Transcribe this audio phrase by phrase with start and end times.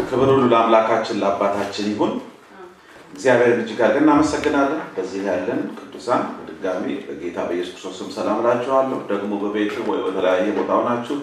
[0.00, 2.12] ክብር ሁሉ ለአምላካችን ለአባታችን ይሁን።
[3.12, 9.32] እግዚአብሔር እጅግ አድርገን እናመሰግናለን። በዚህ ያለን ቅዱሳን በድጋሚ በጌታ በኢየሱስ ክርስቶስ ስም ሰላም እላችኋለሁ። ደግሞ
[9.42, 11.16] በቤት ወይ በተለያየ ቦታ ሆናችሁ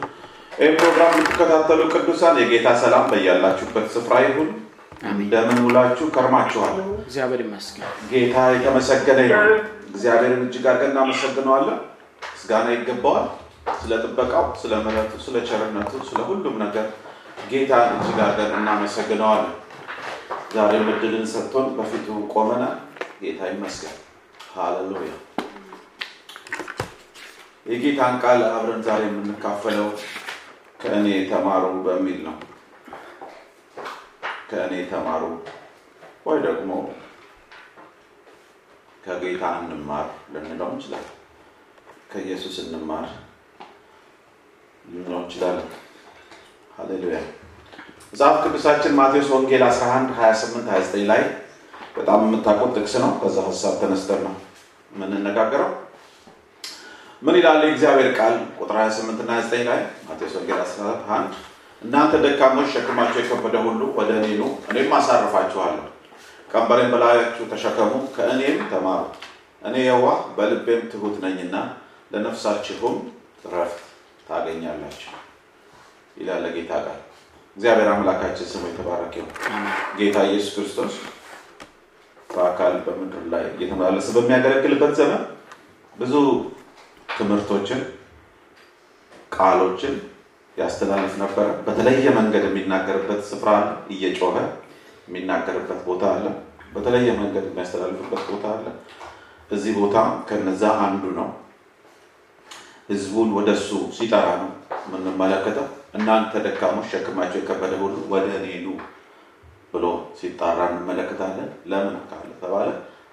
[0.60, 4.50] ይህ ፕሮግራም የምትከታተሉ ቅዱሳን የጌታ ሰላም በያላችሁበት ስፍራ ይሁን።
[5.12, 6.76] እንደምን ውላችሁ ከርማችኋል?
[7.02, 9.52] እግዚአብሔር ይመስገን። ጌታ የተመሰገነ ይሁን።
[9.90, 11.80] እግዚአብሔርን እጅግ አድርገን እናመሰግነዋለን።
[12.30, 13.28] ምስጋና ይገባዋል።
[13.80, 16.86] ስለ ጥበቃው፣ ስለ ምሕረቱ፣ ስለ ቸርነቱ፣ ስለ ሁሉም ነገር
[17.50, 19.54] ጌታን እጅግ አድርገን እናመሰግነዋለን።
[20.54, 22.76] ዛሬም እድልን ሰጥቶን በፊቱ ቆመናል።
[23.22, 23.96] ጌታ ይመስገን።
[24.54, 25.14] ሃሌሉያ።
[27.66, 29.88] የጌታን ቃል አብረን ዛሬ የምንካፈለው
[30.82, 32.36] ከእኔ ተማሩ በሚል ነው።
[34.50, 35.24] ከእኔ ተማሩ
[36.28, 36.72] ወይ ደግሞ
[39.04, 41.14] ከጌታ እንማር ልንለው እንችላለን።
[42.12, 43.06] ከኢየሱስ እንማር
[44.86, 45.70] ልንለው እንችላለን።
[46.78, 47.20] ሃሌሉያ።
[48.14, 51.22] መጽሐፍ ቅዱሳችን ማቴዎስ ወንጌል 11 28 29 ላይ
[51.98, 54.36] በጣም የምታውቁት ጥቅስ ነው። ከዛ ሀሳብ ተነስተን ነው
[54.92, 55.72] የምንነጋገረው።
[57.22, 58.36] ምን ይላል የእግዚአብሔር ቃል?
[58.60, 61.36] ቁጥር 28 እና 9 ላይ ማቴዎስ ወንጌል 11
[61.82, 65.86] እናንተ ደካሞች ሸክማቸው የከበደ ሁሉ ወደ እኔ ኑ፣ እኔም አሳርፋችኋለሁ።
[66.50, 69.04] ቀንበሬን በላያችሁ ተሸከሙ፣ ከእኔም ተማሩ፣
[69.62, 71.56] እኔ የዋህ በልቤም ትሁት ነኝና
[72.12, 72.96] ለነፍሳችሁም
[73.54, 73.80] ረፍት
[74.28, 75.14] ታገኛላችሁ
[76.18, 77.02] ይላል ጌታ ቃል።
[77.58, 79.14] እግዚአብሔር አምላካችን ስሙ የተባረከ
[79.98, 80.94] ጌታ ኢየሱስ ክርስቶስ
[82.30, 85.24] በአካል በምድር ላይ እየተመላለሰ በሚያገለግልበት ዘመን
[85.96, 86.14] ብዙ
[87.12, 87.80] ትምህርቶችን፣
[89.32, 89.96] ቃሎችን
[90.56, 94.36] ያስተላልፍ ነበረ። በተለየ መንገድ የሚናገርበት ስፍራ አለ። እየጮኸ
[95.08, 96.26] የሚናገርበት ቦታ አለ።
[96.76, 98.66] በተለየ መንገድ የሚያስተላልፍበት ቦታ አለ።
[99.52, 99.98] እዚህ ቦታ
[100.30, 101.28] ከነዛ አንዱ ነው።
[102.90, 104.50] ህዝቡን ወደ እሱ ሲጠራ ነው
[104.86, 108.70] የምንመለከተው። እናንተ ደካሞች ሸክማቸው የከበደ ሁሉ ወደ እኔ ኑ
[109.74, 109.86] ብሎ
[110.20, 112.68] ሲጣራ እንመለከታለን። ለምን ካለ ተባለ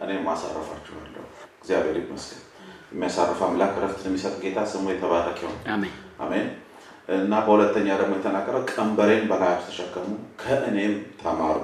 [0.05, 1.25] እኔም አሳረፋችኋለሁ።
[1.57, 2.43] እግዚአብሔር ይመስገን።
[2.93, 5.59] የሚያሳርፍ አምላክ ረፍትን የሚሰጥ ጌታ ስሙ የተባረከ ይሁን።
[6.25, 6.49] አሜን።
[7.17, 10.07] እና በሁለተኛ ደግሞ የተናገረው ቀንበሬን በላያችሁ ተሸከሙ
[10.43, 11.59] ከእኔም ተማሩ፣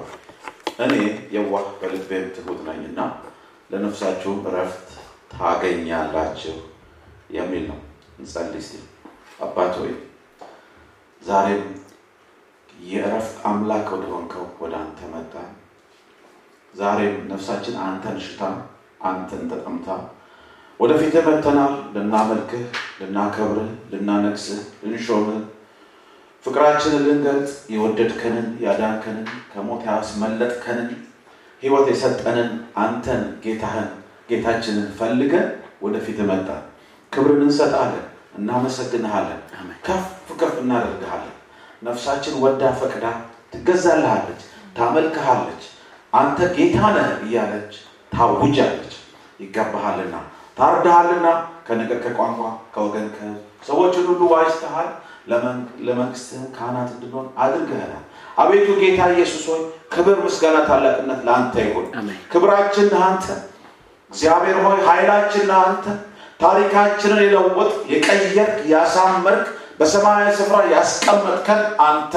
[0.83, 0.93] እኔ
[1.35, 2.99] የዋህ በልቤም ትሁት ነኝና
[3.71, 4.87] ለነፍሳችሁም እረፍት
[5.33, 6.55] ታገኛላችሁ
[7.35, 7.79] የሚል ነው።
[8.19, 8.79] እንጸልይ እስቲ።
[9.39, 9.91] አባት ሆይ
[11.21, 11.63] ዛሬም
[12.83, 15.49] የእረፍት አምላክ ወደሆንከው ወደ አንተ መጣን።
[16.73, 18.41] ዛሬም ነፍሳችን አንተን ሽታ
[19.03, 19.87] አንተን ተጠምታ
[20.79, 22.63] ወደፊትህ መጥተናል። ልናመልክህ፣
[23.01, 25.41] ልናከብርህ፣ ልናነግስህ፣ ልንሾምህ፣
[26.45, 30.89] ፍቅራችንን ልንገልጽ የወደድከንን ያዳንከንን ከሞት ያስመለጥከንን
[31.63, 32.49] ሕይወት የሰጠንን
[32.83, 33.89] አንተን ጌታህን
[34.29, 35.47] ጌታችንን ፈልገን
[35.81, 36.63] ወደፊትህ መጣን።
[37.11, 38.05] ክብርን እንሰጣለን፣
[38.37, 39.39] እናመሰግንሃለን፣
[39.85, 40.03] ከፍ
[40.41, 41.35] ከፍ እናደርግሃለን።
[41.81, 43.05] ነፍሳችን ወዳ ፈቅዳ
[43.53, 44.41] ትገዛልሃለች፣
[44.77, 45.63] ታመልክሃለች።
[46.13, 47.73] አንተ ጌታ ነህ እያለች
[48.11, 48.93] ታውጃለች።
[49.39, 50.15] ይገባሃልና
[50.57, 51.27] ታርዳሃልና
[51.67, 52.39] ከነገር ከቋንቋ
[52.73, 53.07] ከወገን
[53.67, 54.89] ሰዎችን ሁሉ ዋጅተሃል።
[55.81, 58.03] ለመንግስትህም ካህናት እንድንሆን አድርገህናል።
[58.37, 59.61] አቤቱ ጌታ ኢየሱስ ሆይ
[59.93, 61.85] ክብር፣ ምስጋና፣ ታላቅነት ለአንተ ይሁን።
[62.31, 63.25] ክብራችን ለአንተ
[64.11, 65.85] እግዚአብሔር ሆይ ኃይላችን ለአንተ
[66.39, 69.45] ታሪካችንን የለወጥ የቀየርክ ያሳመርክ
[69.81, 72.13] በሰማያዊ ስፍራ ያስቀመጥከን አንተ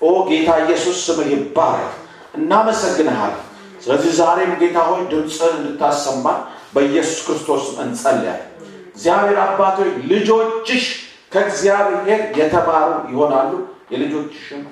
[0.00, 1.92] ኦ ጌታ ኢየሱስ ስምህ ይባረክ።
[2.36, 3.34] እናመሰግንሃል።
[3.82, 6.38] ስለዚህ ዛሬም ጌታ ሆይ ድምፅህን እንድታሰማን
[6.74, 8.52] በኢየሱስ ክርስቶስ እንጸልያለን።
[8.90, 10.84] እግዚአብሔር አባቶች ልጆችሽ
[11.32, 13.50] ከእግዚአብሔር የተማሩ ይሆናሉ፣
[13.92, 14.62] የልጆችሽም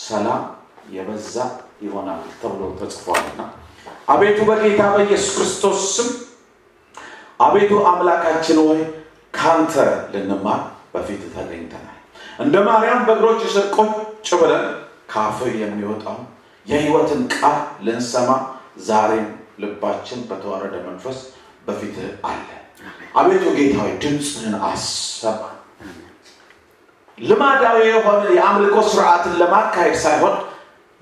[0.00, 0.42] ሰላም
[0.92, 1.36] የበዛ
[1.82, 3.40] ይሆናል ተብሎ ተጽፏልና
[4.08, 6.08] አቤቱ በጌታ በኢየሱስ ክርስቶስ ስም
[7.40, 8.80] አቤቱ አምላካችን ሆይ
[9.34, 9.74] ካንተ
[10.14, 10.60] ልንማር
[10.94, 11.96] በፊት ተገኝተናል።
[12.38, 14.64] እንደ ማርያም በእግሮች ስር ቁጭ ብለን
[15.12, 16.18] ካፍህ የሚወጣው
[16.66, 17.56] የሕይወትን ቃል
[17.86, 18.30] ልንሰማ
[18.88, 19.28] ዛሬም
[19.62, 21.18] ልባችን በተዋረደ መንፈስ
[21.66, 22.46] በፊትህ አለ።
[23.14, 25.40] አቤቱ ጌታ ሆይ ድምፅህን አሰማ።
[27.18, 30.36] ልማዳዊ የሆነ የአምልኮ ስርዓትን ለማካሄድ ሳይሆን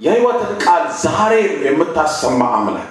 [0.00, 2.90] የሕይወትን ቃል ዛሬም የምታሰማ አምላክ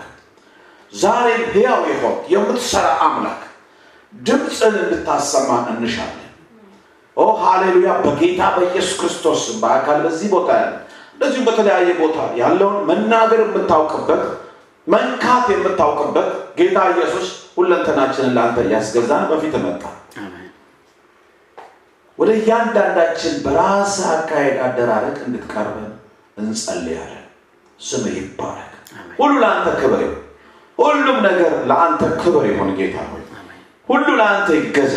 [0.94, 3.42] ዛሬም ሕያው የሆን የምትሰራ አምላክ
[4.14, 6.27] ድምፅን እንድታሰማ እንሻለን።
[7.18, 7.92] ኦ ሃሌሉያ!
[8.04, 10.74] በጌታ በኢየሱስ ክርስቶስ ስም በአካል በዚህ ቦታ ያለ
[11.14, 14.24] እንደዚሁም በተለያየ ቦታ ያለውን መናገር የምታውቅበት
[14.88, 16.28] መንካት የምታውቅበት
[16.60, 17.28] ጌታ ኢየሱስ
[17.58, 19.84] ሁለንተናችንን ለአንተ እያስገዛን በፊት መጣ።
[22.20, 25.92] ወደ እያንዳንዳችን በራስ አካሄድ አደራረግ እንድትቀርበን
[26.38, 27.24] እንጸልያለን።
[27.80, 28.72] ስምህ ይባረክ።
[29.20, 30.22] ሁሉ ለአንተ ክብር ይሁን።
[30.80, 33.24] ሁሉም ነገር ለአንተ ክብር ይሁን። ጌታ ሆይ
[33.90, 34.96] ሁሉ ለአንተ ይገዛ።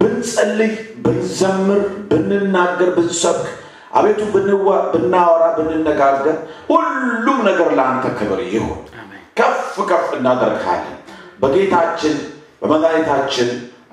[0.00, 0.72] ብንጸልይ፣
[1.04, 1.80] ብንዘምር፣
[2.10, 3.46] ብንናገር፣ ብንሰብክ
[3.92, 6.36] አቤቱ ብንዋ- ብናወራ ብንነጋገር
[6.70, 8.80] ሁሉም ነገር ለአንተ ክብር ይሁን።
[9.36, 9.58] ከፍ
[9.90, 10.96] ከፍ እናደርግሃለን
[11.42, 12.14] በጌታችን
[12.62, 13.48] በመድኃኒታችን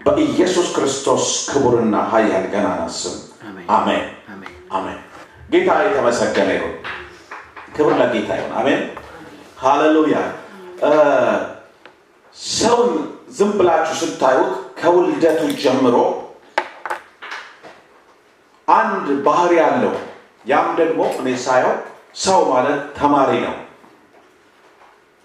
[0.05, 3.15] በኢየሱስ ክርስቶስ ክቡርና ኃያል ገናና ስም
[3.69, 4.03] አሜን።
[4.71, 4.97] አሜን
[5.51, 6.73] ጌታ የተመሰገነ ይሁን።
[7.75, 8.81] ክብር ለጌታ ይሁን። አሜን
[9.57, 10.17] ሃሌሉያ።
[12.37, 12.91] ሰውን
[13.35, 15.95] ዝም ብላችሁ ስታዩት ከውልደቱ ጀምሮ
[18.67, 19.93] አንድ ባህሪ አለው።
[20.45, 21.73] ያም ደግሞ እኔ ሳየው
[22.23, 23.55] ሰው ማለት ተማሪ ነው።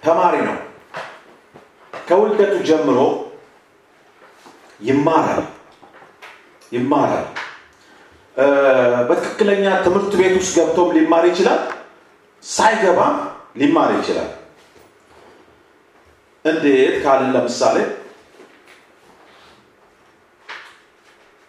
[0.03, 0.57] ተማሪ ነው።
[1.93, 2.99] ከውልደቱ ጀምሮ
[4.81, 5.43] ይማራል
[6.73, 7.27] ይማራል።
[9.09, 11.61] በትክክለኛ ትምህርት ቤት ውስጥ ገብቶም ሊማር ይችላል።
[12.43, 13.17] ሳይገባም
[13.61, 14.31] ሊማር ይችላል።
[16.45, 17.77] እንዴት ካልን ለምሳሌ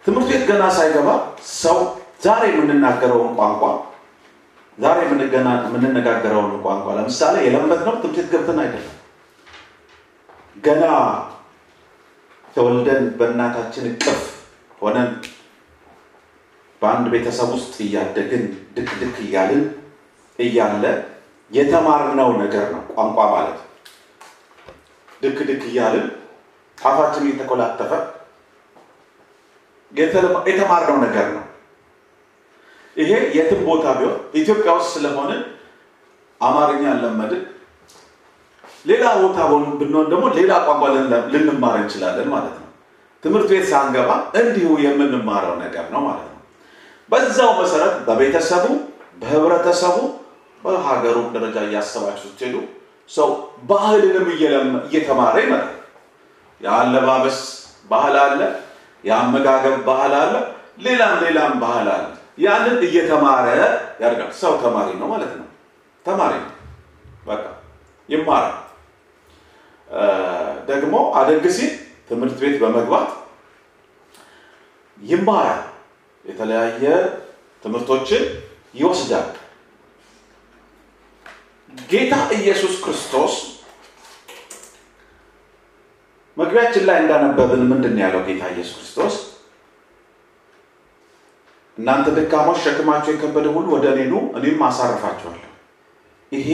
[0.04, 1.08] ትምህርት ቤት ገና ሳይገባ
[1.56, 1.78] ሰው
[2.22, 3.62] ዛሬ የምንናገረውን ቋንቋ
[4.78, 8.96] ዛሬ የምንነጋገረውን ቋንቋ ለምሳሌ የለመድነው ትምህርት ቤት ገብተን አይደለም።
[10.56, 10.84] ገና
[12.56, 14.22] ተወልደን በእናታችን እቅፍ
[14.80, 15.10] ሆነን
[16.82, 18.42] በአንድ ቤተሰብ ውስጥ እያደግን
[18.76, 19.62] ድክ ድክ እያልን
[20.38, 20.84] እያለ
[21.50, 23.60] የተማርነው ነገር ነው ቋንቋ ማለት።
[25.22, 26.06] ድክ ድክ እያልን
[26.78, 27.92] አፋችን እየተኮላተፈ
[30.48, 31.44] የተማርነው ነገር ነው።
[32.96, 35.30] ይሄ የትም ቦታ ቢሆን ኢትዮጵያ ውስጥ ስለሆነ
[36.40, 37.42] አማርኛ ለመድን፣
[38.84, 42.68] ሌላ ቦታ ሆን- ብንሆን ደግሞ ሌላ ቋንቋ ልን- ልንማር እንችላለን ማለት ነው።
[43.22, 44.10] ትምህርት ቤት ሳንገባ
[44.40, 46.38] እንዲሁ የምንማረው ነገር ነው ማለት ነው።
[47.10, 48.64] በዛው መሰረት በቤተሰቡ፣
[49.20, 49.96] በህብረተሰቡ፣
[50.62, 52.56] በሀገሩም ደረጃ እያሰባችሁ ስትሄዱ
[53.10, 53.28] ሰው
[53.70, 54.26] ባህልንም
[54.86, 55.72] እየተማረ ይመጣል።
[56.60, 57.38] የአለባበስ
[57.90, 58.40] ባህል አለ፣
[59.04, 60.34] የአመጋገብ ባህል አለ፣
[60.78, 62.04] ሌላም ሌላም ባህል አለ።
[62.38, 63.46] ያንን እየተማረ
[64.02, 65.48] ያድጋል። ሰው ተማሪ ነው ማለት ነው።
[66.06, 66.52] ተማሪ ነው፣
[67.26, 67.44] በቃ
[68.08, 68.56] ይማራል።
[70.68, 71.72] ደግሞ አደግ ሲል
[72.08, 73.10] ትምህርት ቤት በመግባት
[74.98, 75.62] ይማራል።
[76.24, 76.84] የተለያየ
[77.62, 78.24] ትምህርቶችን
[78.74, 79.28] ይወስዳል።
[81.90, 83.34] ጌታ ኢየሱስ ክርስቶስ
[86.36, 88.20] መግቢያችን ላይ እንዳነበብን ምንድን ያለው?
[88.28, 89.14] ጌታ ኢየሱስ ክርስቶስ
[91.78, 95.48] እናንተ ደካሞች ሸክማቸው የከበደ ሁሉ ወደ እኔ ኑ እኔም አሳርፋቸዋለሁ።
[96.32, 96.48] ይሄ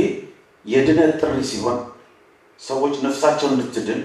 [0.65, 1.79] የድነት ጥሪ ሲሆን
[2.61, 4.01] ሰዎች ነፍሳቸውን እንድትድን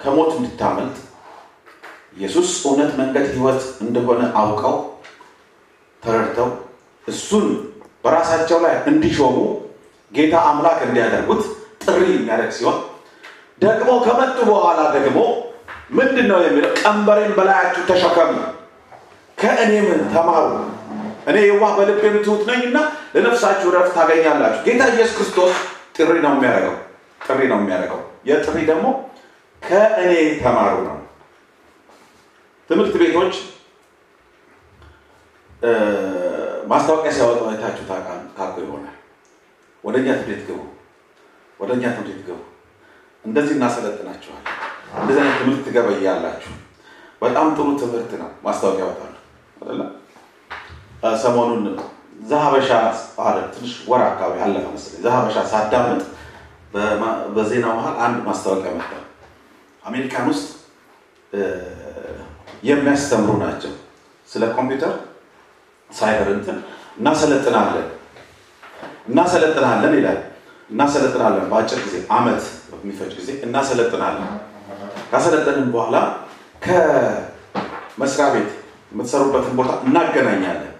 [0.00, 0.96] ከሞት እንድታመልጥ
[2.16, 4.76] ኢየሱስ እውነት፣ መንገድ፣ ሕይወት እንደሆነ አውቀው
[6.02, 6.48] ተረድተው
[7.04, 7.46] እሱን
[8.04, 9.36] በራሳቸው ላይ እንዲሾሙ
[10.12, 11.42] ጌታ አምላክ እንዲያደርጉት
[11.84, 12.76] ጥሪ የሚያደርግ ሲሆን
[13.64, 15.18] ደግሞ ከመጡ በኋላ ደግሞ
[15.96, 16.70] ምንድን ነው የሚለው?
[16.80, 18.32] ቀንበሬን በላያችሁ ተሸከሙ
[19.38, 20.46] ከእኔም ተማሩ
[21.26, 22.76] እኔ የዋህ በልቤም ትሑት ነኝና
[23.14, 25.52] ለነፍሳችሁ ረፍት ታገኛላችሁ። ጌታ ኢየሱስ ክርስቶስ
[25.96, 26.74] ጥሪ ነው የሚያደርገው
[27.20, 28.86] ጥሪ ነው የሚያደርገው። የጥሪ ደግሞ
[29.62, 30.12] ከእኔ
[30.42, 30.96] ተማሩ ነው።
[32.70, 33.34] ትምህርት ቤቶች
[36.68, 38.96] ማስታወቂያ ሲያወጡ አይታችሁ ታውቃ- ታውቁ ይሆናል።
[39.84, 40.60] ወደኛ ትምህርት ግቡ፣
[41.60, 42.38] ወደኛ ትምህርት ግቡ፣
[43.24, 44.46] እንደዚህ እናሰለጥናችኋለን፣
[45.00, 46.52] እንደዚህ አይነት ትምህርት ትገበያላችሁ።
[47.22, 49.12] በጣም ጥሩ ትምህርት ነው። ማስታወቂያ ያወጣሉ
[49.58, 49.82] አይደለ?
[51.22, 51.62] ሰሞኑን
[52.22, 52.68] ዘሀበሻ
[53.24, 56.02] አለ ትንሽ ወር አካባቢ አለፈ መሰለኝ። ዘሀበሻ ሳዳምጥ
[57.34, 58.92] በዜና መሀል አንድ ማስታወቂያ መጣ።
[59.82, 60.46] አሜሪካን ውስጥ
[62.64, 63.72] የሚያስተምሩ ናቸው
[64.28, 64.92] ስለ ኮምፒውተር
[65.90, 66.56] ሳይበር እንትን
[66.98, 67.88] እናሰለጥናለን
[69.08, 70.20] እናሰለጥናለን ይላል።
[70.70, 72.42] እናሰለጥናለን በአጭር ጊዜ አመት
[72.84, 74.30] በሚፈጅ ጊዜ እናሰለጥናለን።
[75.10, 75.96] ካሰለጠንን በኋላ
[76.64, 78.50] ከመስሪያ ቤት
[78.92, 80.72] የምትሰሩበትን ቦታ እናገናኛለን።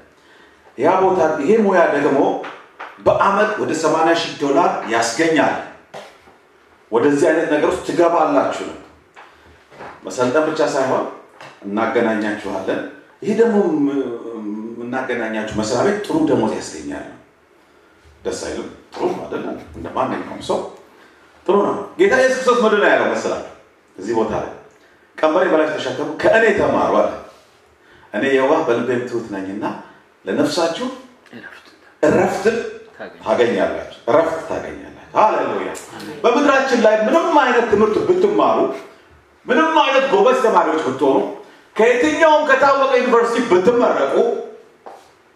[0.79, 2.19] ያ ቦታ ይሄ ሙያ ደግሞ
[3.07, 5.57] በአመት ወደ 80 ሺህ ዶላር ያስገኛል።
[6.93, 8.79] ወደዚህ አይነት ነገር ውስጥ ትገባላችሁ ነው።
[10.07, 11.05] መሰልጠን ብቻ ሳይሆን
[11.67, 12.81] እናገናኛችኋለን።
[13.23, 13.57] ይሄ ደግሞ
[14.77, 17.07] የምናገናኛችሁ መስሪያ ቤት ጥሩ ደሞዝ ያስገኛል።
[18.25, 18.69] ደስ አይልም?
[18.95, 19.57] ጥሩ አይደለም?
[19.77, 20.59] እንደ ማንኛውም ሰው
[21.47, 23.51] ጥሩ ነው። ጌታ ኢየሱስ ክርስቶስ ምንድን ነው ያለው መሰላችሁ?
[23.97, 24.53] እዚህ ቦታ ላይ
[25.19, 27.11] ቀንበሬ በላይ ተሸከሙ ከእኔ ተማሩ አለ።
[28.13, 29.65] እኔ የዋህ በልቤም ትሑት ነኝና
[30.25, 30.87] ለነፍሳችሁ
[31.33, 31.67] እረፍት
[32.03, 32.57] እረፍትን
[33.25, 35.71] ታገኛላችሁ። እረፍት ታገኛላችሁ። ሃሌሉያ።
[36.25, 38.59] በምድራችን ላይ ምንም አይነት ትምህርት ብትማሩ፣
[39.47, 41.19] ምንም አይነት ጎበዝ ተማሪዎች ብትሆኑ፣
[41.77, 44.15] ከየትኛውም ከታወቀ ዩኒቨርሲቲ ብትመረቁ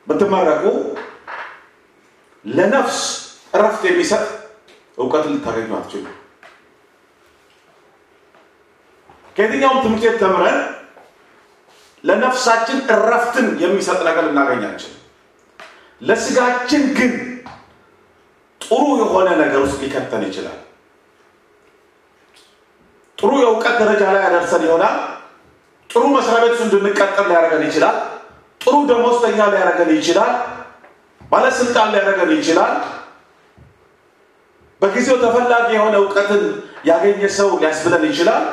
[0.06, 0.64] ብትመረቁ
[2.44, 2.98] ለነፍስ
[3.54, 4.24] እረፍት የሚሰጥ
[4.98, 6.06] እውቀትን ልታገኙ አትችሉ።
[9.36, 10.58] ከየትኛውም ትምህርት ቤት ተምረን
[12.04, 14.92] ለነፍሳችን እረፍትን የሚሰጥ ነገር ልናገኛችን
[16.02, 17.12] ለስጋችን ግን
[18.60, 20.58] ጥሩ የሆነ ነገር ውስጥ ሊከተን ይችላል።
[23.18, 24.96] ጥሩ የእውቀት ደረጃ ላይ ያደርሰን ይሆናል።
[25.90, 27.96] ጥሩ መስሪያ ቤት እንድንቀጠር ሊያደርገን ይችላል።
[28.60, 30.32] ጥሩ ደሞዝተኛ ሊያደርገን ይችላል።
[31.30, 32.72] ባለስልጣን ሊያደርገን ይችላል።
[34.82, 36.42] በጊዜው ተፈላጊ የሆነ እውቀትን
[36.88, 38.44] ያገኘ ሰው ሊያስብለን ይችላል።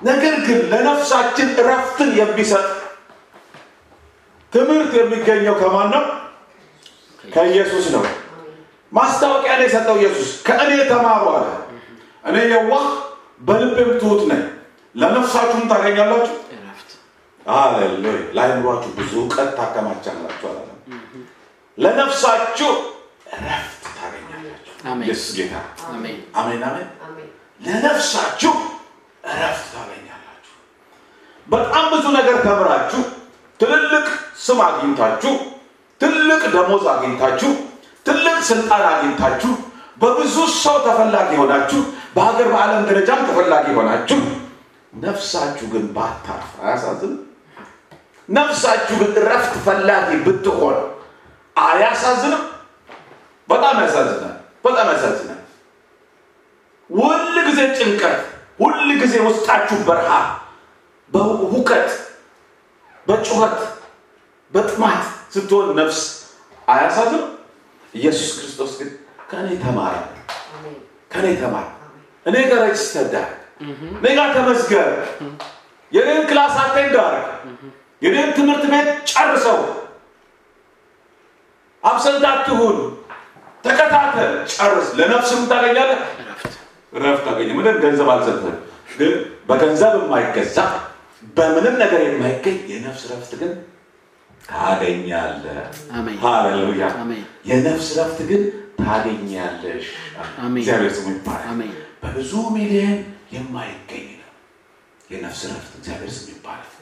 [0.00, 2.66] ነገር ግን ለነፍሳችን እረፍትን የሚሰጥ
[4.52, 6.04] ትምህርት የሚገኘው ከማን ነው?
[7.24, 8.04] ከኢየሱስ ነው።
[8.92, 11.46] ማስታወቂያ ነው የሰጠው ኢየሱስ። ከእኔ ተማሩ አለ።
[12.24, 12.86] እኔ የዋህ
[13.40, 14.42] በልቤም ትሑት ነኝ፣
[14.94, 16.90] ለነፍሳችሁም ታገኛላችሁ። እረፍት
[17.46, 18.14] ሃሌሉያ!
[18.36, 20.60] ለአእምሯችሁ ብዙ እውቀት ታከማቻላችሁ አለ።
[21.78, 22.70] ለነፍሳችሁ
[23.34, 23.75] እረፍት
[25.00, 25.54] ኢየሱስ ጌታ።
[25.88, 26.88] አሜን አሜን
[27.60, 28.52] ለነፍሳችሁ
[29.24, 30.54] እረፍት ታገኛላችሁ።
[31.46, 33.02] በጣም ብዙ ነገር ተምራችሁ
[33.60, 34.06] ትልልቅ
[34.38, 35.32] ስም አግኝታችሁ
[36.00, 37.50] ትልቅ ደሞዝ አግኝታችሁ
[38.06, 39.52] ትልቅ ስልጣን አግኝታችሁ
[39.98, 41.80] በብዙ ሰው ተፈላጊ ሆናችሁ
[42.16, 44.20] በሀገር በዓለም ደረጃም ተፈላጊ ሆናችሁ
[44.98, 47.22] ነፍሳችሁ ግን ባታርፍ አያሳዝንም?
[48.28, 50.76] ነፍሳችሁ ግን እረፍት ፈላጊ ብትሆን
[51.56, 52.42] አያሳዝንም?
[53.48, 54.36] በጣም ያሳዝናል።
[54.66, 55.40] በጣም ያሳዝናል።
[56.90, 57.14] ሁል
[57.48, 58.18] ጊዜ ጭንቀት፣
[58.60, 60.10] ሁል ጊዜ ውስጣችሁ በረሃ፣
[61.12, 61.88] በሁከት፣
[63.06, 63.58] በጩኸት፣
[64.52, 65.02] በጥማት
[65.34, 66.00] ስትሆን ነፍስ
[66.68, 67.24] አያሳዝንም?
[67.94, 68.90] ኢየሱስ ክርስቶስ ግን
[69.30, 69.48] ከእኔ
[70.54, 70.76] አሜን።
[71.12, 71.66] ከእኔ ተማር፣
[72.26, 73.32] እኔ ጋር register አድርግ፣
[73.98, 74.88] እኔ ጋር ተመዝገብ፣
[75.92, 77.26] የኔን class attend አድርግ፣
[78.02, 79.60] የኔን ትምህርት ቤት ጨርሰው፣
[81.82, 82.76] absent አትሁን፣
[83.66, 86.00] ተከታተል፣ ጨርስ። ለነፍስም ታገኛለህ
[86.98, 88.56] ረፍት ታገኘ። ምንም ገንዘብ አልሰጥህም፣
[88.98, 89.12] ግን
[89.48, 90.58] በገንዘብ የማይገዛ
[91.36, 93.52] በምንም ነገር የማይገኝ የነፍስ ረፍት ግን
[94.44, 95.58] ታገኛለህ።
[96.24, 96.84] ሃሌሉያ!
[97.46, 98.42] የነፍስ ረፍት ግን
[98.80, 99.86] ታገኛለሽ።
[100.52, 101.60] እግዚአብሔር ስሙ ይባላል።
[102.02, 102.98] በብዙ ሚሊዮን
[103.34, 104.32] የማይገኝ ነው
[105.10, 106.72] የነፍስ ረፍት። እግዚአብሔር ስሙ ይባላል።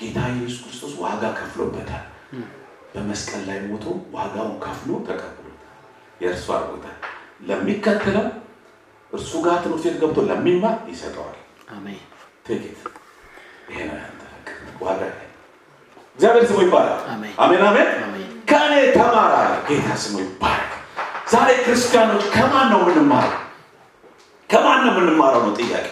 [0.00, 2.04] ጌታ ኢየሱስ ክርስቶስ ዋጋ ከፍሎበታል።
[2.94, 5.45] በመስቀል ላይ ሞቶ ዋጋውን ከፍሎ ተቀብሎታል።
[6.20, 6.96] የእርሱ አድርጎታል።
[7.48, 8.26] ለሚከተለው
[9.10, 11.36] እርሱ ጋር ትምህርት ቤት ገብቶ ለሚማር ይሰጠዋል።
[12.46, 12.78] ቴኬት
[13.68, 15.00] ይሄ ነው ያንተ ፍቅር ዋጋ
[16.18, 17.00] እግዚአብሔር ስሙ ይባላል።
[17.38, 17.88] አሜን። አሜን
[18.48, 18.74] ከእኔ
[19.22, 19.34] አለ
[19.68, 20.62] ጌታ ስሙ ይባላል።
[21.32, 23.34] ዛሬ ክርስቲያኖች ከማን ነው የምንማረው?
[24.50, 25.86] ከማን ነው የምንማረው ነው ጥያቄ።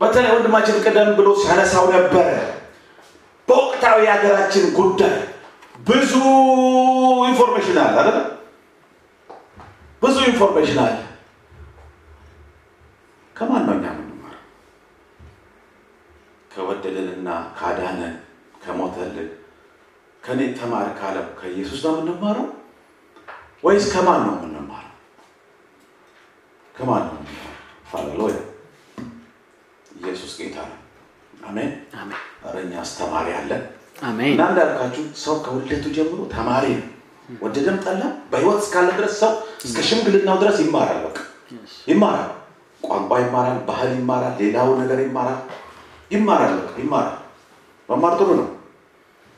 [0.00, 2.28] በተለይ ወንድማችን ቀደም ብሎ ሲያነሳው ነበረ።
[3.48, 5.16] በወቅታዊ የሀገራችን ጉዳይ
[5.86, 6.12] ብዙ
[7.30, 8.18] information አለ አይደል?
[10.02, 10.96] ብዙ information አለ።
[13.36, 14.44] ከማን ነው እኛ የምንማረው?
[16.50, 17.28] ከወደደንና
[17.58, 18.14] ካዳነን
[18.62, 19.28] ከሞተልን
[20.22, 22.48] ከኔ ተማር ካለው ከኢየሱስ ነው የምንማረው
[23.64, 24.94] ወይስ ከማን ነው የምንማረው?
[26.74, 27.56] ከማን ነው የምንማረው?
[27.90, 28.36] ሃሌሉያ!
[29.98, 30.78] ኢየሱስ ጌታ ነው።
[31.48, 32.18] አሜን። አሜን
[32.60, 33.62] እኛ አስተማሪ አለን
[34.02, 36.86] አሜን እና እንዳልካችሁ ሰው ከውልደቱ ጀምሮ ተማሪ ነው።
[37.40, 39.32] ወደደም ጠላ በህይወት እስካለ ድረስ ሰው
[39.66, 41.18] እስከ ሽምግልናው ድረስ ይማራል። በቃ.
[41.88, 42.30] ይማራል።
[42.82, 45.40] ቋንቋ ይማራል፣ ባህል ይማራል፣ ሌላው ነገር ይማራል።
[46.10, 47.16] ይማራል፣ በቃ ይማራል።
[47.88, 48.48] መማር ጥሩ ነው።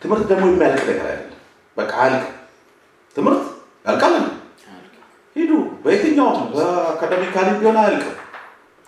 [0.03, 1.39] ትምህርት ደግሞ የሚያልቅ ነገር አይደለም።
[1.77, 2.37] በቃ አያልቅም።
[3.17, 3.45] ትምህርት
[3.87, 4.15] ያልቃል።?
[5.37, 5.51] ሂዱ።
[5.85, 8.17] በየትኛውም በአካደሚካሊ ቢሆን አያልቅም።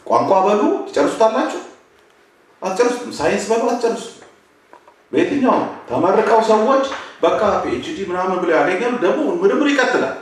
[0.06, 1.60] ቋንቋ በሉ ትጨርሱታላችሁ?
[2.62, 4.23] አትጨርሱትም። ሳይንስ በሉ አትጨርሱትም።
[5.14, 6.84] በየትኛውም ተመርቀው ሰዎች
[7.24, 10.14] በቃ PhD ምናምን ብለው ያገኛሉ። ደግሞ ምርምር ይቀጥላል።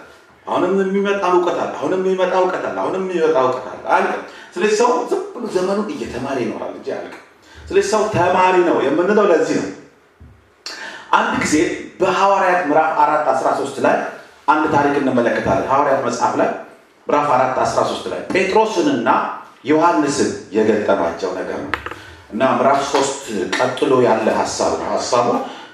[0.46, 4.22] አሁንም የሚመጣ እውቀት አለ። አሁንም የሚመጣ እውቀት አለ። አሁንም የሚመጣ እውቀት አለ። አያልቅም።
[4.54, 7.22] ስለዚህ ሰው ዝም ብሎ ዘመኑን እየተማረ ይኖራል እንጂ አያልቅም።
[7.68, 9.68] ስለዚህ ሰው ተማሪ ነው የምንለው ለዚህ ነው።
[11.12, 11.54] አንድ ጊዜ
[12.00, 13.96] በሐዋርያት ምዕራፍ አራት 13 ላይ
[14.49, 16.49] አንድ ታሪክ እንመለከታለን። ሐዋርያት መጽሐፍ ላይ
[17.06, 19.08] ምዕራፍ አራት 13 ላይ ጴጥሮስንና
[19.64, 21.72] ዮሐንስን የገጠማቸው ነገር ነው
[22.32, 23.22] እና ምዕራፍ ሶስት
[23.56, 25.26] ቀጥሎ ያለ ሀሳብ ነው። ሀሳቡ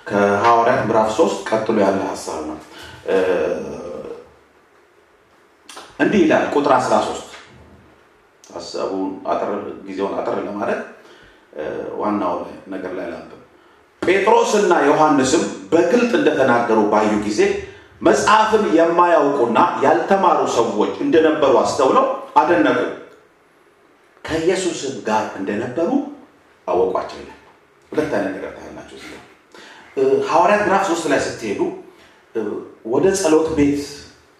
[0.08, 2.58] ከሐዋርያት ምዕራፍ ሶስት ቀጥሎ ያለ ሀሳብ ነው።
[6.00, 7.24] እንዲህ ይላል ቁጥር 13
[8.50, 9.08] ሀሳቡን
[9.86, 10.80] ጊዜውን አጠር ለማድረግ
[12.00, 12.34] ዋናው
[12.74, 13.34] ነገር ላይ ላንብብ።
[14.02, 17.40] ጴጥሮስና ዮሐንስም በግልጥ እንደተናገሩ ባዩ ጊዜ
[18.02, 22.06] መጽሐፍን የማያውቁና ያልተማሩ ሰዎች እንደነበሩ አስተውለው
[22.40, 22.78] አደነቁ።
[24.24, 25.90] ከኢየሱስም ጋር እንደነበሩ
[26.68, 27.38] አወቋቸው ይላል።
[27.92, 28.86] ሁለት አይነት ነገር ላይ።
[29.96, 31.60] እ፣ ሐዋርያት ምዕራፍ ሶስት ላይ ስትሄዱ
[32.92, 33.80] ወደ ጸሎት ቤት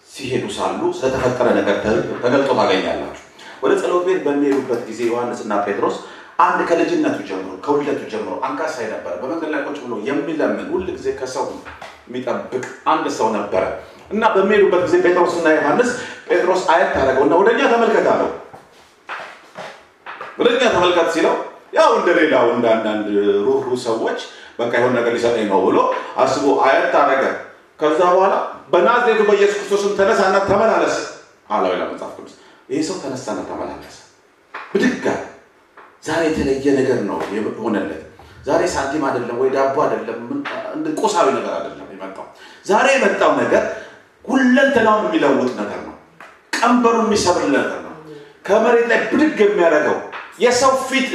[0.09, 1.77] ሲሄዱ ሳሉ ስለተፈጠረ ነገር
[2.23, 3.25] ተገልጦ ታገኛላችሁ።
[3.63, 5.97] ወደ ጸሎት ቤት በሚሄዱበት ጊዜ ዮሐንስና ጴጥሮስ
[6.41, 11.47] አንድ ከልጅነቱ ጀምሮ ከውልደቱ ጀምሮ አንካሳ የነበረ በመንገድ ላይ ቁጭ ብሎ የሚለምን ሁል ጊዜ ከሰው
[12.09, 13.63] የሚጠብቅ አንድ ሰው ነበረ
[14.11, 15.91] እና በሚሄዱበት ጊዜ ጴጥሮስና ዮሐንስ
[16.29, 18.31] ጴጥሮስ አየት አደረገው እና ወደኛ ተመልከት አለው።
[20.39, 21.35] ወደኛ ተመልከት ሲለው
[21.73, 23.07] ያው እንደሌላው እንደ አንዳንድ
[23.47, 24.19] ሩህሩህ ሰዎች
[24.59, 25.79] በቃ የሆነ ነገር ሊሰጠኝ ነው ብሎ
[26.23, 27.25] አስቦ አየት አደረገ።
[27.81, 28.35] ከዛ በኋላ
[28.73, 30.97] በናዝሬቱ በኢየሱስ ክርስቶስም ተነሳና ተመላለስ
[31.51, 32.35] አለው ይላል መጽሐፍ ቅዱስ።
[32.71, 33.97] ይህ ሰው ተነሳና ተመላለሰ፣
[35.07, 35.21] አለ።
[36.07, 38.03] ዛሬ የተለየ ነገር ነው የሆነለት።
[38.47, 40.21] ዛሬ ሳንቲም አይደለም ወይ ዳቦ አይደለም፣
[41.01, 42.27] ቁሳዊ ነገር አይደለም የመጣው።
[42.67, 43.65] ዛሬ የመጣው ነገር
[44.25, 45.95] ሁለንተናውን የሚለውጥ ነገር ነው።
[46.57, 47.95] ቀንበሩን የሚሰብር ነገር ነው።
[48.45, 49.97] ከመሬት ላይ ብድግ የሚያደርገው
[50.39, 51.09] የሰው ፊት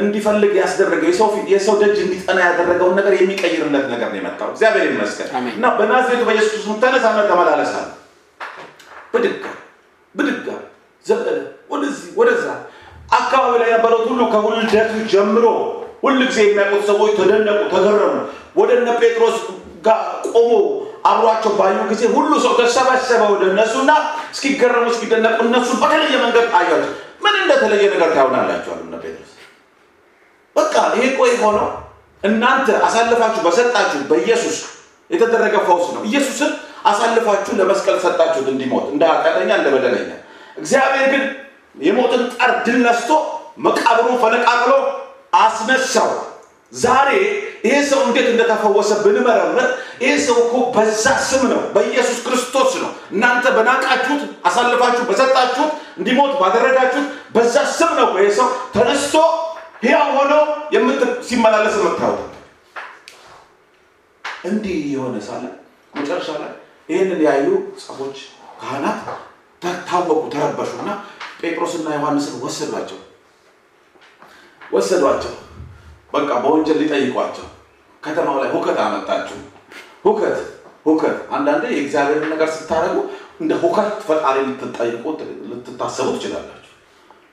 [0.00, 1.08] እንዲፈልግ ያስደረገው
[1.52, 6.78] የሰው ደጅ እንዲጠና ያደረገውን ነገር የሚቀይርለት ነገር ነው የመጣው። እግዚአብሔር ይመስገን እና በናዝሬቱ በኢየሱስ ክርስቶስ
[6.84, 7.74] ተነሳና ተመላለሳ
[9.14, 9.42] ብድግ
[10.14, 10.46] ብድግ
[11.04, 11.38] ዘለለ
[11.70, 12.46] ወደዚህ ወደዛ
[13.12, 15.44] አካባቢ ላይ የነበረው ሁሉ ከውልደቱ ጀምሮ
[16.02, 18.14] ሁል ጊዜ የሚያውቁት ሰዎች ተደነቁ፣ ተገረሙ።
[18.56, 19.36] ወደ እነ ጴጥሮስ
[19.86, 20.50] ጋር ቆሞ
[21.06, 23.90] አብሯቸው ባዩ ጊዜ ሁሉ ሰው ተሰበሰበ ወደ እነሱና
[24.34, 26.92] እስኪገረሙ እስኪደነቁ እነሱ በተለየ መንገድ አያቸው።
[27.26, 28.80] ምን እንደተለየ ነገር ታዩናላችኋል?
[28.84, 29.32] እነ ጴጥሮስ
[30.56, 31.68] በቃ ይሄ ቆይ ሆነው
[32.22, 34.56] እናንተ አሳልፋችሁ በሰጣችሁ በኢየሱስ
[35.10, 36.52] የተደረገ ፈውስ ነው። ኢየሱስን
[36.84, 40.10] አሳልፋችሁ ለመስቀል ሰጣችሁት እንዲሞት እንደ ኃጢአተኛ እንደ በደለኛ።
[40.56, 41.22] እግዚአብሔር ግን
[41.80, 43.10] የሞትን ጣር ድል ነስቶ
[43.58, 44.72] መቃብሩን ፈነቃቅሎ
[45.40, 46.10] አስነሳው።
[46.72, 47.08] ዛሬ
[47.64, 49.68] ይሄ ሰው እንዴት እንደተፈወሰ ብንመረምር
[50.02, 57.06] ይሄ ሰው እኮ በዛ ስም ነው፣ በኢየሱስ ክርስቶስ ነው። እናንተ በናቃችሁት አሳልፋችሁ በሰጣችሁት እንዲሞት ባደረጋችሁት
[57.36, 59.14] በዛ ስም ነው ይሄ ሰው ተነስቶ
[59.82, 60.32] ሕያው ሆኖ
[61.28, 62.22] ሲመላለስ የምታዩት።
[64.44, 65.44] እንዲህ የሆነ ሳለ
[65.94, 66.52] መጨረሻ ላይ
[66.88, 67.46] ይህንን ያዩ
[67.86, 68.16] ሰዎች
[68.60, 69.00] ካህናት
[69.88, 70.90] ታወቁ፣ ተረበሹና
[71.40, 72.98] ጴጥሮስና ዮሐንስን ወሰዷቸው
[74.72, 75.32] ወሰዷቸው።
[76.12, 77.46] በቃ በወንጀል ሊጠይቋቸው
[78.02, 79.38] ከተማው ላይ ሁከት አመጣችሁ።
[80.04, 80.38] ሁከት
[80.86, 82.98] ሁከት። አንዳንዴ የእግዚአብሔርን ነገር ስታደርጉ
[83.40, 85.04] እንደ ሁከት ፈጣሪ ልትጠይቁ
[85.50, 86.72] ልትታሰቡ ትችላላችሁ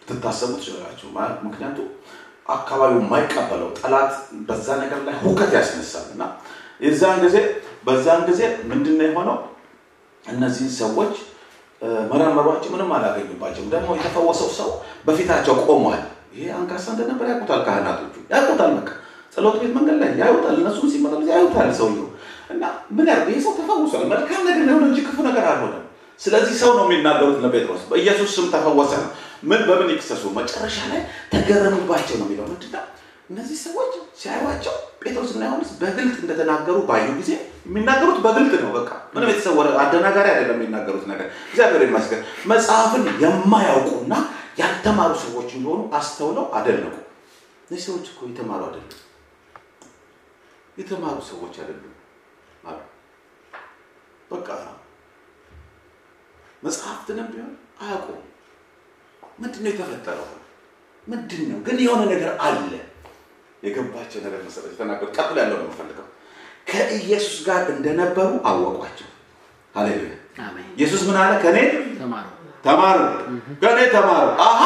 [0.01, 1.07] ልትታሰቡ ትችላላችሁ።
[1.45, 1.89] ምክንያቱም
[2.49, 4.13] አካባቢው የማይቀበለው ጠላት
[4.47, 6.23] በዛ ነገር ላይ ሁከት ያስነሳል እና
[6.83, 7.37] የዛን ጊዜ
[7.85, 9.37] በዛን ጊዜ ምንድን ነው የሆነው?
[10.23, 11.13] እነዚህን ሰዎች
[12.11, 14.69] መረመሯቸው፣ ምንም አላገኙባቸውም። ደግሞ የተፈወሰው ሰው
[15.07, 18.89] በፊታቸው ቆሟል። ይሄ አንካሳ እንደነበር ያውቁታል፣ ካህናቶቹ ያውቁታል። በቃ
[19.35, 22.07] ጸሎት ቤት መንገድ ላይ ያዩታል፣ እነሱም ሲመላለሱ ያዩታል ሰውየው
[22.53, 22.63] እና
[22.95, 25.83] ምን ያርግ ይህ ሰው ተፈውሷል፣ መልካም ነገር የሆነ እንጂ ክፉ ነገር አልሆነም።
[26.19, 29.09] ስለዚህ ሰው ነው የሚናገሩት ለጴጥሮስ በኢየሱስ ስም ተፈወሰ ነው።
[29.43, 30.23] ምን በምን ይክሰሱ?
[30.37, 31.01] መጨረሻ ላይ
[31.33, 32.83] ተገረሙባቸው ነው የሚለው ምንድን ነው?
[33.29, 33.91] እነዚህ ሰዎች
[34.21, 37.31] ሲያዩዋቸው ጴጥሮስና ዮሐንስ በግልጥ እንደተናገሩ ባዩ ጊዜ
[37.67, 44.13] የሚናገሩት በግልጥ ነው። በቃ ምንም የተሰወረ አደናጋሪ አይደለም የሚናገሩት ነገር። እግዚአብሔር ይመስገን መጽሐፍን የማያውቁና
[44.57, 46.95] ያልተማሩ ሰዎች እንደሆኑ አስተውለው አደነቁ።
[47.63, 48.99] እነዚህ ሰዎች እኮ የተማሩ አይደሉም፣
[50.77, 51.95] የተማሩ ሰዎች አይደሉም
[52.65, 52.79] አሉ።
[54.31, 54.47] በቃ
[56.63, 58.21] መጽሐፍትንም ቢሆን አያውቁም።
[59.39, 60.27] ምንድን ነው የተፈጠረው?
[61.07, 62.71] ምንድን ነው ግን የሆነ ነገር አለ።
[63.63, 66.07] የገባቸው ነገር መሰረት የተናገሩ ቀጥሎ ያለው ነው የምፈልገው።
[66.69, 69.09] ከኢየሱስ ጋር እንደነበሩ አወቋቸው።
[69.75, 70.13] ሃሌሉያ።
[70.77, 71.31] ኢየሱስ ምን አለ?
[71.43, 71.57] ከኔ
[71.99, 72.25] ተማሩ፣
[72.63, 74.59] ከኔ ተማሩ። አሀ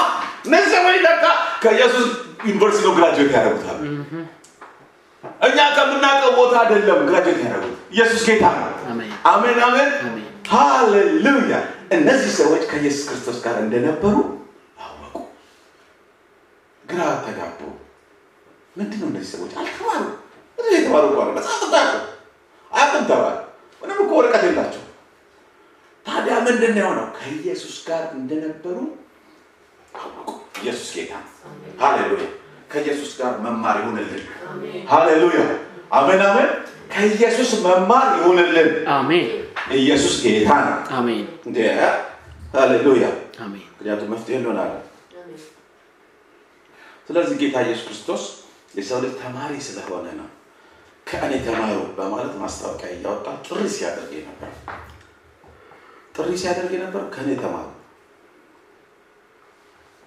[0.45, 1.23] እነዚህ ሰዎች ለካ
[1.63, 2.07] ከኢየሱስ
[2.47, 3.79] ዩኒቨርሲቲ ነው graduate ያደረጉታል።
[5.41, 8.69] እኛ ከምናውቀው ቦታ አይደለም graduate ያደረጉት። ኢየሱስ ጌታ ነው።
[9.31, 9.89] አሜን አሜን፣
[10.51, 11.55] ሃሌሉያ።
[11.91, 14.15] እነዚህ ሰዎች ከኢየሱስ ክርስቶስ ጋር እንደነበሩ
[14.81, 15.15] አወቁ፣
[16.83, 17.59] ግራ ተጋቡ።
[18.75, 20.01] ምንድን ነው እነዚህ ሰዎች አልተማሩ?
[20.57, 21.03] ነው የተማሩ?
[21.09, 21.91] እንኳን መጽሐፍ ታቁ
[22.71, 23.35] አያውቁም ተባለ።
[23.81, 24.83] ምንም እኮ ወረቀት የላቸው።
[26.07, 27.07] ታዲያ ምንድን ነው የሆነው?
[27.17, 28.77] ከኢየሱስ ጋር እንደነበሩ
[29.93, 30.29] አወቁ።
[30.61, 31.13] ኢየሱስ ጌታ
[31.81, 32.27] ሃሌሉያ።
[32.71, 34.23] ከኢየሱስ ጋር መማር ይሁንልን።
[34.89, 35.41] ሃሌሉያ
[35.91, 36.49] አሜን አሜን።
[36.93, 39.27] ከኢየሱስ መማር ይሁንልን። አሜን
[39.79, 41.57] ኢየሱስ ጌታ ነው። አሜን እንደ
[42.55, 43.05] ሃሌሉያ።
[43.45, 44.83] አሜን ምክንያቱም መፍትሄ እንሆናለን።
[47.07, 48.23] ስለዚህ ጌታ ኢየሱስ ክርስቶስ
[48.77, 50.27] የሰው ልጅ ተማሪ ስለሆነ ነው
[51.07, 54.49] ከእኔ ተማሩ በማለት ማስታወቂያ እያወጣ ጥሪ ሲያደርግ ነበር።
[56.17, 57.65] ጥሪ ሲያደርግ የነበረው ከእኔ ተማሩ።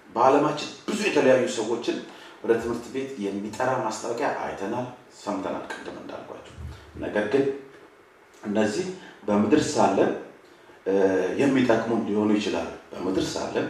[0.09, 1.97] በዓለማችን ብዙ የተለያዩ ሰዎችን
[2.43, 4.87] ወደ ትምህርት ቤት የሚጠራ ማስታወቂያ አይተናል፣
[5.19, 6.55] ሰምተናል፣ ቅድም እንዳልኳቸው።
[7.03, 7.45] ነገር ግን
[8.43, 8.87] እነዚህ
[9.27, 10.11] በምድር ሳለን
[11.41, 13.67] የሚጠቅሙን ሊሆኑ ይችላሉ። በምድር ሳለን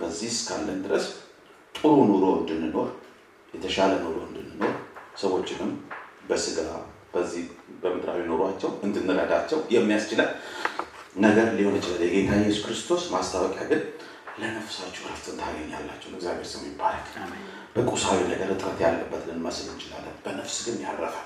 [0.00, 1.06] በዚህ እስካለን ድረስ
[1.74, 2.88] ጥሩ ኑሮ እንድንኖር
[3.54, 4.74] የተሻለ ኑሮ እንድንኖር
[5.16, 5.70] ሰዎችንም
[6.28, 6.58] በስጋ
[7.14, 7.44] በዚህ
[7.82, 10.28] በምድራዊ ኑሯቸው እንድንረዳቸው የሚያስችለን
[11.16, 13.80] ነገር ሊሆን ይችላል። የጌታ ኢየሱስ ክርስቶስ ማስታወቂያ ግን
[14.40, 17.08] ለነፍሳችሁ ረፍትን ታገኛላችሁ። እግዚአብሔር ስም ይባረክ።
[17.76, 21.16] በቁሳዊ ነገር እጥረት ያለበት ልንመስል እንችላለን። በነፍስ ግን ያረፈ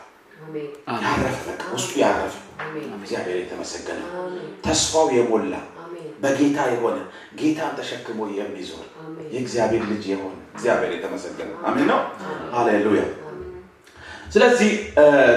[1.04, 2.34] ያረፈ በቃ ውስጡ ያረፈ
[2.98, 4.00] እግዚአብሔር የተመሰገነ።
[4.64, 5.54] ተስፋው የሞላ
[6.20, 6.96] በጌታ የሆነ
[7.38, 8.84] ጌታን ተሸክሞ የሚዞር
[9.32, 12.00] የእግዚአብሔር ልጅ የሆነ እግዚአብሔር የተመሰገነ። አሜን። ነው?
[12.54, 13.02] ሃሌሉያ።
[14.34, 14.70] ስለዚህ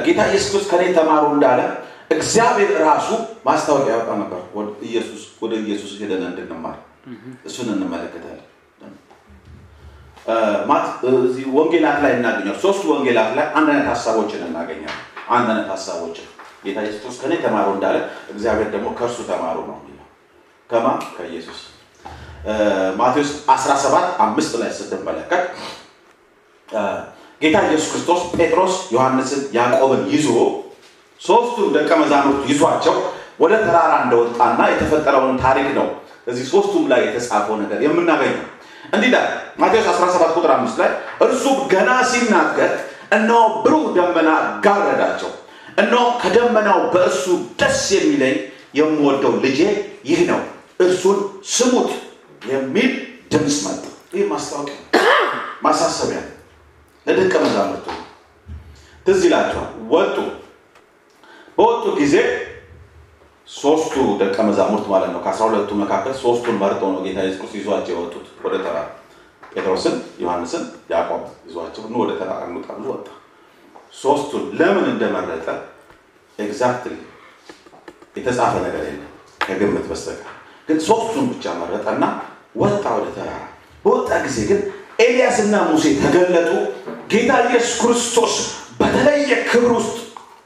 [0.05, 1.61] ጌታ ኢየሱስ ከኔ ተማሩ እንዳለ
[2.11, 3.07] እግዚአብሔር ራሱ
[3.45, 4.39] ማስታወቂያ ያወጣ ነበር።
[4.87, 6.77] ኢየሱስ ወደ ኢየሱስ ሄደን እንድንማር።
[7.47, 8.43] እሱን እንመለከታለን።
[11.25, 16.27] እዚህ ወንጌላት ላይ እናገኛል ሶስቱ ወንጌላት ላይ አንድ አይነት ሀሳቦችን እናገኛለን። አንድ አይነት ሀሳቦችን
[16.63, 17.95] ጌታ ኢየሱስ ከኔ ተማሩ እንዳለ
[18.33, 20.07] እግዚአብሔር ደግሞ ከእርሱ ተማሩ ነው የሚለው።
[20.69, 20.85] ከማ
[21.17, 21.59] ከኢየሱስ።
[22.99, 25.43] ማቴዎስ 17 አምስት ላይ ስትመለከት
[27.41, 30.27] ጌታ ኢየሱስ ክርስቶስ ጴጥሮስ ዮሐንስን ያዕቆብን ይዞ
[31.21, 32.95] ሶስቱን ደቀ መዛሙርት ይዟቸው
[33.39, 35.87] ወደ ተራራ እንደወጣና የተፈጠረውን ታሪክ ነው
[36.27, 38.45] እዚህ ሶስቱም ላይ የተጻፈው ነገር የምናገኘው።
[38.93, 39.27] እንዲህ ይላል
[39.61, 40.89] ማቴዎስ 17 ቁጥር 5 ላይ
[41.25, 42.71] እርሱ ገና ሲናገር
[43.17, 44.29] እነሆ ብሩህ ደመና
[44.65, 45.31] ጋረዳቸው።
[45.81, 47.25] እነሆ ከደመናው በእርሱ
[47.59, 48.35] ደስ የሚለኝ
[48.79, 49.59] የምወደው ልጄ
[50.05, 50.41] ይህ ነው
[50.79, 51.19] እርሱን
[51.51, 51.91] ስሙት
[52.43, 52.91] የሚል
[53.31, 55.03] ድምፅ መጣ። ይህ ማስታወቂያ
[55.65, 56.19] ማሳሰቢያ
[57.05, 57.87] ለደቀ መዛሙርቱ።
[59.05, 60.15] ትዝ ይላቸዋል ወጡ
[61.57, 62.15] በወጡ ጊዜ
[63.47, 68.25] ሶስቱ ደቀ መዛሙርት ማለት ነው ከአስራ ሁለቱ መካከል ሶስቱን መርጠው ነው ጌታ ኢየሱስ ይዟቸው የወጡት።
[68.45, 68.79] ወደ ተራራ
[69.53, 73.07] ጴጥሮስን ዮሐንስን ያዕቆብ ይዟቸው ኑ ወደ ተራራ እንውጣ ብሎ ወጣ።
[74.01, 75.47] ሶስቱን ለምን እንደመረጠ
[76.39, 76.93] exactly
[78.15, 79.07] የተጻፈ ነገር የለም
[79.41, 80.33] ከግምት በስተቀር።
[80.67, 82.03] ግን ሶስቱን ብቻ መረጠና
[82.55, 83.41] ወጣ ወደ ተራራ
[83.85, 84.59] በወጣ ጊዜ ግን
[84.99, 86.51] ኤልያስና ሙሴ ተገለጡ።
[87.11, 88.33] ጌታ ኢየሱስ ክርስቶስ
[88.79, 89.97] በተለየ ክብር ውስጥ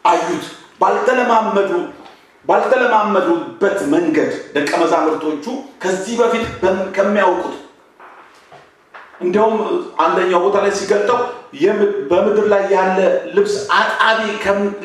[0.05, 0.45] አዩት
[0.81, 1.71] ባልተለማመዱ
[2.45, 5.45] ባልተለማመዱበት መንገድ ደቀ መዛሙርቶቹ
[5.83, 6.45] ከዚህ በፊት
[6.95, 7.55] ከሚያውቁት
[9.21, 9.57] እንዲያውም
[10.03, 11.19] አንደኛው ቦታ ላይ ሲገልጠው
[12.09, 12.97] በምድር ላይ ያለ
[13.35, 14.21] ልብስ አጣቢ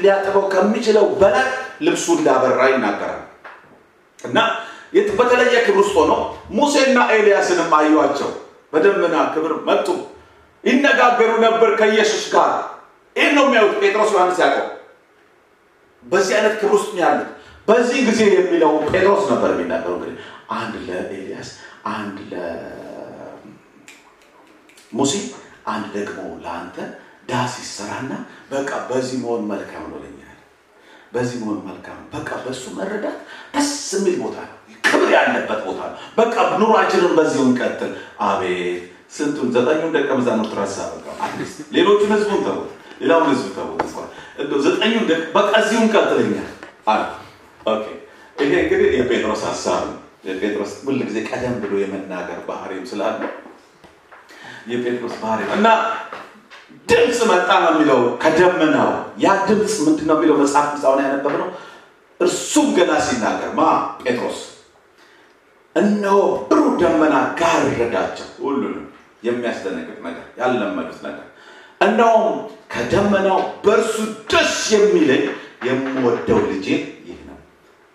[0.01, 1.47] ሊያጥበው ከሚችለው በላይ
[1.87, 3.23] ልብሱ እንዳበራ ይናገራል።
[4.25, 4.39] እና
[5.19, 6.21] በተለየ ክብር ውስጥ ሆነው
[6.59, 8.31] ሙሴና ኤልያስንም አዩዋቸው።
[8.73, 9.87] በደመና ክብር መጡ።
[10.65, 12.53] ይነጋገሩ ነበር ከኢየሱስ ጋር።
[13.17, 14.67] ይህን ነው የሚያዩት። ጴጥሮስ ዮሐንስ ያዕቆብ
[16.07, 17.31] በዚህ አይነት ክብር ውስጥ ያሉት።
[17.69, 20.17] በዚህ ጊዜ የሚለው ጴጥሮስ ነበር የሚናገረው። እንግዲህ
[20.57, 21.49] አንድ ለኤልያስ
[21.93, 22.17] አንድ
[24.93, 25.13] ለሙሴ
[25.73, 26.77] አንድ ደግሞ ለአንተ
[27.31, 28.13] ዳስ ይሰራና
[28.51, 30.23] በቃ በዚህ መሆን መልካም ነው ይለናል
[31.15, 33.19] በዚህ መሆን መልካም በቃ በእሱ መረዳት
[33.55, 34.55] ደስ የሚል ቦታ ነው።
[34.87, 37.93] ክብር ያለበት ቦታ ነው። በቃ ኑሯችንን በዚሁ እንቀጥል።
[38.27, 38.83] አቤት!
[39.13, 41.09] ስንቱን ዘጠኙን ደቀ መዛሙርት ረሳ በቃ
[41.75, 44.06] ሌሎቹን ህዝቡን ተውት ሌላውን ህዝብ ተውት እንኳን
[44.39, 46.49] እንደው ዘጠኙን በቃ እዚሁ እንቀጥልኛል
[46.87, 47.03] አለ።
[47.67, 47.85] okay።
[48.37, 53.21] ይሄ እንግዲህ የጴጥሮስ ሀሳብ ነው። የጴጥሮስ ሁል ጊዜ ቀደም ብሎ የመናገር ባህሪም ስላለ
[54.71, 55.69] የጴጥሮስ ባህሪ ነው። እና
[56.89, 60.37] ድምፅ መጣ ነው የሚለው ከደመናው። ያ ድምፅ ምንድን ነው የሚለው?
[60.43, 61.49] መጽሐፍ ቅዱስ አሁን ያነበብነው
[62.21, 63.63] እርሱም ገና ሲናገር ማ?
[64.03, 64.39] ጴጥሮስ።
[65.77, 66.19] እነሆ
[66.49, 68.85] ብሩህ ደመና ጋረዳቸው ሁሉንም
[69.23, 71.27] የሚያስደነግጥ ነገር ያልለመዱት ነገር።
[71.81, 72.37] እነሆም
[72.71, 73.95] ከደመናው በእርሱ
[74.31, 75.25] ደስ የሚለኝ
[75.67, 76.67] የምወደው ልጄ
[77.07, 77.39] ይህ ነው።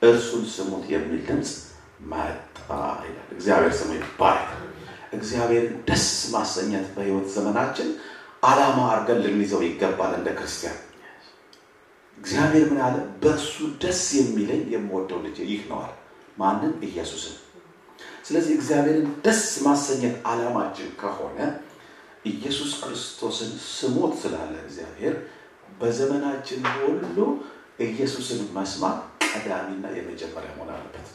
[0.01, 1.51] እርሱን ስሙት የሚል ድምፅ
[2.11, 2.57] መጣ
[3.01, 4.49] ይላል። እግዚአብሔር ስሙ ይባረክ።
[5.13, 7.89] እግዚአብሔርን ደስ ማሰኘት በህይወት ዘመናችን
[8.43, 10.79] አላማ አድርገን ልንይዘው ይገባል እንደ ክርስቲያን።
[12.17, 12.95] እግዚአብሔር ምን አለ?
[13.21, 13.53] በእርሱ
[13.83, 15.91] ደስ የሚለኝ የምወደው ልጄ ይህ ነው አለ።
[16.37, 17.37] ማንን ኢየሱስን።
[18.25, 21.37] ስለዚህ እግዚአብሔርን ደስ ማሰኘት አላማችን ከሆነ
[22.25, 25.15] ኢየሱስ ክርስቶስን ስሙት ስላለ እግዚአብሔር
[25.79, 27.17] በዘመናችን ሁሉ
[27.85, 28.97] ኢየሱስን መስማት
[29.33, 31.07] ቀዳሚና የመጀመሪያ መሆን አለበት።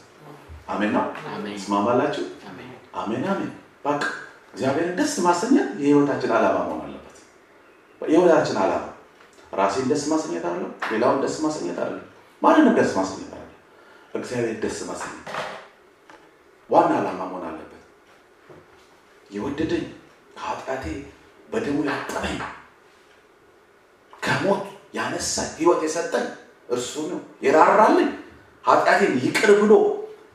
[0.67, 1.03] አሜን ነው?
[1.31, 2.23] አሜን። ትስማማላችሁ?
[2.49, 2.71] አሜን።
[3.25, 3.51] አሜን
[3.85, 4.03] በቃ
[4.53, 7.17] እግዚአብሔርን ደስ ማሰኘት የህይወታችን ዓላማ መሆን አለበት።
[8.01, 8.85] የህይወታችን ዓላማ
[9.53, 11.93] ራሴን ደስ ማሰኘት አለው ሌላውን ደስ ማሰኘት አለ
[12.41, 13.45] ማንንም ደስ ማሰኘት አለ
[14.13, 15.27] እግዚአብሔር ደስ ማሰኘት
[16.69, 17.83] ዋና ዓላማ መሆን አለበት።
[19.31, 19.85] የወደደኝ
[20.37, 20.85] ከኃጢአቴ
[21.49, 22.37] በደሙ ያጠበኝ።
[24.23, 26.25] ከሞት ያነሳኝ ህይወት የሰጠኝ
[26.69, 28.09] እርሱ ነው። የራራልኝ
[28.65, 29.73] ኃጢአቴን ይቅር ብሎ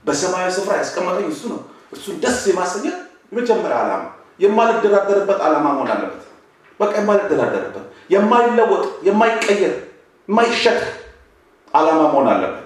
[0.05, 1.61] በሰማያዊ ስፍራ ያስቀመጠኝ እሱ ነው።
[1.93, 2.97] እሱን ደስ የማሰኘት
[3.33, 4.03] የመጀመሪያ ዓላማ
[4.41, 6.23] የማልደራደርበት ዓላማ መሆን አለበት።
[6.81, 9.75] በቃ የማልደራደርበት የማይለወጥ የማይቀየር
[10.29, 10.81] የማይሸጥ
[11.75, 12.59] ዓላማ መሆን አለበት።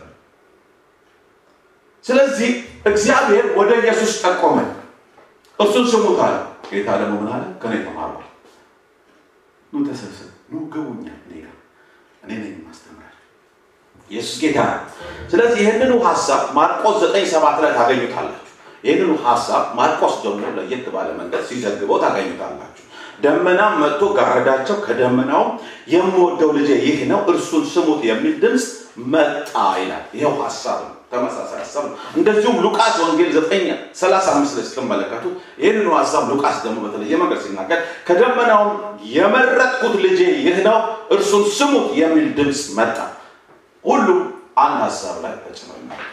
[2.05, 2.51] ስለዚህ
[2.87, 4.69] እግዚአብሔር ወደ ኢየሱስ ጠቆመን
[5.59, 6.35] እሱን ስሙት አለ
[6.69, 7.45] ጌታ ደግሞ ምን አለ?
[7.63, 8.25] ከኔ ተማሯል
[9.73, 11.55] ኑ ተሰብሰብ ኑ ግቡኛ እኔ ጋር
[12.23, 13.15] እኔ ነኝ ማስተምራል
[14.11, 14.59] ኢየሱስ ጌታ
[15.31, 18.43] ስለዚህ ይህንኑ ሀሳብ ማርቆስ ዘጠኝ ሰባት ላይ ታገኙታላችሁ።
[18.85, 22.83] ይህንኑ ሀሳብ ማርቆስ ደግሞ ለየት ባለ መንገድ ሲዘግበው ታገኙታላችሁ።
[23.23, 25.51] ደመናም መጥቶ ጋረዳቸው፣ ከደመናውም
[25.93, 28.67] የምወደው ልጄ ይህ ነው እርሱን ስሙት የሚል ድምፅ
[29.13, 29.51] መጣ
[29.81, 35.25] ይላል። ይኸው ሀሳብ ነው። ተመሳሳይ ሀሳብ ነው። እንደዚሁም ሉቃስ ወንጌል 9 35 ላይ ስትመለከቱ
[35.63, 38.73] ይህንኑ ሀሳብ ሉቃስ ደግሞ በተለየ መንገድ ሲናገር ከደመናውም
[39.15, 40.79] የመረጥኩት ልጄ ይህ ነው
[41.17, 42.99] እርሱን ስሙት የሚል ድምፅ መጣ።
[43.85, 44.21] ሁሉም
[44.59, 45.35] አንድ ሀሳብ ላይ
[45.75, 46.13] ይናገራል።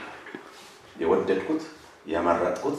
[0.96, 1.64] የወደድኩት
[2.06, 2.78] የመረጥኩት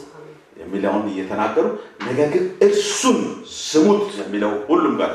[0.59, 1.65] የሚለውን እየተናገሩ
[2.07, 3.17] ነገር ግን እርሱን
[3.63, 5.11] ስሙት የሚለው ሁሉም ጋር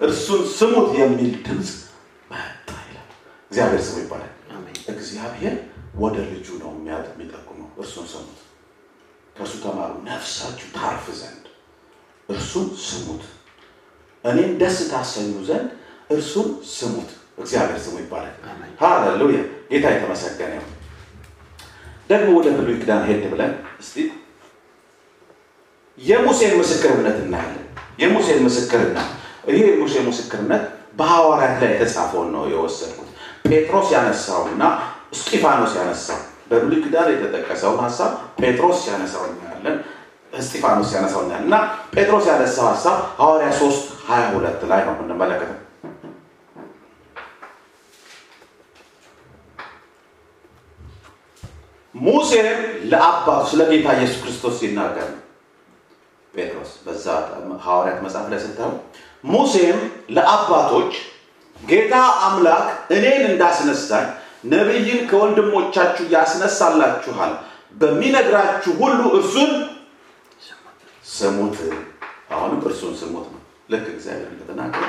[0.00, 1.70] እርሱን ስሙት የሚል ድምፅ
[2.30, 3.08] መጣ ይላል።
[3.50, 4.26] እግዚአብሔር ስሙ ይባላል።
[4.92, 5.54] እግዚአብሔር
[5.94, 6.70] ወደ ልጁ ነው
[7.10, 8.38] የሚጠቁመው። እርሱን ስሙት፣
[9.36, 11.44] ከእርሱ ተማሩ ነፍሳችሁ ታርፍ ዘንድ
[12.28, 13.22] እርሱን ስሙት፣
[14.24, 15.68] እኔም ደስ ታሰኙ ዘንድ
[16.10, 18.34] እርሱን ስሙት። እግዚአብሔር ስሙ ይባላል።
[18.80, 19.38] ሃሌሉያ!
[19.70, 20.68] ጌታ የተመሰገነ ነው።
[22.10, 23.96] ደግሞ ወደ ብሉይ ኪዳን ሄድ ብለን እስቲ
[25.98, 27.66] የሙሴን ምስክርነት እናያለን።
[27.98, 29.08] የሙሴን ምስክርነት
[29.50, 30.64] ይህ የሙሴ ምስክርነት
[30.98, 33.08] በሐዋርያት ላይ የተጻፈውን ነው የወሰድኩት።
[33.44, 34.62] ጴጥሮስ ያነሳውና
[35.12, 36.18] እስጢፋኖስ ያነሳው
[36.50, 39.76] በብሉይ ኪዳን የተጠቀሰውን ሀሳብ ጴጥሮስ ሲያነሳው እናያለን፣
[40.38, 41.56] እስጢፋኖስ ሲያነሳው እናያለን እና
[41.94, 45.58] ጴጥሮስ ያነሳው ሀሳብ ሐዋርያ 3 22 ላይ ነው የምንመለከተው።
[51.94, 52.58] ሙሴም
[52.90, 55.22] ለአባቱ ስለ ጌታ ኢየሱስ ክርስቶስ ሲናገር ነው።
[56.34, 57.06] ጴጥሮስ በዛ
[57.64, 58.70] ሐዋርያት መጽሐፍ ላይ ስታዩ
[59.24, 59.78] ሙሴም
[60.16, 60.92] ለአባቶች
[61.60, 61.94] ጌታ
[62.26, 64.06] አምላክ እኔን እንዳስነሳኝ
[64.44, 67.32] ነቢይን ከወንድሞቻችሁ ያስነሳላችኋል
[67.76, 69.50] በሚነግራችሁ ሁሉ እርሱን
[71.12, 71.58] ስሙት።
[72.30, 74.84] አሁንም እርሱን ስሙት ነው። ልክ እግዚአብሔር እንደተናገረ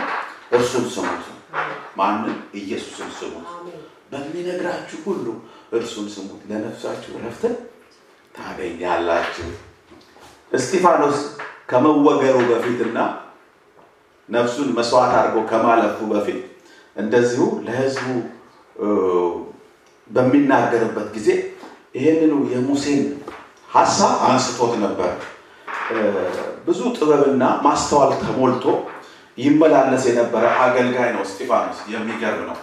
[0.51, 1.25] እርሱን ስሙት።
[1.97, 2.27] ማንም
[2.59, 3.47] ኢየሱስን ስሙት።
[4.11, 5.25] በሚነግራችሁ ሁሉ
[5.71, 7.53] እርሱን ስሙት፣ ለነፍሳችሁ ረፍትን
[8.35, 9.47] ታገኛላችሁ።
[10.51, 11.19] እስጢፋኖስ
[11.69, 12.97] ከመወገሩ በፊትና
[14.29, 16.39] ነፍሱን መስዋዕት አድርጎ ከማለፉ በፊት
[16.95, 18.07] እንደዚሁ ለሕዝቡ
[20.09, 21.27] በሚናገርበት ጊዜ
[21.95, 23.01] ይህንኑ የሙሴን
[23.69, 25.11] ሀሳብ አንስቶት ነበር።
[26.67, 28.65] ብዙ ጥበብና ማስተዋል ተሞልቶ
[29.37, 32.57] ይመላለስ የነበረ አገልጋይ ነው እስጢፋኖስ። የሚገርም ነው።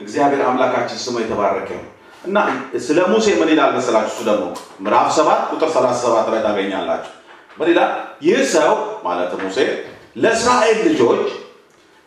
[0.00, 1.88] እግዚአብሔር አምላካችን ስሙ የተባረከ ነው
[2.24, 2.38] እና
[2.86, 4.12] ስለ ሙሴ ምን ይላል መሰላችሁ?
[4.12, 4.44] እሱ ደግሞ
[4.84, 7.12] ምዕራፍ ሰባት ቁጥር 37 ላይ ታገኛላችሁ።
[7.58, 7.90] ምን ይላል?
[8.22, 8.72] ይህ ሰው
[9.04, 9.58] ማለት ሙሴ
[10.16, 11.26] ለእስራኤል ልጆች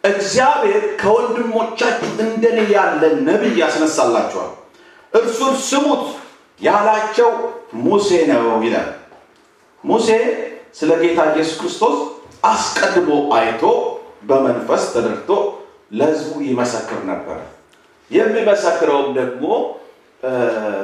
[0.03, 1.91] እግዚአብሔር ከወንድሞቻችሁ
[2.25, 4.51] እንደኔ ያለ ነቢይ ያስነሳላችኋል፣
[5.13, 6.03] እርሱን ስሙት
[6.61, 7.29] ያላቸው
[7.83, 8.89] ሙሴ ነው ይላል።
[9.83, 10.07] ሙሴ
[10.79, 11.95] ስለ ጌታ ኢየሱስ ክርስቶስ
[12.43, 13.63] አስቀድሞ አይቶ
[14.29, 15.29] በመንፈስ ተደርቶ
[15.91, 17.39] ለሕዝቡ ይመሰክር ነበር።
[18.11, 19.45] የሚመሰክረውም ደግሞ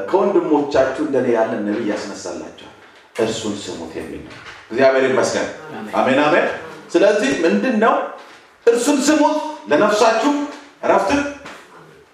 [0.09, 2.75] ከወንድሞቻችሁ እንደኔ ያለ ነቢይ ያስነሳላቸዋል፣
[3.19, 4.23] እርሱን ስሙት የሚል
[4.71, 5.47] እግዚአብሔር ይመስገን።
[5.99, 6.47] አሜን አሜን።
[6.91, 7.95] ስለዚህ ምንድን ነው?
[8.67, 9.37] እርሱን ስሙት፣
[9.69, 10.33] ለነፍሳችሁ
[10.83, 11.21] እረፍትን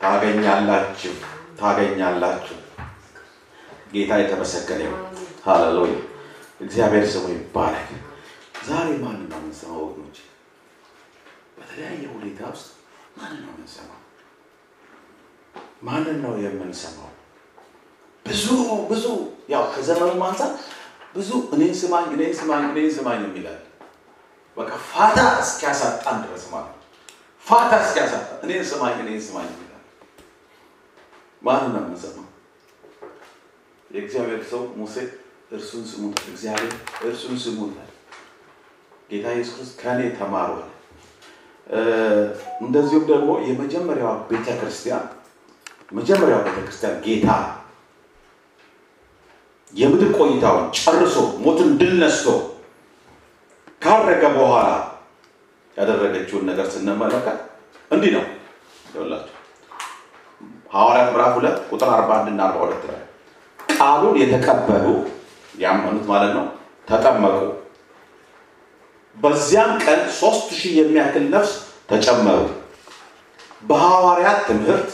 [0.01, 1.13] ታገኛላችሁ
[1.59, 2.57] ታገኛላችሁ።
[3.93, 5.03] ጌታ የተመሰገነ ይሁን።
[5.45, 5.95] ሃሌሉያ።
[6.61, 7.89] እግዚአብሔር ስሙ ይባረክ።
[8.67, 10.17] ዛሬ ማንን ነው የምንሰማው ወገኖች?
[11.57, 12.67] በተለያየ ሁኔታ ውስጥ
[13.17, 13.99] ማንን ነው የምንሰማው?
[15.87, 17.11] ማንን ነው የምንሰማው?
[18.25, 18.45] ብዙ
[18.89, 19.05] ብዙ
[19.49, 20.51] ያው ከዘመኑ አንፃር
[21.15, 23.59] ብዙ እኔን ስማኝ እኔን ስማኝ እኔን ስማኝ የሚላል
[24.57, 26.71] በቃ ፋታ እስኪያሳጣን ድረስ ማለት
[27.45, 29.83] ፋታ እስኪያሳጣን እኔን ስማኝ እኔን ስማኝ የሚላል
[31.41, 32.27] ማንን ነው የምንሰማው?
[33.91, 34.95] የእግዚአብሔር ሰው ሙሴ
[35.51, 36.71] እርሱን ስሙት፣ እግዚአብሔር
[37.05, 37.75] እርሱን ስሙት።
[39.09, 40.51] ጌታ ኢየሱስ ክርስቶስ ከእኔ ተማሩ
[42.63, 45.05] እንደዚሁም ደግሞ የመጀመሪያዋ ቤተ ክርስቲያን
[45.91, 47.29] መጀመሪያዋ ቤተ ክርስቲያን ጌታ
[49.73, 51.15] የምድር ቆይታውን ጨርሶ
[51.45, 52.27] ሞትን ድል ነስቶ
[53.85, 54.69] ካረገ በኋላ
[55.77, 57.39] ያደረገችውን ነገር ስንመለከት
[57.91, 58.23] እንዲህ ነው
[58.95, 59.31] ይላቸው
[60.73, 63.01] ሐዋርያት ምዕራፍ ሁለት ቁጥር 41 እና 42 ላይ
[63.59, 64.85] ቃሉን የተቀበሉ
[65.55, 66.45] ያመኑት ማለት ነው
[66.87, 67.37] ተጠመቁ።
[69.17, 71.51] በዚያም ቀን ሶስት ሺህ የሚያክል ነፍስ
[71.91, 72.41] ተጨመሩ።
[73.63, 74.89] በሐዋርያት ትምህርት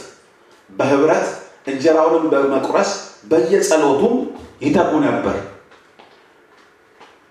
[0.70, 1.26] በህብረት
[1.68, 2.92] እንጀራውንም በመቁረስ
[3.32, 4.16] በየጸሎቱም
[4.62, 5.36] ይተጉ ነበር።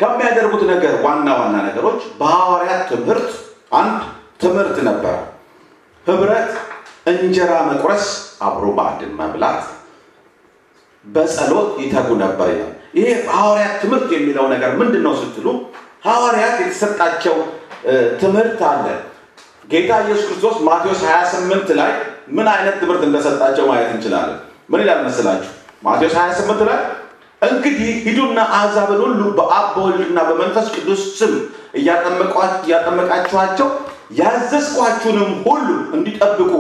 [0.01, 3.31] ከሚያደርጉት ነገር ዋና ዋና ነገሮች በሐዋርያት ትምህርት
[3.81, 3.99] አንድ
[4.43, 5.15] ትምህርት ነበረ።
[6.07, 6.51] ህብረት፣
[7.13, 8.07] እንጀራ መቁረስ፣
[8.47, 9.63] አብሮ ማዕድን መብላት፣
[11.07, 15.47] በጸሎት ይተጉ ነበር ይላል። ይሄ ሐዋርያት ትምህርት የሚለው ነገር ምንድን ነው ስትሉ
[16.07, 17.37] ሐዋርያት የተሰጣቸው
[18.23, 18.87] ትምህርት አለ።
[19.71, 21.93] ጌታ ኢየሱስ ክርስቶስ ማቴዎስ 28 ላይ
[22.37, 24.39] ምን አይነት ትምህርት እንደሰጣቸው ማየት እንችላለን።
[24.71, 25.51] ምን ይላል መስላችሁ?
[25.83, 26.79] ማቴዎስ 28 ላይ
[27.43, 31.33] እንግዲህ ሂዱና አሕዛብን ሁሉ በአብ በወልድና በመንፈስ ቅዱስ ስም
[31.79, 33.69] እያጠመቃችኋቸው
[34.21, 36.53] ያዘዝኳችሁንም ሁሉ እንዲጠብቁ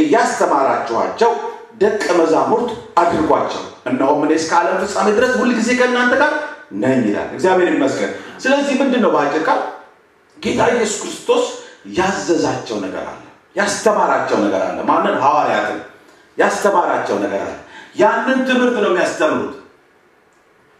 [0.00, 1.32] እያስተማራችኋቸው
[1.80, 6.32] ደቀ መዛሙርት አድርጓቸው። እነሆም እኔ እስከ ዓለም ፍጻሜ ድረስ ሁልጊዜ ከእናንተ ጋር
[6.82, 8.12] ነኝ ይላል። እግዚአብሔር ይመስገን።
[8.42, 9.60] ስለዚህ ምንድን ነው በአጭር ቃል
[10.38, 11.44] ጌታ ኢየሱስ ክርስቶስ
[11.98, 13.22] ያዘዛቸው ነገር አለ፣
[13.56, 15.16] ያስተማራቸው ነገር አለ። ማንን?
[15.24, 15.80] ሐዋርያትን
[16.38, 17.56] ያስተማራቸው ነገር አለ።
[17.96, 19.54] ያንን ትምህርት ነው የሚያስተምሩት።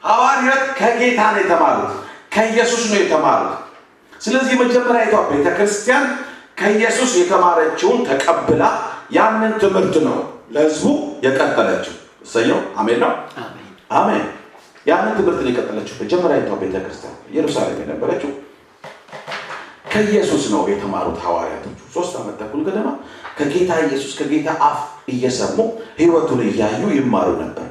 [0.03, 1.93] ሐዋርያት ከጌታ ነው የተማሩት፣
[2.35, 3.55] ከኢየሱስ ነው የተማሩት።
[4.21, 6.05] ስለዚህ መጀመሪያዊቷ ቤተ ክርስቲያን
[6.61, 8.63] ከኢየሱስ የተማረችውን ተቀብላ
[9.11, 10.17] ያንን ትምህርት ነው
[10.51, 10.87] ለሕዝቡ
[11.25, 13.13] የቀጠለችው። እሰየው፣ አሜን ነው።
[13.93, 14.25] አሜን።
[14.87, 18.31] ያንን ትምህርት ነው የቀጠለችው መጀመሪያዊቷ ቤተ ክርስቲያን ኢየሩሳሌም የነበረችው
[19.93, 22.89] ከኢየሱስ ነው የተማሩት ሐዋርያቶቹ። ሶስት ዓመት ተኩል ገደማ
[23.39, 25.57] ከጌታ ኢየሱስ ከጌታ አፍ እየሰሙ
[25.99, 27.67] ህይወቱን እያዩ ይማሩ ነበር።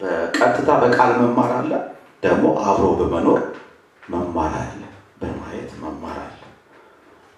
[0.00, 1.72] በቀጥታ በቃል መማር አለ፣
[2.24, 3.40] ደግሞ አብሮ በመኖር
[4.10, 4.80] መማር አለ፣
[5.20, 6.40] በማየት መማር አለ፣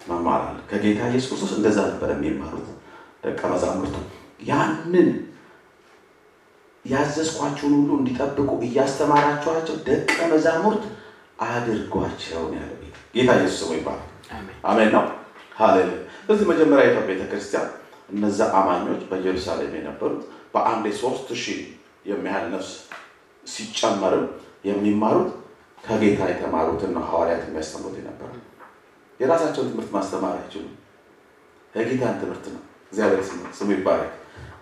[0.02, 2.68] መማር አለ። ከጌታ ኢየሱስ ክርስቶስ እንደዛ ነበር የሚማሩት
[3.24, 3.96] ደቀ መዛሙርቱ።
[4.42, 5.10] ያንን
[6.84, 10.84] ያዘዝኳቸውን ሁሉ እንዲጠብቁ እያስተማራቸዋቸው ደቀ መዛሙርት
[11.46, 12.70] አድርጓቸው ያለ
[13.14, 14.08] ጌታ ኢየሱስ ስሙ ይባላል።
[14.70, 15.04] አሜን ነው።
[15.56, 17.68] ሃሌሉያ። ስለዚህ መጀመሪያ የቷ ቤተክርስቲያን
[18.12, 20.22] እነዛ አማኞች በኢየሩሳሌም የነበሩት
[20.54, 21.60] በአንድ ሶስት ሺህ
[22.04, 22.70] የሚያህል ነፍስ
[23.44, 24.26] ሲጨመርም
[24.64, 25.30] የሚማሩት
[25.84, 28.30] ከጌታ የተማሩትን ነው ሐዋርያት የሚያስተምሩት የነበረ
[29.20, 30.74] የራሳቸውን ትምህርት ማስተማር አይችሉም።
[31.74, 32.60] የጌታን ትምህርት ነው።
[32.90, 33.20] እግዚአብሔር
[33.58, 34.12] ስሙ ይባረክ።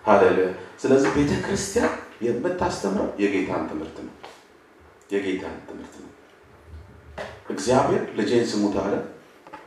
[0.06, 0.48] ሃሌሉያ።
[0.80, 1.92] ስለዚህ ቤተ ክርስቲያን
[2.26, 4.14] የምታስተምረው የጌታን ትምህርት ነው።
[5.10, 6.10] የጌታን ትምህርት ነው።
[7.50, 8.94] እግዚአብሔር ልጄን ስሙት አለ።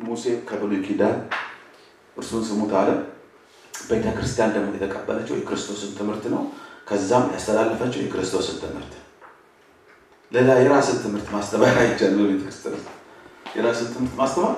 [0.02, 1.18] ሙሴ ከብሉይ ኪዳን
[2.18, 2.90] እርሱን ስሙት አለ።
[3.74, 6.42] ቤተ ክርስቲያን ደግሞ የተቀበለችው የክርስቶስን ትምህርት ነው።
[6.88, 8.93] ከዛም ያስተላለፈችው የክርስቶስን ትምህርት
[10.32, 12.80] ሌላ የራስን ትምህርት ማስተማር አይቻልም። በቤተክርስቲያን
[13.56, 14.56] የራስን ትምህርት ማስተማር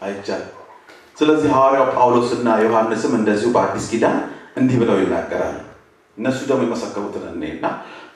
[0.00, 0.50] አይቻልም።
[1.18, 4.18] ስለዚህ ሐዋርያው ጳውሎስ እና ዮሐንስም እንደዚሁ በአዲስ ኪዳን
[4.56, 5.58] እንዲህ ብለው ይናገራሉ።
[6.16, 7.64] እነሱ ደግሞ የመሰከሩትን እኔና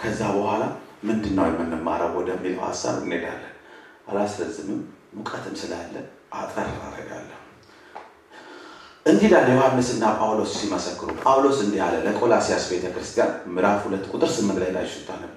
[0.03, 0.63] ከዛ በኋላ
[1.03, 3.55] ምንድን ነው የምንማረው ወደሚለው ሀሳብ እንሄዳለን።
[4.09, 4.81] አላስረዝምም፣
[5.15, 5.95] ሙቀትም ስላለ
[6.35, 7.39] አጠር አደርጋለሁ።
[9.09, 14.71] እንዲህ ይላል ዮሐንስና ጳውሎስ ሲመሰክሩ። ጳውሎስ እንዲህ አለ ለቆላሲያስ ቤተክርስቲያን ምዕራፍ ሁለት ቁጥር ስምንት ላይ
[14.77, 15.37] ላይ ስታነቡ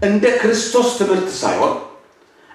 [0.00, 1.74] እንደ ክርስቶስ ትምህርት ሳይሆን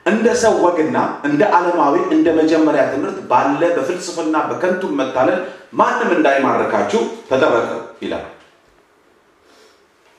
[0.06, 5.40] እንደ ሰው ወግና እንደ ዓለማዊ እንደ መጀመሪያ ትምህርት ባለ በፍልስፍና በከንቱ መታለል
[5.74, 7.70] ማንም እንዳይማርካችሁ ተጠበቁ
[8.02, 8.26] ይላል።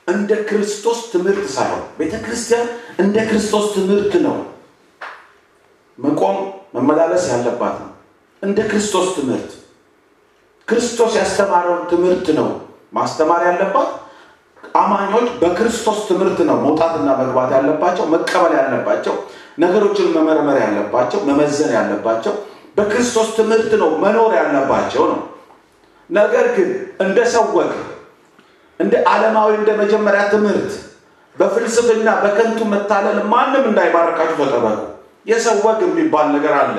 [0.07, 2.67] እንደ ክርስቶስ ትምህርት ሳይሆን ቤተ ክርስቲያን
[2.97, 4.35] እንደ ክርስቶስ ትምህርት ነው
[5.97, 6.37] መቆም
[6.75, 7.91] መመላለስ ያለባት ነው።
[8.43, 9.51] እንደ ክርስቶስ ትምህርት
[10.67, 12.47] ክርስቶስ ያስተማረውን ትምህርት ነው
[12.93, 13.89] ማስተማር ያለባት።
[14.75, 19.15] አማኞች በክርስቶስ ትምህርት ነው መውጣትና መግባት ያለባቸው፣ መቀበል ያለባቸው፣
[19.59, 22.33] ነገሮችን መመርመር ያለባቸው፣ መመዘን ያለባቸው
[22.77, 25.21] በክርስቶስ ትምህርት ነው መኖር ያለባቸው ነው።
[26.09, 26.69] ነገር ግን
[27.05, 27.71] እንደ ሰው ወግ፣
[28.79, 30.71] እንደ ዓለማዊ እንደ መጀመሪያ ትምህርት
[31.35, 34.77] በፍልስፍና በከንቱ መታለል ማንም እንዳይባርካችሁ ተጠበቁ።
[35.25, 36.77] የሰው ወግ የሚባል ነገር አለ።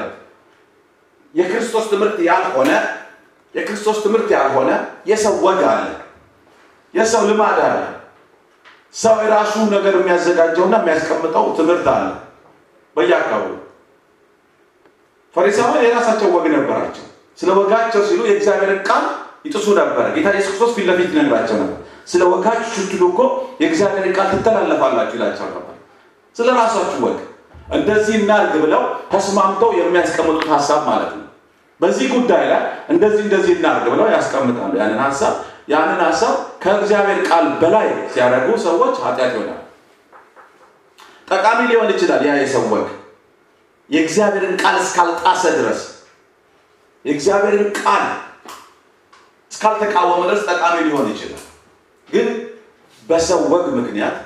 [1.35, 2.71] የክርስቶስ ትምህርት ያልሆነ
[3.59, 4.71] የክርስቶስ ትምህርት ያልሆነ
[5.11, 5.87] የሰው ወግ አለ።
[6.95, 7.77] የሰው ልማድ አለ።
[8.95, 12.05] ሰው የራሱ ነገር የሚያዘጋጀውና የሚያስቀምጠው ትምህርት አለ
[12.97, 13.57] በየአካባቢው።
[15.35, 17.05] ፈሪሳውያን የራሳቸው ወግ ነበራቸው።
[17.39, 19.05] ስለ ወጋቸው ሲሉ የእግዚአብሔርን ቃል
[19.45, 23.21] ይጥሱ ነበረ። ጌታ ኢየሱስ ክርስቶስ ፊት ለፊት ይነግራቸው ነበር። ስለ ወጋችሁ ስትሉ እኮ
[23.63, 25.75] የእግዚአብሔርን ቃል ትተላለፋላችሁ ይላቸው ነበር።
[26.37, 27.19] ስለ ራሳችሁ ወግ
[27.73, 31.25] እንደዚህ እናርግ ብለው ተስማምተው የሚያስቀምጡት ሀሳብ ማለት ነው።
[31.81, 32.63] በዚህ ጉዳይ ላይ
[32.93, 35.35] እንደዚህ እንደዚህ እናርግ ብለው ያስቀምጣሉ ያንን ሀሳብ
[35.69, 39.61] ያንን ሀሳብ ከእግዚአብሔር ቃል በላይ ሲያደርጉ ሰዎች ኃጢአት ይሆናል።
[41.29, 42.87] ጠቃሚ ሊሆን ይችላል ያ የሰው ወግ
[43.91, 45.81] የእግዚአብሔርን ቃል እስካልጣሰ ድረስ
[47.05, 48.05] የእግዚአብሔርን ቃል
[49.53, 51.45] እስካልተቃወመ ድረስ ጠቃሚ ሊሆን ይችላል።
[52.09, 52.29] ግን
[53.09, 54.17] በሰው ወግ ምክንያት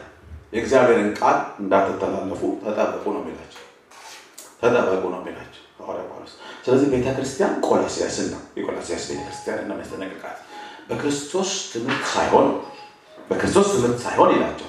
[0.53, 3.62] የእግዚአብሔርን ቃል እንዳትተላለፉ ተጠበቁ ነው የሚላቸው።
[4.61, 10.38] ተጠበቁ ነው የሚላቸው ሐዋርያ ጳውሎስ። ስለዚህ ቤተ ክርስቲያን ቆላሲያስን ነው የቆላሲያስ ቤተ ክርስቲያን ነው የሚያስጠነቅቃት
[10.88, 12.48] በክርስቶስ ትምህርት ሳይሆን
[13.31, 14.69] በክርስቶስ ትምህርት ሳይሆን ይላቸዋል።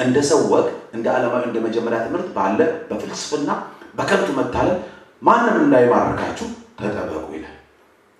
[0.00, 2.58] እንደ ሰው ወግ፣ እንደ ዓለማዊ እንደ መጀመሪያ ትምህርት ባለ
[2.88, 3.50] በፍልስፍና
[3.94, 4.78] በከንቱ መታለል
[5.22, 6.46] ማንም እንዳይማርካችሁ
[6.78, 7.56] ተጠበቁ ይላል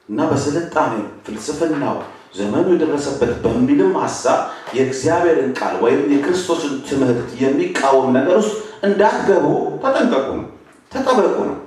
[0.09, 0.93] እና በስልጣኔ
[1.27, 1.97] ፍልስፍናው
[2.35, 4.39] ዘመኑ የደረሰበት በሚልም ሀሳብ
[4.77, 8.55] የእግዚአብሔርን ቃል ወይም የክርስቶስን ትምህርት የሚቃወም ነገር ውስጥ
[8.89, 9.47] እንዳትገቡ
[9.85, 10.49] ተጠንቀቁ ነው፣
[10.93, 11.59] ተጠበቁ ነው።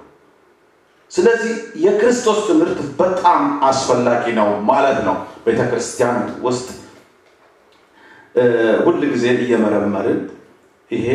[1.11, 5.59] ስለዚህ የክርስቶስ ትምህርት በጣም አስፈላጊ ነው ማለት ነው። ቤተ
[6.43, 6.67] ውስጥ
[8.85, 10.19] ሁል ጊዜ እየመረመርን
[10.91, 11.07] ይሄ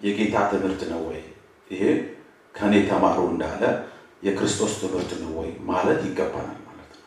[0.00, 1.20] የጌታ ትምህርት ነው ወይ?
[1.70, 1.82] ይሄ
[2.54, 3.62] ከኔ ተማሩ እንዳለ
[4.22, 7.04] የክርስቶስ ትምህርት ነው ወይ ማለት ይገባናል ማለት ነው።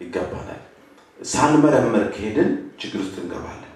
[0.00, 0.60] ይገባናል።
[1.24, 3.71] ሳንመረምር ከሄድን ችግር ውስጥ እንገባለን።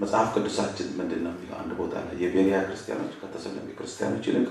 [0.00, 1.56] መጽሐፍ ቅዱሳችን ምንድን ነው የሚለው?
[1.60, 4.48] አንድ ቦታ ላይ የቤሪያ ክርስቲያኖች ከተሰለሚ ክርስቲያኖች ይልቅ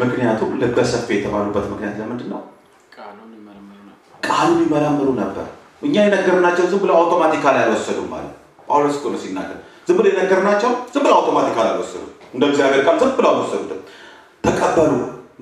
[0.00, 2.40] ምክንያቱም ልበሰፊ የተባሉበት ምክንያት ለምንድን ነው?
[4.22, 5.46] ቃሉን ይመረምሩ ነበር።
[5.82, 8.32] እኛ የነገርናቸው ዝም ብለው አውቶማቲካሊ አልወሰዱም ማለት
[8.68, 9.58] ጳውሎስ እኮ ነው ሲናገር፣
[9.88, 13.80] ዝም ብለው የነገርናቸው ዝም ብለው አውቶማቲካሊ አልወሰዱም። እንደ እግዚአብሔር ቃል ዝም ብለው አልወሰዱትም።
[14.44, 14.92] ተቀበሉ፣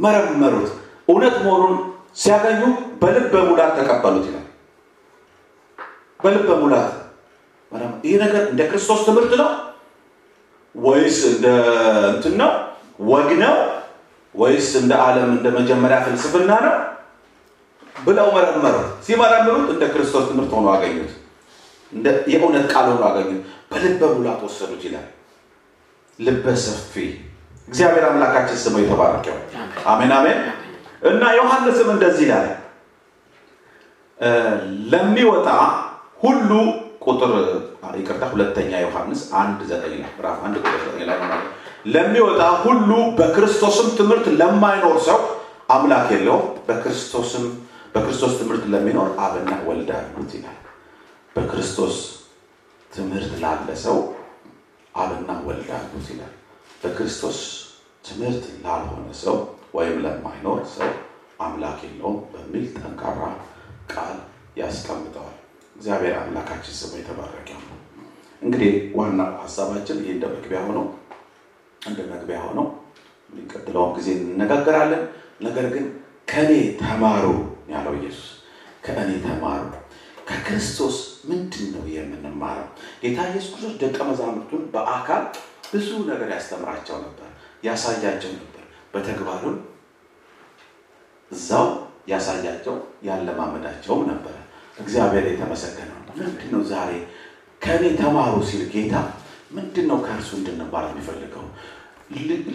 [0.04, 0.70] መረመሩት።
[1.08, 1.74] እውነት መሆኑን
[2.16, 2.60] ሲያገኙ
[3.02, 4.46] በልበ ሙላት ተቀበሉት ይላል።
[6.20, 6.92] በልበ ሙላት
[8.04, 9.48] ይህ ነገር እንደ ክርስቶስ ትምህርት ነው
[10.74, 11.46] ወይስ እንደ
[12.10, 12.50] እንትን ነው
[13.08, 13.54] ወግ ነው
[14.34, 16.74] ወይስ እንደ ዓለም እንደ መጀመሪያ ፍልስፍና ነው
[17.96, 21.12] ብለው መረመሩት። ሲመረምሩት እንደ ክርስቶስ ትምህርት ሆኖ አገኙት።
[22.32, 23.40] የእውነት ቃል ሆኖ አገኙት።
[23.70, 25.06] በልበ ሙላት ወሰዱት ይላል።
[26.18, 26.92] ልበ ሰፊ
[27.68, 29.36] እግዚአብሔር አምላካችን ስሙ የተባረከው።
[29.92, 30.38] አሜን አሜን።
[31.08, 32.46] እና ዮሐንስም እንደዚህ ይላል
[34.92, 35.48] ለሚወጣ
[36.20, 36.50] ሁሉ
[37.06, 37.32] ቁጥር
[37.98, 41.44] ይቅርታ፣ ሁለተኛ ዮሐንስ አንድ ዘጠኝ ላይ ምዕራፍ አንድ ቁጥር ዘጠኝ ላይ ማለት
[41.86, 45.18] ለሚወጣ ሁሉ በክርስቶስም ትምህርት ለማይኖር ሰው
[45.74, 47.44] አምላክ የለውም፣ በክርስቶስም
[47.94, 50.58] በክርስቶስ ትምህርት ለሚኖር አብና ወልድ አሉት ይላል።
[51.36, 51.94] በክርስቶስ
[52.90, 53.96] ትምህርት ላለ ሰው
[54.94, 56.34] አብና ወልድ አሉት ይላል።
[56.82, 57.38] በክርስቶስ
[58.04, 59.36] ትምህርት ላልሆነ ሰው
[59.74, 60.90] ወይም ለማይኖር ሰው
[61.40, 63.20] አምላክ የለውም በሚል ጠንካራ
[63.92, 64.16] ቃል
[64.56, 65.35] ያስቀምጠዋል።
[65.76, 67.72] እግዚአብሔር አምላካችን ስሙ የተባረከ ነው።
[68.42, 70.84] እንግዲህ ዋናው ሀሳባችን ይህ እንደ መግቢያ ሆነው
[71.82, 72.66] እንደ መግቢያ ሆነው
[73.30, 75.02] የሚቀጥለውን ጊዜ እንነጋገራለን።
[75.40, 75.86] ነገር ግን
[76.28, 76.52] ከእኔ
[76.82, 77.24] ተማሩ
[77.72, 78.28] ያለው ኢየሱስ
[78.86, 79.64] ከእኔ ተማሩ።
[80.28, 80.96] ከክርስቶስ
[81.28, 82.68] ምንድን ነው የምንማረው?
[83.02, 85.22] ጌታ ኢየሱስ ክርስቶስ ደቀ መዛሙርቱን በአካል
[85.72, 87.28] ብዙ ነገር ያስተምራቸው ነበር፣
[87.64, 88.62] ያሳያቸው ነበር።
[88.94, 89.56] በተግባሩም
[91.30, 91.68] እዛው
[92.08, 94.34] ያሳያቸው ያለማመዳቸውም ነበረ።
[94.76, 96.90] እግዚአብሔር የተመሰገነው። ምንድን ነው ዛሬ
[97.62, 98.94] ከእኔ ተማሩ ሲል ጌታ
[99.56, 101.44] ምንድን ነው ከእርሱ እንድንማር የሚፈልገው?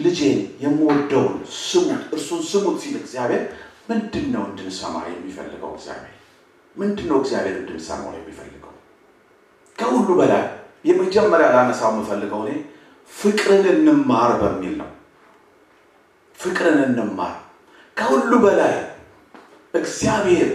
[0.04, 3.42] ልጄን የምወደውን ስሙት፣ እርሱን ስሙት ሲል እግዚአብሔር
[3.90, 5.70] ምንድን ነው እንድንሰማ የሚፈልገው?
[5.76, 6.14] እግዚአብሔር
[6.76, 8.72] ምንድን ነው እግዚአብሔር እንድንሰማው የሚፈልገው?
[9.78, 10.44] ከሁሉ በላይ
[10.84, 12.52] የመጀመሪያ ላነሳው የምፈልገው እኔ
[13.10, 14.90] ፍቅርን እንማር በሚል ነው።
[16.38, 17.34] ፍቅርን እንማር
[17.96, 18.74] ከሁሉ በላይ
[19.74, 20.50] እግዚአብሔር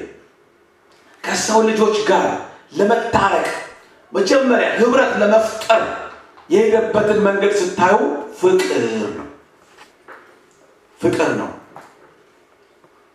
[1.28, 2.26] ከሰው ልጆች ጋር
[2.80, 3.48] ለመታረቅ
[4.14, 5.82] መጀመሪያ ህብረት ለመፍጠር
[6.50, 7.96] የሄደበትን መንገድ ስታዩ
[8.42, 9.26] ፍቅር ነው።
[11.00, 11.50] ፍቅር ነው።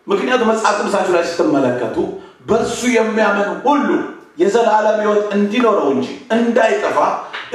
[0.07, 1.97] ምክንያቱም መጽሐፍ ቅዱሳችሁ ላይ ስትመለከቱ
[2.49, 3.89] በእርሱ የሚያምን ሁሉ
[4.39, 6.07] የዘላለም ሕይወት እንዲኖረው እንጂ
[6.37, 6.99] እንዳይጠፋ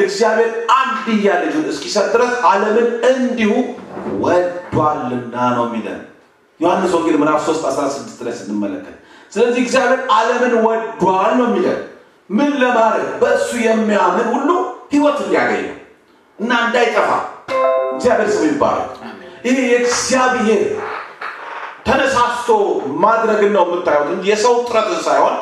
[0.04, 3.52] እግዚአብሔር አንድያ ልጁን እስኪሰጥ ድረስ ዓለምን እንዲሁ
[4.24, 6.00] ወዷልና ነው የሚለን
[6.60, 8.96] ዮሐንስ ወንጌል ምዕራፍ 3 16 ላይ ስንመለከት
[9.38, 11.80] ስለዚህ እግዚአብሔር ዓለምን ወዷል ነው የሚለን።
[12.30, 13.10] ምን ለማድረግ?
[13.22, 14.50] በእሱ የሚያምን ሁሉ
[14.92, 15.76] ህይወት እንዲያገኝ ነው
[16.40, 17.10] እና እንዳይጠፋ።
[17.94, 18.90] እግዚአብሔር ስሙ ይባላል
[19.46, 20.64] ይህ የእግዚአብሔር
[21.88, 22.50] ተነሳስቶ
[23.04, 25.36] ማድረግን ነው የምታዩት እንጂ የሰው ጥረትን ሳይሆን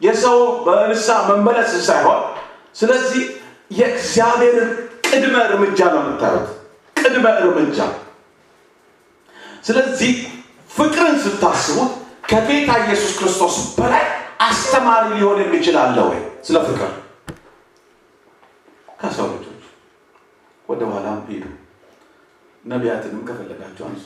[0.00, 2.20] የሰው በንሳ መመለስን ሳይሆን
[2.76, 3.24] ስለዚህ
[3.70, 4.70] የእግዚአብሔርን
[5.08, 6.46] ቅድመ እርምጃ ነው የምታዩት።
[6.96, 7.78] ቅድመ እርምጃ።
[9.64, 10.12] ስለዚህ
[10.70, 11.92] ፍቅርን ስታስቡት
[12.30, 14.04] ከጌታ ኢየሱስ ክርስቶስ በላይ
[14.40, 16.18] አስተማሪ ሊሆን የሚችል ወይ?
[16.46, 16.90] ስለ ፍቅር።
[19.00, 19.62] ከሰው ልጆች
[20.64, 21.44] ወደ ኋላም ሄዱ
[22.64, 24.04] ነቢያትንም ከፈለጋቸው አንሱ።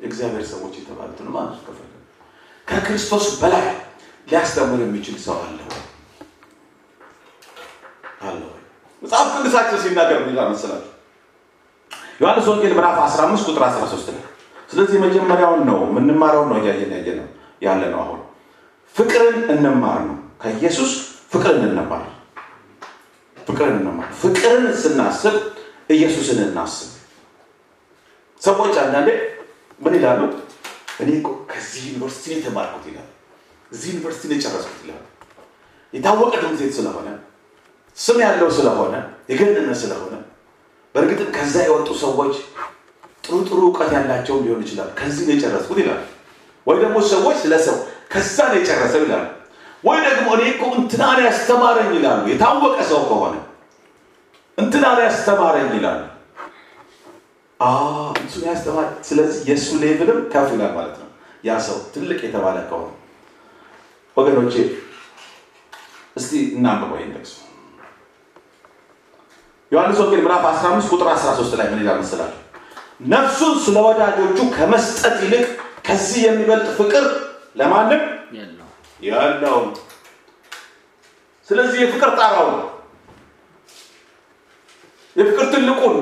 [0.00, 1.92] የእግዚአብሔር ሰዎች የተባሉትንም አንሱ ከፈለጉ።
[2.68, 3.64] ከክርስቶስ በላይ
[4.28, 5.82] ሊያስተምር የሚችል ሰው አለ ወይ?
[8.24, 8.62] አለ ወይ?
[9.02, 10.50] መጽሐፍ ቅዱሳችን ሲናገር ምን ይላል
[12.20, 14.22] ዮሐንስ ወንጌል ምዕራፍ 15 ቁጥር 13 ላይ።
[14.70, 17.26] ስለዚህ መጀመሪያውን ነው የምንማረውን ነው እያየን ያየ ነው
[17.64, 18.20] ያለ ነው አሁን።
[18.94, 20.92] ፍቅርን እንማር ነው። ከኢየሱስ
[21.32, 22.02] ፍቅርን እንማር።
[23.36, 25.36] ፍቅርን እንማር። ፍቅርን ስናስብ
[25.90, 26.90] ኢየሱስን እናስብ።
[28.42, 29.08] ሰዎች አንዳንዴ
[29.80, 30.20] ምን ይላሉ?
[31.00, 31.10] እኔ
[31.50, 33.08] ከዚህ ዩኒቨርሲቲ ነው የተማርኩት ይላል
[33.72, 35.02] እዚህ ዩኒቨርሲቲ ነው የጨረስኩት ይላል
[35.92, 37.08] የታወቀ ትምህርት ስለሆነ
[37.98, 38.94] ስም ያለው ስለሆነ
[39.30, 40.14] የገነነ ስለሆነ
[40.94, 42.34] በእርግጥም ከዛ የወጡ ሰዎች
[43.24, 46.00] ጥሩ ጥሩ እውቀት ያላቸውም ሊሆን ይችላል። ከዚህ ነው የጨረስኩት ይላል
[46.66, 47.54] ወይ ደግሞ ሰዎች ስለ
[48.12, 49.24] ከዛ ነው የጨረሰው ይላሉ።
[49.84, 53.34] ወይ ደግሞ እኔ እኮ እንትናን ያስተማረኝ ይላሉ። የታወቀ ሰው ከሆነ
[54.58, 56.02] እንትናን ያስተማረኝ ይላሉ።
[58.24, 61.08] እሱን ያስተማር ስለዚህ የእሱ ሌቭልም ከፍ ይላል ማለት ነው።
[61.44, 62.90] ያ ሰው ትልቅ የተባለ ከሆነ
[64.16, 64.54] ወገኖቼ
[66.16, 67.32] እስቲ እናንብበው ይህን ጥቅስ።
[69.72, 72.40] ዮሐንስ ወንጌል ምዕራፍ 15 ቁጥር 13 ላይ ምን ይላል መሰላችሁ?
[73.12, 75.46] ነፍሱን ስለ ወዳጆቹ ከመስጠት ይልቅ
[75.84, 77.04] ከዚህ የሚበልጥ ፍቅር
[77.56, 78.02] ለማንም
[78.36, 78.68] የለው
[79.02, 79.58] ያለው።
[81.48, 82.48] ስለዚህ የፍቅር ጣራው
[85.16, 85.96] የፍቅር ትልቁን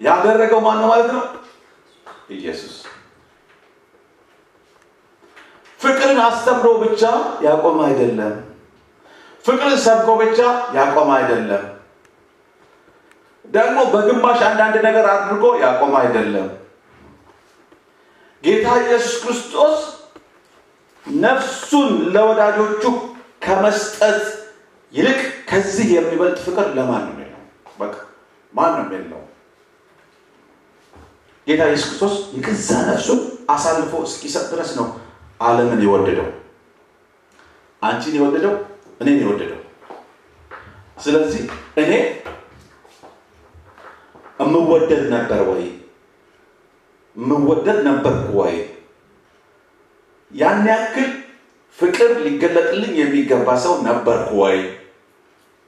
[0.00, 1.22] ያደረገው ማን ነው ማለት ነው?
[2.30, 2.74] ኢየሱስ።
[5.80, 7.02] ፍቅርን አስተምሮ ብቻ
[7.42, 8.34] ያቆመ አይደለም።
[9.44, 10.38] ፍቅርን ሰብኮ ብቻ
[10.76, 11.64] ያቆመ አይደለም።
[13.44, 16.48] ደግሞ በግማሽ አንዳንድ ነገር አድርጎ ያቆመ አይደለም።
[18.44, 19.76] ጌታ ኢየሱስ ክርስቶስ
[21.06, 22.82] ነፍሱን ለወዳጆቹ
[23.44, 24.22] ከመስጠት
[24.92, 25.20] ይልቅ
[25.50, 27.40] ከዚህ የሚበልጥ ፍቅር ለማንም የለው።
[27.78, 27.94] በቃ
[28.54, 29.22] ማንም የለው።
[31.46, 33.20] ጌታ ኢየሱስ ክርስቶስ የገዛ ነፍሱን
[33.54, 34.86] አሳልፎ እስኪሰጥ ድረስ ነው
[35.40, 36.28] ዓለምን የወደደው።
[37.82, 38.54] አንቺን የወደደው
[39.00, 39.60] እኔን የወደደው።
[40.98, 41.42] ስለዚህ
[41.82, 41.92] እኔ
[44.40, 45.64] እምወደድ ነበር ወይ?
[47.16, 48.54] እምወደድ ነበርኩ ወይ?
[50.30, 51.10] ያን ያክል
[51.78, 54.58] ፍቅር ሊገለጥልኝ የሚገባ ሰው ነበርኩ ወይ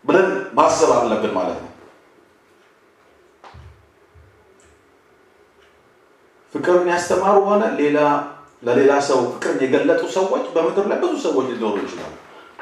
[0.04, 1.72] ብለን ማሰብ አለብን ማለት ነው።
[6.54, 7.98] ፍቅርን ያስተማሩ ሆነ ሌላ
[8.62, 12.12] ለሌላ ሰው ፍቅርን የገለጡ ሰዎች በምድር ላይ ብዙ ሰዎች ሊኖሩ ይችላሉ።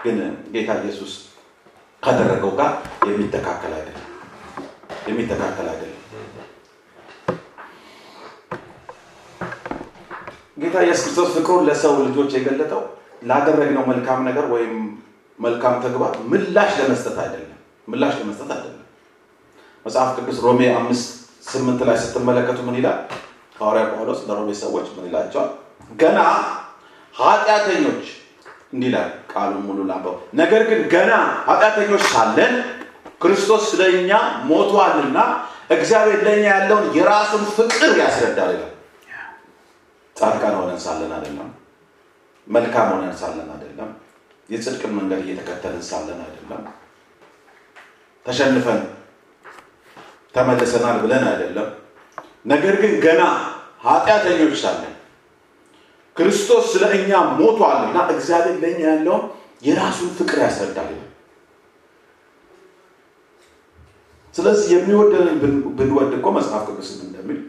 [0.05, 0.16] ግን
[0.55, 1.12] ጌታ ኢየሱስ
[2.03, 2.72] ካደረገው ጋር
[3.09, 4.09] የሚተካከል አይደለም፣
[5.09, 6.01] የሚተካከል አይደለም።
[10.57, 12.83] ጌታ ኢየሱስ ክርስቶስ ፍቅሩን ለሰው ልጆች የገለጠው
[13.23, 14.75] ላደረግነው መልካም ነገር ወይም
[15.39, 18.81] መልካም ተግባር ምላሽ ለመስጠት አይደለም። ምላሽ ለመስጠት አይደለም።
[19.87, 21.07] መጽሐፍ ቅዱስ ሮሜ አምስት
[21.49, 22.99] ስምንት ላይ ስትመለከቱ ምን ይላል?
[23.59, 25.51] ሐዋርያ ጳውሎስ ለሮሜ ሰዎች ምን ይላቸዋል?
[25.95, 26.19] ገና
[27.15, 28.05] ኃጢአተኞች
[28.73, 31.13] እንዲህ ይላል ቃሉን ሙሉ ላንበው። ነገር ግን ገና
[31.49, 32.55] ኃጢአተኞች ሳለን
[33.23, 34.11] ክርስቶስ ስለ እኛ
[34.49, 35.19] ሞቷልና
[35.71, 38.71] እግዚአብሔር ለእኛ ያለውን የራሱን ፍቅር ያስረዳል ይላል።
[40.17, 41.49] ጻድቃን ሆነን ሳለን አይደለም።
[42.47, 43.91] መልካም ሆነን ሳለን አይደለም።
[44.49, 46.62] የጽድቅን መንገድ እየተከተልን ሳለን አይደለም።
[48.27, 48.81] ተሸንፈን
[50.35, 51.69] ተመልሰናል ብለን አይደለም።
[52.47, 53.23] ነገር ግን ገና
[53.85, 54.91] ኃጢአተኞች ሳለን
[56.17, 59.23] ክርስቶስ ስለ እኛ ሞቷልና እግዚአብሔር ለእኛ ያለውን
[59.62, 60.91] የራሱን ፍቅር ያስረዳል
[64.35, 65.37] ስለዚህ የሚወደንን
[65.79, 67.41] ብንወድ እኮ መጽሐፍ ቅዱስም እንደሚል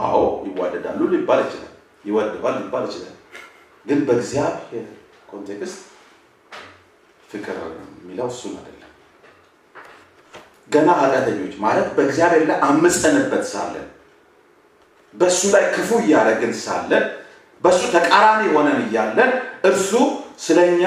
[0.00, 0.18] አዎ
[0.48, 1.72] ይዋደዳሉ ሊባል ይችላል።
[2.04, 3.14] ይወድባል ሊባል ይችላል።
[3.86, 4.86] ግን በእግዚአብሔር
[5.28, 5.78] context
[7.30, 7.56] ፍቅር
[7.96, 8.74] የሚለው እሱን አይደለም።
[10.70, 13.86] ገና ኃጢአተኞች ማለት በእግዚአብሔር ላይ አምፀን ሳለን
[15.14, 17.04] በእሱ ላይ ክፉ እያደረግን ሳለን
[17.64, 19.30] በእሱ ተቃራኒ ሆነን እያለን
[19.64, 19.90] እርሱ
[20.38, 20.82] ስለኛ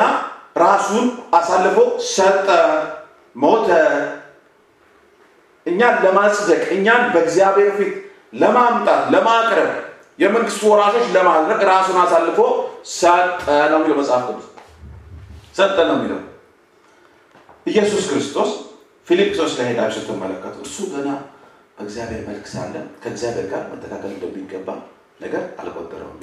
[0.57, 1.77] ራሱን አሳልፎ
[2.11, 2.47] ሰጠ፣
[3.35, 3.69] ሞተ።
[5.65, 7.93] እኛን ለማጽደቅ እኛን በእግዚአብሔር ፊት
[8.33, 9.69] ለማምጣት ለማቅረብ
[10.19, 12.39] የመንግስቱ ወራሾች ለማድረግ ራሱን አሳልፎ
[12.93, 13.39] ሰጠ
[13.71, 14.45] ነው የሚለው ቅዱስ።
[15.57, 16.19] ሰጠ ነው የሚለው
[17.67, 18.51] ኢየሱስ ክርስቶስ
[19.07, 21.09] ፊልጵስዩስ ላይ ሄዳችሁ ስትመለከቱ እሱ ገና
[21.75, 22.73] በእግዚአብሔር መልክ ሳለ
[23.03, 24.67] ከእግዚአብሔር ጋር መተካከል እንደሚገባ
[25.21, 26.19] ነገር አልቆጠረውም።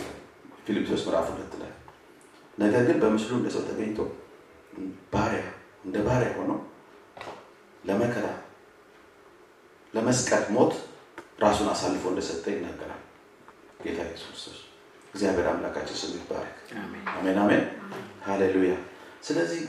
[0.66, 1.72] ፊልጵስዩስ ምዕራፍ ሁለት ላይ
[2.58, 3.98] ነገር ግን በምስሉ እንደ ሰው ተገኝቶ
[5.12, 5.42] ባሪያ
[5.84, 6.52] እንደ ባሪያ ሆኖ
[7.84, 8.26] ለመከራ
[9.94, 10.72] ለመስቀል ሞት
[11.38, 13.02] ራሱን አሳልፎ እንደሰጠ ይናገራል
[13.82, 14.58] ጌታ ኢየሱስ ክርስቶስ።
[15.14, 16.56] እግዚአብሔር አምላካችን ስም ይባረክ።
[17.12, 17.62] አሜን አሜን፣
[18.26, 18.74] ሃሌሉያ።
[19.22, 19.60] ስለዚህ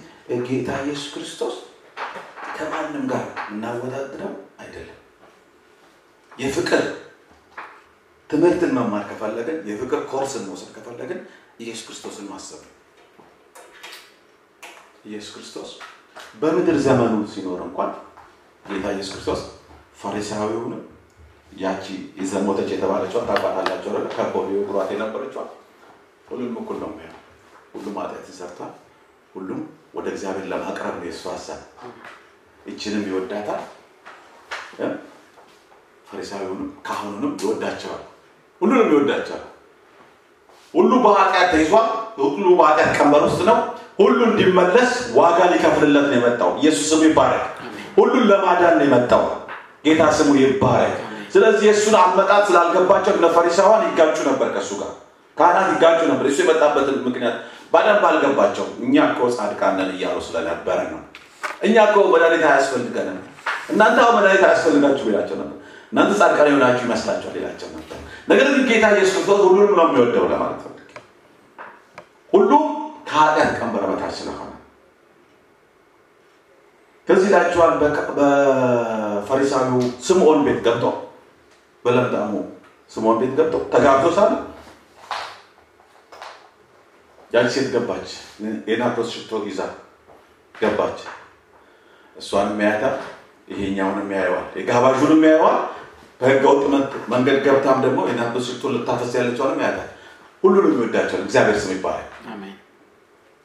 [0.47, 1.55] ጌታ ኢየሱስ ክርስቶስ
[2.57, 4.97] ከማንም ጋር እናወዳድረው አይደለም።
[6.31, 6.83] የፍቅር
[8.29, 11.19] ትምህርትን መማር ከፈለግን የፍቅር ኮርስን መውሰድ ከፈለግን
[11.59, 12.73] ኢየሱስ ክርስቶስን ማሰብ ነው።
[15.05, 15.69] ኢየሱስ ክርስቶስ
[16.41, 17.91] በምድር ዘመኑ ሲኖር እንኳን
[18.65, 19.41] ጌታ ኢየሱስ ክርስቶስ
[20.01, 20.81] ፈሪሳዊውንም
[21.57, 21.85] ያቺ
[22.19, 24.07] የዘሞተች የተባለችዋ ታውቃታላችሁ አይደለ?
[24.15, 25.43] ከበው ሊወግሯት የነበረችዋ
[26.29, 27.21] ሁሉም እኩል ነው የሚሆነው።
[27.73, 28.73] ሁሉም ኃጢአትን ሰርቷል።
[29.35, 29.59] ሁሉም
[29.95, 31.59] ወደ እግዚአብሔር ለማቅረብ ነው የእሱ ሀሳብ።
[32.65, 33.61] ይችንም ይወዳታል፣
[36.07, 38.03] ፈሪሳዊውንም ካህኑንም ይወዳቸዋል።
[38.61, 39.43] ሁሉንም ይወዳቸዋል።
[40.73, 41.87] ሁሉ በኃጢአት ተይዟል።
[42.19, 43.57] ሁሉ በኃጢአት ቀንበር ውስጥ ነው።
[43.99, 47.45] ሁሉ እንዲመለስ ዋጋ ሊከፍልለት ነው የመጣው። ኢየሱስ ስሙ ይባረክ።
[47.97, 49.23] ሁሉን ለማዳን ነው የመጣው።
[49.85, 50.97] ጌታ ስሙ ይባረክ።
[51.29, 54.91] ስለዚህ የእሱን አመጣጥ ስላልገባቸው እነ ፈሪሳውያን ይጋጩ ነበር ከእሱ ጋር
[55.37, 57.35] ካህናት ይጋጩ ነበር። እሱ የመጣበትን ምክንያት
[57.73, 61.01] በደንብ አልገባቸው። እኛ እኮ ጻድቃን እያሉ ስለነበረ ነው።
[61.63, 63.19] እኛ እኮ መድኃኒት አያስፈልገንም፣
[63.69, 65.55] እናንተ አሁን መድኃኒት አያስፈልጋችሁ ይላቸው ነበር።
[65.91, 70.61] እናንተ ጻድቃን የሆናችሁ ይመስላችኋል ይላቸው ነበር። ነገር ግን ጌታ ኢየሱስ ክርስቶስ ሁሉንም ነው የሚወደው ለማለት
[70.65, 70.73] ነው።
[72.33, 72.65] ሁሉም
[73.09, 74.45] ከኃጢአት ቀንበር በታች ስለሆነ
[77.07, 77.71] ከዚህ ይላችኋል።
[78.17, 79.77] በፈሪሳዊው
[80.07, 80.83] ስምዖን ቤት ገብቶ
[81.85, 82.31] በለምጣሙ
[82.91, 84.31] ስምዖን ቤት ገብቶ ተጋብቶ ሳለ
[87.33, 88.09] ያቺ ሴት ገባች።
[88.69, 89.59] የናርዶስ ሽቶ ይዛ
[90.55, 90.99] ገባች።
[92.15, 92.95] እሷንም ያያታል፣
[93.51, 95.59] ይሄኛውንም ያየዋል፣ የጋባዡንም ያየዋል።
[96.21, 96.63] በህገ ወጥ
[97.11, 99.89] መንገድ ገብታም ደግሞ የናርዶስ ሽቶ ልታፈስ ያለችዋንም ያያታል።
[100.43, 102.07] ሁሉንም ይወዳቸዋል። እግዚአብሔር ስም ይባላል።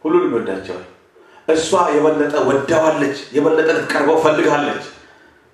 [0.05, 0.85] ሁሉንም ይወዳቸዋል።
[1.49, 4.85] እሷ የበለጠ ወዳዋለች፣ የበለጠ ልትቀርበው ፈልጋለች።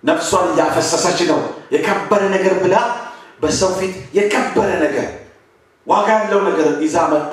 [0.05, 2.77] ነፍሷን እያፈሰሰች ነው። የከበረ ነገር ብላ
[3.43, 5.09] በሰው ፊት የከበረ ነገር
[5.87, 7.33] ዋጋ ያለው ነገር ይዛ መጣ።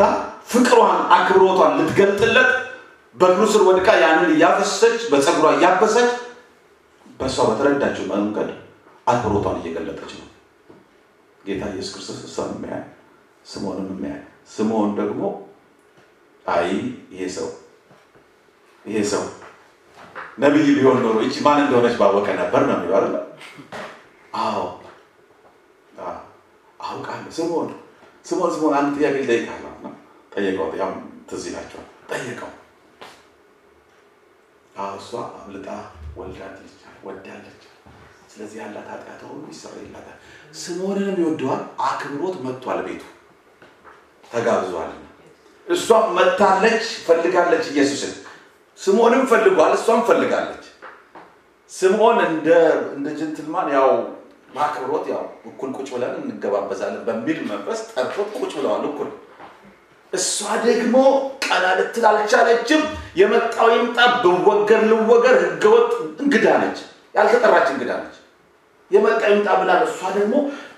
[0.52, 2.52] ፍቅሯን አክብሮቷን ልትገልጥለት
[3.16, 6.12] በእግሩ ስር ወድቃ ያንን እያፈሰሰች በፀጉሯ እያበሰች
[7.20, 8.50] በእሷ በተረዳችው መንገድ
[9.08, 10.28] አክብሮቷን እየገለጠች ነው።
[11.40, 12.84] ጌታ ኢየሱስ ክርስቶስ እሷን የሚያይ
[13.46, 14.20] ስምዖንን የሚያይ
[14.54, 15.22] ስምዖን ደግሞ
[16.46, 16.68] አይ
[17.14, 17.48] ይሄ ሰው
[18.86, 19.24] ይሄ ሰው
[20.38, 23.24] ነቢይ ቢሆን ኖሮ ይቺ ማን እንደሆነች ባወቀ ነበር ነው የሚለው?
[24.38, 24.60] አዎ
[26.80, 27.70] አውቃለሁ። ስምዖን
[28.26, 29.94] ስምዖን ስምዖን አንድ ጥያቄ ልጠይቅሃለሁ ነው
[30.34, 30.92] ጠየቀው። ያው
[31.30, 32.52] ትዝ ይላቸዋል። ጠየቀው።
[34.78, 35.68] አዎ እሷ አምልጣ
[36.18, 36.74] ወልዳለች
[37.06, 37.62] ወዳለች።
[38.32, 40.18] ስለዚህ ያላት ኃጢአት ሁሉ ይሰረይላታል።
[40.58, 43.04] ስምዖንንም ይወደዋል። አክብሮት መጥቷል፣ ቤቱ
[44.32, 44.92] ተጋብዟል።
[45.68, 48.14] እሷም መታለች፣ ፈልጋለች ኢየሱስን።
[48.80, 50.64] ስምዖንም ፈልጓል፣ እሷም ፈልጋለች።
[51.72, 52.48] ስምዖን እንደ
[52.96, 53.90] እንደ ጀንትልማን ያው
[54.58, 59.10] በአክብሮት ያው እኩል ቁጭ ብለን እንገባበዛለን በሚል መንፈስ ጠርቶት ቁጭ ብለዋል እኩል
[60.14, 60.96] እሷ ደግሞ
[61.46, 62.82] ቀና ልትል አልቻለችም።
[63.20, 65.92] የመጣው ይምጣ ብወገር ልወገር፣ ህገወጥ
[66.24, 66.80] እንግዳ ነች፣
[67.16, 68.16] ያልተጠራች እንግዳ ነች።
[68.92, 70.34] የመጣ ይምጣ ብላ እሷ ደግሞ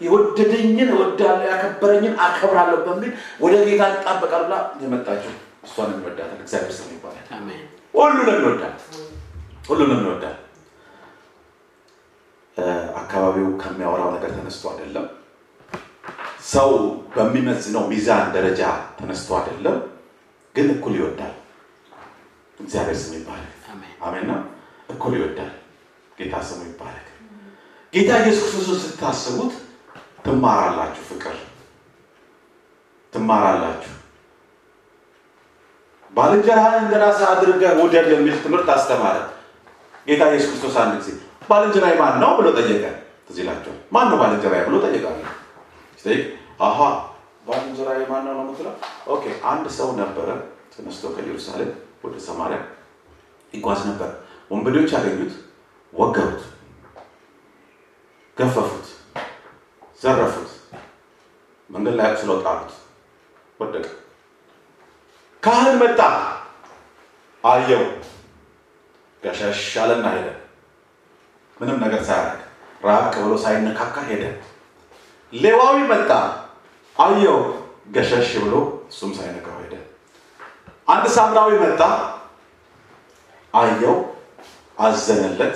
[0.05, 3.11] የወደደኝን እወዳለሁ ያከበረኝን አከብራለሁ በሚል
[3.43, 5.33] ወደ ጌታ ትጣበቃል ብላ የመጣችው
[5.65, 7.25] እሷን እንወዳታል። እግዚአብሔር ስም ይባላል።
[7.93, 8.75] ሁሉንም እንወዳል፣
[9.69, 10.37] ሁሉንም እንወዳል።
[13.01, 15.05] አካባቢው ከሚያወራው ነገር ተነስቶ አይደለም
[16.49, 16.69] ሰው
[17.15, 18.61] በሚመዝነው ሚዛን ደረጃ
[18.99, 19.77] ተነስቶ አይደለም፣
[20.55, 21.33] ግን እኩል ይወዳል።
[22.57, 23.53] እግዚአብሔር ስም ይባረክ።
[24.01, 24.31] አሜንና
[24.89, 25.51] እኩል ይወዳል።
[26.17, 27.07] ጌታ ስሙ ይባረክ።
[27.93, 29.53] ጌታ ኢየሱስ ክርስቶስ ስታስቡት
[30.25, 31.37] ትማራላችሁ፣ ፍቅር
[33.13, 33.93] ትማራላችሁ።
[36.13, 39.17] ባልንጀራህን እንደ ራስህ አድርገህ ውደድ የሚል ትምህርት አስተማረ
[40.07, 41.09] ጌታ ኢየሱስ ክርስቶስ። አንድ ጊዜ
[41.49, 42.83] ባልንጀራዬ ማን ነው ብሎ ጠየቀ።
[43.27, 45.21] ትዝ ይላችኋል። ማን ነው ባልንጀራዬ ብሎ ጠየቀ አለ
[46.59, 46.79] አሃ
[47.47, 48.73] ባልንጀራዬ ማን ነው ነው የምትለው?
[49.07, 50.27] okay አንድ ሰው ነበረ
[50.73, 51.69] ተነስቶ ከኢየሩሳሌም
[52.03, 52.57] ወደ ሰማርያ
[53.53, 54.09] ይጓዝ ነበር።
[54.51, 55.33] ወንበዴዎች ያገኙት፣
[55.93, 56.41] ወገሩት፣
[58.37, 58.85] ገፈፉት፣
[60.01, 60.49] ዘረፉት፣
[61.69, 62.71] መንገድ ላይ አቁስለው ጣሉት፣
[63.59, 63.85] ወደቀ።
[65.43, 65.99] ካህን መጣ፣
[67.43, 67.83] አየው፣
[69.23, 70.27] ገሸሽ አለና ሄደ።
[71.59, 72.41] ምንም ነገር ሳያደርግ
[72.83, 74.23] ራቅ ብሎ ሳይነካካ ሄደ።
[75.33, 76.11] ሌዋዊ መጣ፣
[76.95, 77.39] አየው፣
[77.95, 78.53] ገሸሽ ብሎ
[78.91, 79.73] እሱም ሳይነካው ሄደ።
[80.87, 81.81] አንድ ሳምራዊ መጣ፣
[83.53, 83.95] አየው፣
[84.77, 85.55] አዘነለት፣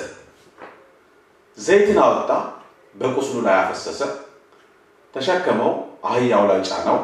[1.57, 2.29] ዘይትን አወጣ፣
[2.95, 4.01] በቁስሉ ላይ አፈሰሰ፣
[5.13, 5.71] ተሸከመው፣
[6.05, 6.97] አህያው ላይ ጫነው፣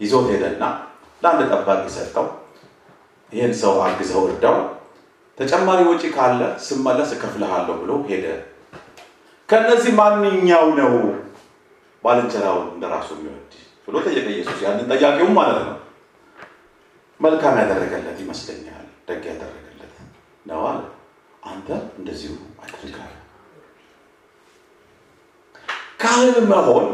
[0.00, 0.62] ይዞት ሄደና
[1.22, 2.26] ለአንድ ጠባቂ ሰጠው።
[3.32, 4.56] ይህን ሰው አግዘው እርዳው፣
[5.38, 8.26] ተጨማሪ ወጪ ካለ ስመለስ እከፍልሃለሁ ብሎ ሄደ።
[9.48, 10.94] ከእነዚህ ማንኛው ነው
[12.04, 13.52] ባልንጀራውን እንደራሱ የሚወድ
[13.86, 15.76] ብሎ ጠየቀ ኢየሱስ። ያንን ጠያቂውም ማለት ነው
[17.20, 19.94] መልካም ያደረገለት ይመስለኛል፣ ደግ ያደረገለት
[20.46, 20.80] ነው አለ።
[21.42, 21.68] አንተ
[21.98, 22.32] እንደዚሁ
[22.62, 23.14] አድርግ አለ።
[26.00, 26.86] ካህን መሆን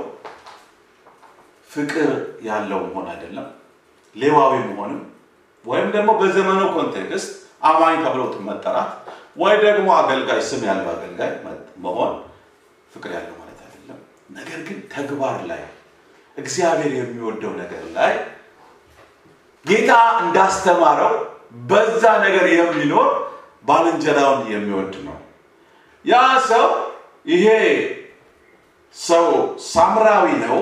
[1.71, 2.11] ፍቅር
[2.43, 3.47] ያለው መሆን አይደለም።
[4.17, 5.01] ሌዋዊ መሆንም
[5.65, 7.31] ወይም ደግሞ በዘመኑ context
[7.63, 8.91] አማኝ ተብለው መጠራት
[9.37, 11.31] ወይ ደግሞ አገልጋይ ስም ያለው አገልጋይ
[11.85, 12.13] መሆን
[12.93, 13.99] ፍቅር ያለው ማለት አይደለም።
[14.31, 15.63] ነገር ግን ተግባር ላይ
[16.37, 18.13] እግዚአብሔር የሚወደው ነገር ላይ
[19.65, 19.91] ጌታ
[20.23, 21.15] እንዳስተማረው
[21.69, 23.11] በዛ ነገር የሚኖር
[23.65, 25.17] ባልንጀራውን የሚወድ ነው።
[26.05, 26.15] ያ
[26.49, 26.67] ሰው
[27.27, 27.47] ይሄ
[28.97, 29.27] ሰው
[29.69, 30.59] ሳምራዊ ነው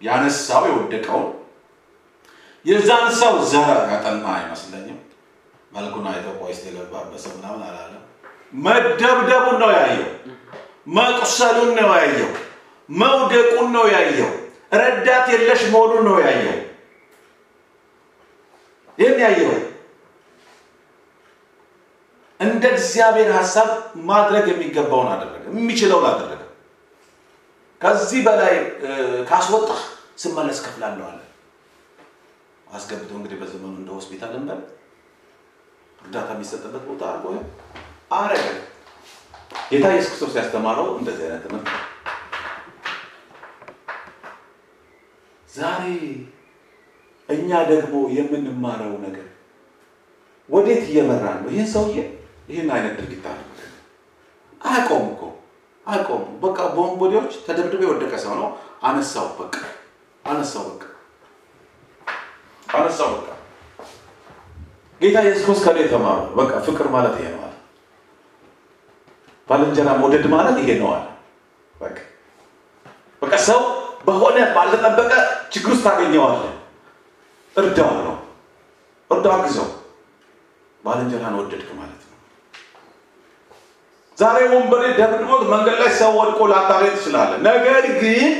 [0.00, 1.26] ያነሳው የወደቀውን
[2.64, 4.98] የዛን ሰው ዘር ያጠና አይመስለኝም።
[5.72, 8.04] መልኩን አይተው ቆይስ የገባበት ሰው ምናምን አላለም።
[8.58, 10.06] መደብደቡን ነው ያየው።
[10.96, 12.30] መቁሰሉን ነው ያየው።
[12.88, 14.30] መውደቁን ነው ያየው።
[14.74, 16.56] ረዳት የለሽ መሆኑን ነው ያየው።
[18.98, 19.52] ይህን ያየው
[22.40, 23.68] እንደ እግዚአብሔር ሀሳብ
[24.08, 26.42] ማድረግ የሚገባውን አደረገ፣ የሚችለውን አደረገ።
[27.80, 28.54] ከዚህ በላይ
[29.28, 29.80] ካስወጣህ
[30.18, 31.20] ስመለስ ከፍላለሁ አለ።
[32.70, 34.60] አስገብቶ እንግዲህ በዘመኑ እንደ ሆስፒታል እንበል
[35.98, 37.26] እርዳታ የሚሰጥበት ቦታ አድርጎ
[38.12, 38.46] አረገ።
[39.70, 41.68] ጌታ ኢየሱስ ክርስቶስ ያስተማረው እንደዚህ አይነት ትምህርት
[45.50, 45.82] ዛሬ
[47.28, 49.26] እኛ ደግሞ የምንማረው ነገር
[50.48, 51.50] ወዴት እየመራን ነው?
[51.54, 51.96] ይህን ሰውዬ
[52.50, 53.38] ይህን አይነት ድርጊት አለ
[54.60, 55.22] አያውቀውም እኮ
[55.86, 58.48] አያውቀውም። በቃ በወንበዴዎች ተደብድቦ የወደቀ ሰው ነው።
[58.82, 59.54] አነሳው፣ በቃ
[60.24, 60.84] አነሳው፣ በቃ
[62.68, 63.28] አነሳው፣ በቃ
[65.00, 67.44] ጌታ ኢየሱስ ክርስቶስ ከላይ ተማሩ። በቃ ፍቅር ማለት ይሄ ነው
[69.48, 70.90] ባልንጀራ መውደድ ማለት ይሄ ነው
[73.22, 73.60] በቃ ሰው
[74.06, 75.12] በሆነ ባልተጠበቀ
[75.52, 76.52] ችግር ውስጥ ታገኘዋለህ።
[77.56, 78.16] እርዳው ነው
[79.10, 79.68] እርዳው፣ አግዘው።
[80.84, 82.16] ባልንጀራን ወደድክ ማለት ነው።
[84.18, 88.30] ዛሬ ወንበዴ ደብድቦት መንገድ ላይ ሰው ወድቆ ላታገኝ ትችላለህ። ነገር ግን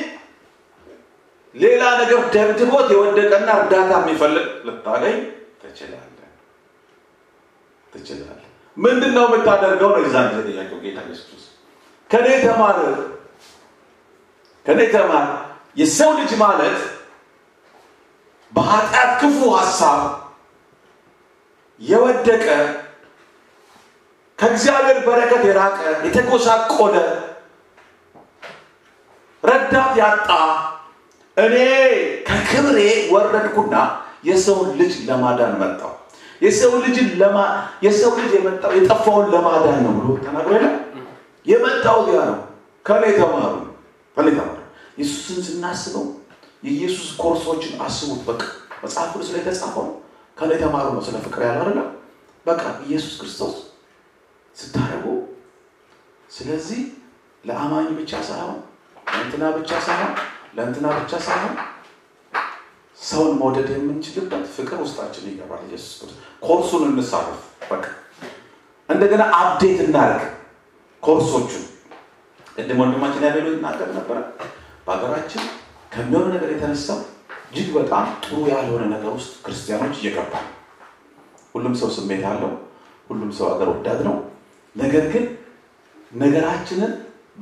[1.54, 5.18] ሌላ ነገር ደብድቦት የወደቀና እርዳታ የሚፈልግ ልታገኝ
[5.62, 6.07] ትችላለህ
[7.92, 8.44] ትችላለህ።
[8.76, 9.90] ምንድን ነው የምታደርገው?
[9.90, 11.42] ነው የዛን ጊዜ ጥያቄው። ጌታ ኢየሱስ
[12.10, 12.76] ከኔ ተማር
[14.66, 15.26] ከኔ ተማር።
[15.76, 16.78] የሰው ልጅ ማለት
[18.52, 20.00] በኃጢአት ክፉ ሀሳብ
[21.80, 22.46] የወደቀ
[24.38, 25.76] ከእግዚአብሔር በረከት የራቀ
[26.06, 26.96] የተጎሳቆለ
[29.42, 30.30] ረዳት ያጣ
[31.36, 31.56] እኔ
[32.28, 32.78] ከክብሬ
[33.12, 33.74] ወረድኩና
[34.24, 35.92] የሰውን ልጅ ለማዳን መጣው።
[36.40, 37.38] የሰው ልጅን ለማ
[37.84, 40.66] የሰው ልጅ የመጣው የጠፋውን ለማዳን ነው ብሎ ተናግሮ የለ
[41.46, 42.38] የመጣው ያ ነው።
[42.86, 43.54] ከኔ ተማሩ፣
[44.16, 44.54] ከኔ ተማሩ።
[44.98, 46.06] ኢየሱስን ስናስበው
[46.62, 48.42] የኢየሱስ ኮርሶችን አስቡት። በቃ
[48.82, 49.86] መጽሐፍ ቅዱስ ላይ የተጻፈው
[50.36, 51.80] ከኔ ተማሩ ነው ስለ ፍቅር ያለው አይደለ?
[52.46, 53.54] በቃ ኢየሱስ ክርስቶስ
[54.56, 55.06] ስታደርጉ
[56.30, 56.80] ስለዚህ
[57.44, 58.56] ለአማኝ ብቻ ሳይሆን
[59.08, 60.12] ለእንትና ብቻ ሳይሆን
[60.56, 61.54] ለእንትና ብቻ ሳይሆን
[63.00, 67.40] ሰውን መውደድ የምንችልበት ፍቅር ውስጣችን ይገባል። ኢየሱስ ክርስቶስ ኮርሱን እንሳረፍ።
[67.70, 67.84] በቃ
[68.88, 70.24] እንደገና update እናደርግ
[71.02, 71.64] ኮርሶቹን።
[72.56, 74.18] ቅድም ወንድማችን ያለው ይናገር ነበረ።
[74.86, 75.42] በሀገራችን
[75.92, 76.88] ከሚሆነው ነገር የተነሳ
[77.48, 80.32] እጅግ በጣም ጥሩ ያልሆነ ነገር ውስጥ ክርስቲያኖች እየገባ
[81.54, 82.50] ሁሉም ሰው ስሜት አለው።
[83.10, 84.16] ሁሉም ሰው ሀገር ወዳድ ነው።
[84.76, 85.24] ነገር ግን
[86.14, 86.92] ነገራችንን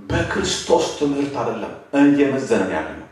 [0.07, 3.06] በክርስቶስ ትምህርት አይደለም እየመዘንን ያለ ነው።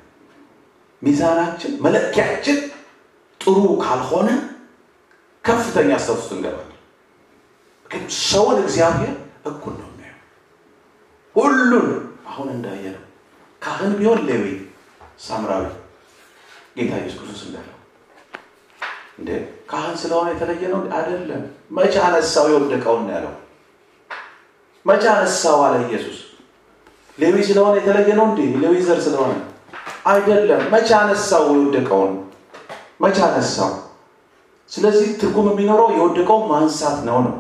[1.02, 2.58] ሚዛናችን መለኪያችን
[3.40, 4.28] ጥሩ ካልሆነ
[5.44, 6.70] ከፍተኛ ውስጥ እንገባለን።
[8.22, 9.12] ሰውን እግዚአብሔር
[9.46, 10.20] እኩል ነው የሚያየው።
[11.36, 11.88] ሁሉን
[12.30, 13.02] አሁን እንዳየ ነው።
[13.62, 14.44] ካህን ቢሆን ሌዊ፣
[15.20, 15.64] ሳምራዊ
[16.76, 17.70] ጌታ ኢየሱስ ክርስቶስ እንዳለው
[19.18, 19.30] እንዴ
[19.70, 21.42] ካህን ስለሆነ የተለየ ነው አይደለም።
[21.76, 23.34] መቼ አነሳው የወደቀውን ያለው
[24.86, 26.18] መቼ አነሳው አለ ኢየሱስ።
[27.18, 28.40] ሌዊ ስለሆነ የተለየ ነው እንዴ?
[28.62, 29.32] ሌዊ ዘር ስለሆነ
[30.04, 32.12] አይደለም። መቼ አነሳው የወደቀውን
[33.00, 33.70] መቼ አነሳው?
[34.70, 37.34] ስለዚህ ትርጉም የሚኖረው የወደቀው ማንሳት ነው ነው።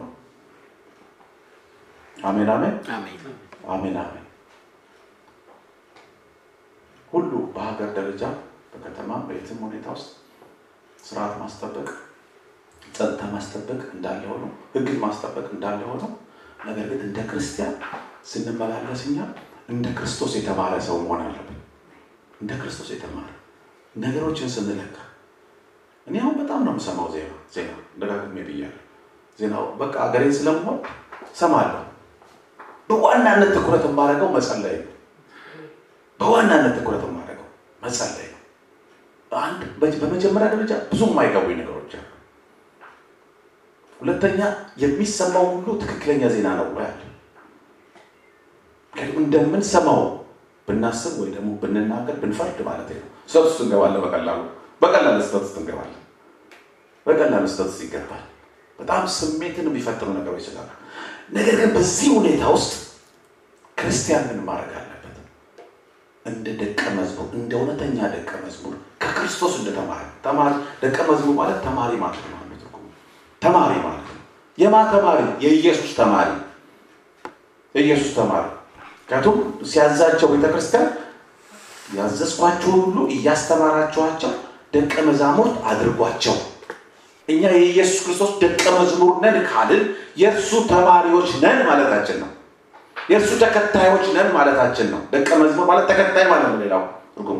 [2.24, 2.74] አሜን አሜን
[3.68, 4.20] አሜን አሜን።
[7.08, 8.22] ሁሉ በሀገር ደረጃ
[8.72, 10.08] በከተማ በየትም ሁኔታ ውስጥ
[11.04, 11.88] ስርዓት ማስጠበቅ
[12.94, 14.44] ጸጥታ ማስጠበቅ እንዳለ ሆኖ
[14.74, 16.02] ህግን ማስጠበቅ እንዳለ ሆኖ
[16.66, 17.74] ነገር ግን እንደ ክርስቲያን
[18.30, 19.18] ስንመላለስ እኛ
[19.68, 21.53] እንደ ክርስቶስ የተማረ ሰው መሆን አለብን።
[22.44, 23.28] እንደ ክርስቶስ የተማረ
[23.94, 24.96] ነገሮችን ስንለካ
[26.06, 27.70] እኔ አሁን በጣም ነው የምሰማው ዜና ዜና
[28.00, 28.80] ደጋግሜ ብያለሁ።
[29.38, 30.76] ዜናው በቃ አገሬን ስለመሆን
[31.34, 31.80] ሰማለሁ።
[32.90, 34.90] በዋናነት ትኩረት የማደርገው መጸለይ ነው።
[36.20, 37.48] በዋናነት ትኩረት የማደርገው
[37.82, 38.40] መጸለይ ነው።
[39.32, 39.62] አንድ
[40.02, 42.10] በመጀመሪያ ደረጃ ብዙ የማይገቡኝ ነገሮች አሉ።
[44.00, 44.40] ሁለተኛ
[44.82, 47.10] የሚሰማው ሁሉ ትክክለኛ ዜና ነው ምክንያቱም
[49.22, 50.02] እንደምንሰማው
[50.68, 54.40] ብናስብ ወይ ደግሞ ብንናገር ብንፈርድ ማለት ነው ስህተት ውስጥ እንገባለን። በቀላሉ
[54.82, 56.00] በቀላሉ ስህተት ውስጥ እንገባለን።
[57.06, 58.22] በቀላሉ ስህተት ውስጥ ይገባል።
[58.78, 60.70] በጣም ስሜትን የሚፈትኑ ነገሮች ስላሉ፣
[61.32, 62.72] ነገር ግን በዚህ ሁኔታ ውስጥ
[63.78, 65.16] ክርስቲያን ምን ማድረግ አለበት?
[66.24, 70.52] እንደ ደቀ መዝሙር እንደ እውነተኛ ደቀ መዝሙር ከክርስቶስ እንደተማረ ተማሪ
[70.82, 72.40] ደቀ መዝሙር ማለት ተማሪ ማለት ነው።
[73.42, 74.20] ተማሪ ማለት ነው።
[74.58, 75.20] የማ ተማሪ?
[75.44, 76.28] የኢየሱስ ተማሪ፣
[77.74, 78.44] የኢየሱስ ተማሪ።
[79.04, 79.36] ምክንያቱም
[79.70, 80.86] ሲያዛቸው ቤተክርስቲያን
[81.96, 84.32] ያዘዝኳቸውን ሁሉ እያስተማራችኋቸው
[84.74, 86.36] ደቀ መዛሙርት አድርጓቸው።
[87.28, 89.82] እኛ የኢየሱስ ክርስቶስ ደቀ መዝሙር ነን ካልን
[90.22, 92.30] የእርሱ ተማሪዎች ነን ማለታችን ነው።
[93.08, 96.82] የእርሱ ተከታዮች ነን ማለታችን ነው። ደቀ መዝሙር ማለት ተከታይ ማለት ነው። ሌላው
[97.14, 97.38] ትርጉሙ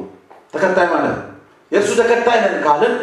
[0.54, 1.26] ተከታይ ማለት ነው።
[1.72, 2.94] የእርሱ ተከታይ ነን ካልን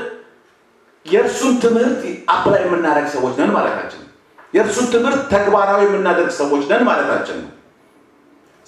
[1.05, 2.01] የእርሱን ትምህርት
[2.31, 4.09] apply የምናደርግ ሰዎች ነን ማለታችን ነው።
[4.53, 7.49] የእርሱን ትምህርት ተግባራዊ የምናደርግ ሰዎች ነን ማለታችን ነው።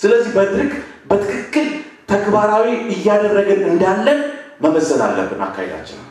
[0.03, 0.71] ስለዚህ በእርግጥ
[1.09, 1.67] በትክክል
[2.11, 4.19] ተግባራዊ እያደረግን እንዳለን
[4.63, 6.07] መመዘን አለብን። አካሄዳችንን፣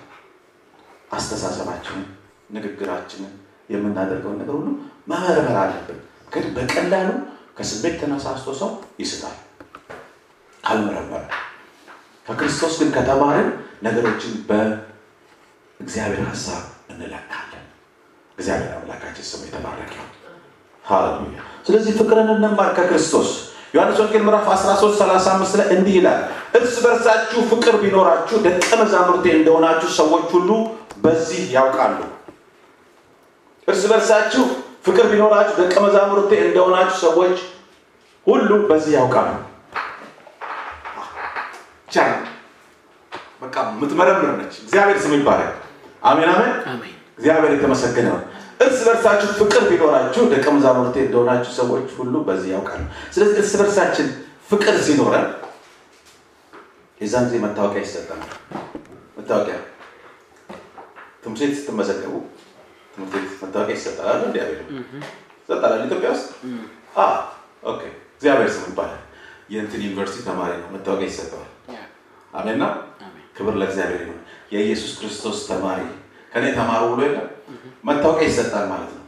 [1.11, 2.05] አስተሳሰባችንን፣
[2.51, 3.33] ንግግራችንን፣
[3.69, 4.69] የምናደርገውን ነገር ሁሉ
[5.11, 5.99] መመርመር አለብን።
[6.33, 7.09] ግን በቀላሉ
[7.57, 8.71] ከስሜት ተነሳስቶ ሰው
[9.01, 9.37] ይስታል
[10.65, 11.25] ካልመረመረ።
[12.27, 13.49] ከክርስቶስ ግን ከተማርን
[13.83, 16.63] ነገሮችን በእግዚአብሔር ሀሳብ
[16.93, 17.65] እንለካለን።
[18.39, 20.09] እግዚአብሔር አምላካችን ስሙ የተባረከ ነው።
[20.85, 23.31] ሃሌሉያ። ስለዚህ ፍቅርን እንማር ከክርስቶስ
[23.75, 26.19] ዮሐንስ ወንጌል ምዕራፍ 13 35 ላይ እንዲህ ይላል፣
[26.59, 30.51] እርስ በርሳችሁ ፍቅር ቢኖራችሁ ደቀ መዛሙርቴ እንደሆናችሁ ሰዎች ሁሉ
[31.05, 31.99] በዚህ ያውቃሉ።
[33.69, 34.45] እርስ በርሳችሁ
[34.87, 37.37] ፍቅር ቢኖራችሁ ደቀ መዛሙርቴ እንደሆናችሁ ሰዎች
[38.27, 39.31] ሁሉ በዚህ ያውቃሉ።
[41.89, 42.05] ቻ
[43.43, 45.51] በቃ የምትመረምር ነች። እግዚአብሔር ስም ይባላል።
[46.03, 48.21] አሜን። አሜን። እግዚአብሔር የተመሰገነ ነው።
[48.63, 52.83] እርስ በርሳችሁ ፍቅር ቢኖራችሁ ደቀ መዛሙርቴ እንደሆናችሁ ሰዎች ሁሉ በዚህ ያውቃሉ።
[53.15, 54.09] ስለዚህ እርስ በርሳችን
[54.51, 55.27] ፍቅር ሲኖረን
[57.01, 58.31] የዛን ጊዜ መታወቂያ ይሰጠናል።
[59.17, 59.57] መታወቂያ
[61.23, 62.15] ትምህርት ቤት ስትመዘገቡ
[62.95, 64.37] ትምህርት ቤት መታወቂያ ይሰጠናል። አይዲ
[65.43, 66.29] ይሰጠናል። ኢትዮጵያ ውስጥ
[67.63, 67.81] okay፣
[68.17, 69.01] እግዚአብሔር ስሙ ይባረክ።
[69.53, 71.51] የእንትን ዩኒቨርሲቲ ተማሪ ነው፣ መታወቂያ ይሰጠዋል።
[72.33, 74.21] አሜን ነው። አሜን። ክብር ለእግዚአብሔር ይሁን።
[74.53, 75.81] የኢየሱስ ክርስቶስ ተማሪ
[76.33, 77.27] ከኔ ተማሩ ብሎ የለም
[77.85, 79.07] መታወቂያ ይሰጣል ማለት ነው።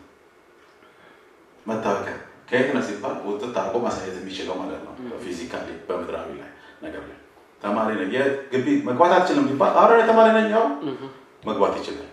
[1.66, 2.14] መታወቂያ
[2.48, 6.50] ከየት ነው ሲባል አውጥቶ አድርጎ ማሳየት የሚችለው ማለት ነው። ፊዚካሊ በምድራዊ ላይ
[6.82, 7.18] ነገር ላይ
[7.62, 10.64] ተማሪ ነው። የግቢ መግባት አልችልም ቢባል አረ ተማሪ ነኝ፣ ያው
[11.46, 12.10] መግባት ይችላል።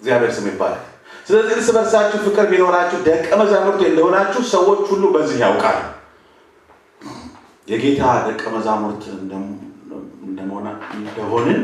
[0.00, 0.82] እግዚአብሔር ስም ይባላል።
[1.26, 5.80] ስለዚህ እርስ በርሳችሁ ፍቅር ቢኖራችሁ ደቀ መዛሙርቱ እንደሆናችሁ ሰዎች ሁሉ በዚህ ያውቃሉ።
[7.68, 9.02] የጌታ ደቀ መዛሙርት
[10.24, 11.60] እንደሆንን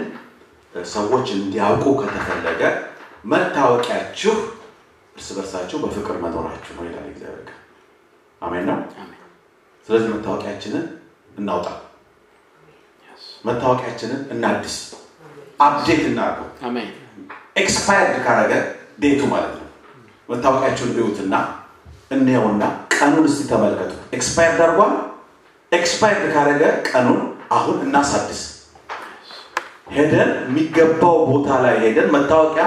[0.93, 2.62] ሰዎች እንዲያውቁ ከተፈለገ
[3.33, 4.35] መታወቂያችሁ
[5.16, 7.59] እርስ በርሳችሁ በፍቅር መኖራችሁ ነው ይላል እግዚአብሔር ቃል።
[8.43, 8.79] አሜን ነው።
[9.89, 10.85] ስለዚህ መታወቂያችንን
[11.39, 11.66] እናውጣ፣.
[13.45, 14.76] መታወቂያችንን እናድስ፣
[15.61, 16.49] update እናድርገው።
[17.57, 18.53] expired ካረገ
[19.03, 19.66] date ኡ ማለት ነው።
[20.29, 21.35] መታወቂያችሁን እዩትና
[22.11, 22.62] እንየውና
[22.95, 24.95] ቀኑን እስቲ ተመልከቱ። expired አድርጓል።
[25.72, 27.20] expired ካረገ ቀኑን
[27.53, 28.41] አሁን እናሳድስ።
[29.89, 32.64] ሄደን የሚገባው ቦታ ላይ ሄደን መታወቂያ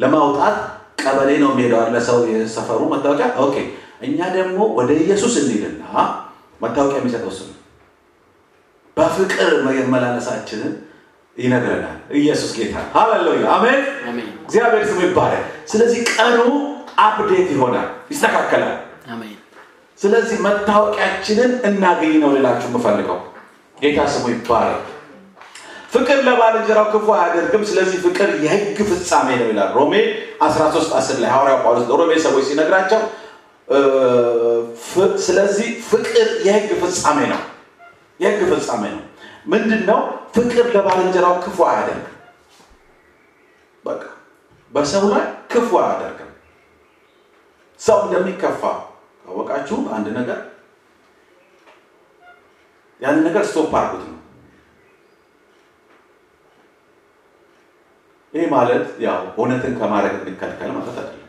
[0.00, 0.56] ለማውጣት
[1.02, 3.56] ቀበሌ ነው የሚሄደው አለ ሰው የሰፈሩ መታወቂያ። okay
[4.06, 5.82] እኛ ደግሞ ወደ ኢየሱስ እንሂድና
[6.60, 7.54] መታወቂያ የሚሰጠው እሱ ነው።
[8.96, 10.72] በፍቅር መመላለሳችንን
[11.36, 13.80] ይነግረናል። ኢየሱስ ጌታ ሃሌሉያ አሜን።
[14.44, 16.38] እግዚአብሔር ስሙ ይባላል። ስለዚህ ቀኑ
[17.04, 18.76] update ይሆናል፣ ይስተካከላል።
[20.00, 23.18] ስለዚህ መታወቂያችንን እናገኝ ነው ልላችሁ የምፈልገው።
[23.78, 24.80] ጌታ ስሙ ይባላል።
[25.96, 29.92] ፍቅር ለባልንጀራው ክፉ አያደርግም፣ ስለዚህ ፍቅር የሕግ ፍጻሜ ነው ይላል ሮሜ
[30.42, 33.00] 13 10 ላይ ሐዋርያው ጳውሎስ ለሮሜ ሰዎች ሲነግራቸው
[35.26, 37.40] ስለዚህ ፍቅር የሕግ ፍጻሜ ነው።
[38.20, 39.02] የሕግ ፍጻሜ ነው
[39.46, 39.98] ምንድን ነው?
[40.36, 42.12] ፍቅር ለባልንጀራው ክፉ አያደርግም።
[43.84, 44.02] በቃ
[44.72, 46.30] በሰው ላይ ክፉ አያደርግም።
[47.80, 48.62] ሰው እንደሚከፋ
[49.22, 50.40] ካወቃችሁ አንድ ነገር
[53.00, 54.15] ያን ነገር stop አድርጉት ነው።
[58.36, 61.22] ይህ ማለት ያው እውነትን ከማድረግ እንከልከል ማለት አይደለም።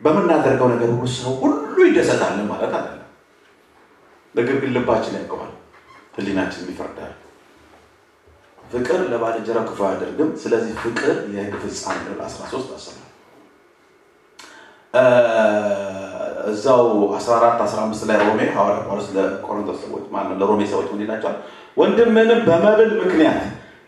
[0.00, 3.02] በምናደርገው ነገር ሁሉ ሰው ሁሉ ይደሰታል ማለት አይደለም።
[4.34, 5.52] ነገር ግን ልባችን ያውቀዋል፣
[6.16, 7.14] ህሊናችን ይፈርዳል።
[8.58, 12.94] ፍቅር ለባልንጀራው ክፉ አያደርግም፣ ስለዚህ ፍቅር የሕግ ፍጻሜ ነው። 13 አስራ
[16.50, 16.82] እዛው
[17.14, 21.36] 14 15 ላይ ሮሜ ሐዋርያ ጳውሎስ ለቆሮንቶስ ሰዎች ማነው ለሮሜ ሰዎች ምን ይላቸዋል?
[21.76, 23.40] ወንድምህንም በመብል ምክንያት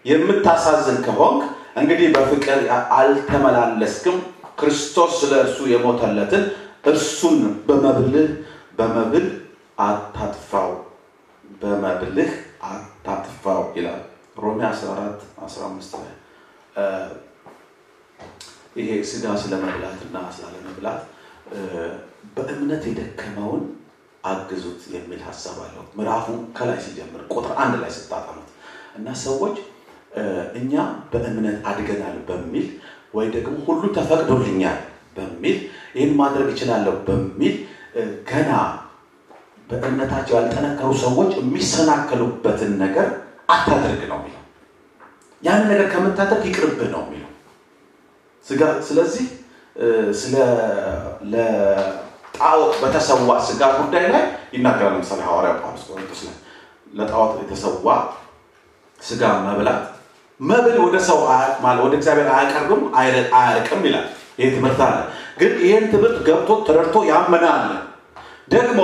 [0.04, 1.42] የምታሳዝን ከሆንክ
[1.76, 2.60] እንግዲህ በፍቅር
[2.98, 4.18] አልተመላለስክም።
[4.60, 6.44] ክርስቶስ ስለ እርሱ የሞተለትን
[6.84, 7.36] እርሱን
[7.66, 8.28] በመብልህ
[8.78, 9.26] በመብል
[9.80, 10.70] አታጥፋው
[11.60, 12.30] በመብልህ
[12.68, 14.00] አታጥፋው ይላል
[14.42, 16.14] ሮሜ 14 15 ላይ
[18.78, 21.00] ይሄ ስጋ ስለመብላት እና ስላለመብላት
[22.36, 23.62] በእምነት የደከመውን
[24.24, 26.26] አግዙት የሚል ሀሳብ አለው። ምዕራፉ
[26.56, 28.48] ከላይ ሲጀምር ቁጥር አንድ ላይ ስታጠኑት
[28.98, 29.56] እና ሰዎች
[30.58, 30.72] እኛ
[31.12, 32.66] በእምነት አድገናል በሚል
[33.14, 34.78] ወይ ደግሞ ሁሉ ተፈቅዶልኛል
[35.16, 35.56] በሚል
[35.96, 37.54] ይህን ማድረግ እችላለሁ በሚል
[38.30, 38.50] ገና
[39.70, 43.08] በእምነታቸው ያልጠነከሩ ሰዎች የሚሰናከሉበትን ነገር
[43.48, 44.42] አታድርግ ነው የሚለው።
[45.42, 47.30] ያንን ነገር ከምታደርግ ይቅርብህ ነው የሚለው።
[48.88, 49.26] ስለዚህ
[51.32, 56.36] ለጣዖት በተሰዋ ስጋ ጉዳይ ላይ ይናገራል። ለምሳሌ ሐዋርያ ጳውሎስ ቆሮንቶስ ላይ
[56.92, 57.86] ለጣዖት የተሰዋ
[59.00, 59.82] ስጋ መብላት
[60.40, 61.18] መብል ወደ ሰው
[61.62, 62.82] ማለት ወደ እግዚአብሔር አያቀርብም
[63.36, 64.06] አያርቅም ይላል።
[64.38, 64.98] ይህ ትምህርት አለ።
[65.38, 67.70] ግን ይህን ትምህርት ገብቶ ተረድቶ ያመነ አለ።
[68.48, 68.80] ደግሞ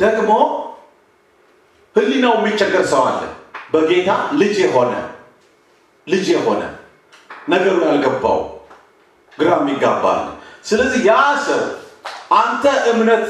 [0.00, 0.30] ደግሞ
[1.96, 3.22] ህሊናው የሚቸገር ሰው አለ።
[3.72, 4.92] በጌታ ልጅ የሆነ
[6.06, 6.62] ልጅ የሆነ
[7.48, 8.40] ነገሩ ያልገባው
[9.32, 10.04] ግራ የሚጋባ
[10.64, 11.14] ስለዚህ ያ
[11.46, 11.60] ሰው
[12.36, 13.28] አንተ እምነት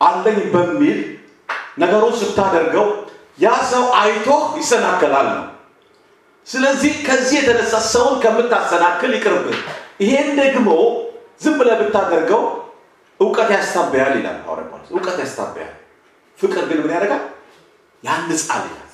[0.00, 0.98] አለኝ በሚል
[1.78, 2.86] ነገሩን ስታደርገው
[3.38, 5.44] ያ ሰው አይቶህ ይሰናከላል ነው።
[6.48, 9.58] ስለዚህ ከዚህ የተነሳ ሰውን ከምታሰናክል ይቅርብህ።
[10.02, 10.68] ይሄን ደግሞ
[11.42, 12.42] ዝም ብለህ ብታደርገው
[13.20, 15.74] እውቀት ያስታበያል ይላል ሐዋርያ ጳውሎስ። እውቀት ያስታበያል፣
[16.38, 17.22] ፍቅር ግን ምን ያደርጋል?
[18.02, 18.90] ያንጻል ይላል።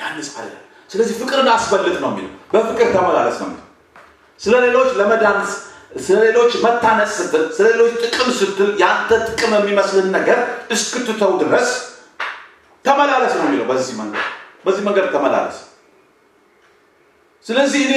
[0.00, 3.64] ያንጻል ይላል። ስለዚህ ፍቅርን አስበልጥ ነው የሚለው። በፍቅር ተመላለስ ነው የሚለው።
[4.40, 5.38] ስለ ሌሎች ለመዳን
[6.64, 10.38] መታነስ ስትል ስለ ሌሎች ጥቅም ስትል ያንተ ጥቅም የሚመስልን ነገር
[10.70, 11.68] እስክትተው ድረስ
[12.84, 14.24] ተመላለስ ነው የሚለው። በዚህ መንገድ
[14.66, 15.56] በዚህ መንገድ ተመላለስ።
[17.46, 17.96] ስለዚህ እኔ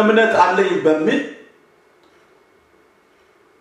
[0.00, 1.20] እምነት አለኝ በሚል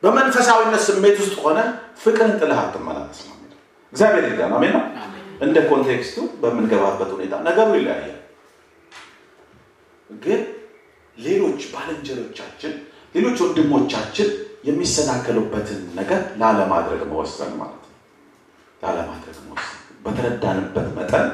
[0.03, 1.59] በመንፈሳዊነት ስሜት ውስጥ ሆነ
[2.03, 3.33] ፍቅርን ጥለህ አትመላለስ ነው
[3.93, 4.83] እግዚአብሔር ይርዳን። አሜን ነው።
[5.41, 8.21] እንደ ኮንቴክስቱ በምንገባበት ሁኔታ ነገሩ ይለያያል።
[10.09, 10.41] ግን
[11.17, 12.73] ሌሎች ባልንጀሮቻችን
[13.15, 14.29] ሌሎች ወንድሞቻችን
[14.63, 17.93] የሚሰናከሉበትን ነገር ላለማድረግ መወሰን ማለት ነው።
[18.81, 19.73] ላለማድረግ መወሰን
[20.05, 21.27] በተረዳንበት መጠን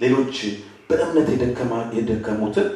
[0.00, 0.36] ሌሎች
[0.90, 1.28] በእምነት
[1.98, 2.68] የደከሙትን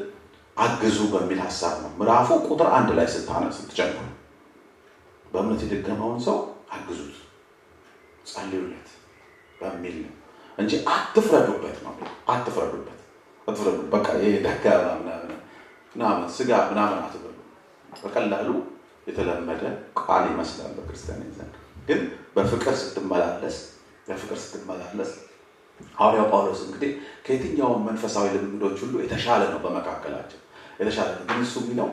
[0.58, 4.06] አግዙ በሚል ሀሳብ ነው። ምዕራፉ ቁጥር አንድ ላይ ስታነ ስትጀምሩ
[5.32, 6.36] በእምነት የደከመውን ሰው
[6.74, 7.16] አግዙት፣
[8.26, 8.88] ጸልዩለት
[9.60, 10.14] በሚል ነው
[10.58, 11.92] እንጂ አትፍረዱበት ነው።
[12.32, 12.98] አትፍረዱበት፣
[13.48, 14.06] አትፍረዱበት። በቃ
[14.46, 14.86] ደካማ
[15.94, 17.34] ምናምን ስጋ ምናምን አትበሉ።
[18.02, 18.48] በቀላሉ
[19.06, 19.62] የተለመደ
[20.00, 21.54] ቃል ይመስላል በክርስቲያን ዘንድ፣
[21.88, 22.00] ግን
[22.36, 23.56] በፍቅር ስትመላለስ
[24.08, 25.10] በፍቅር ስትመላለስ
[25.98, 26.90] ሐዋርያው ጳውሎስ እንግዲህ
[27.26, 30.38] ከየትኛውም መንፈሳዊ ልምዶች ሁሉ የተሻለ ነው በመካከላቸው
[30.78, 31.88] የተሻለ ነው። ግን እሱ የሚለው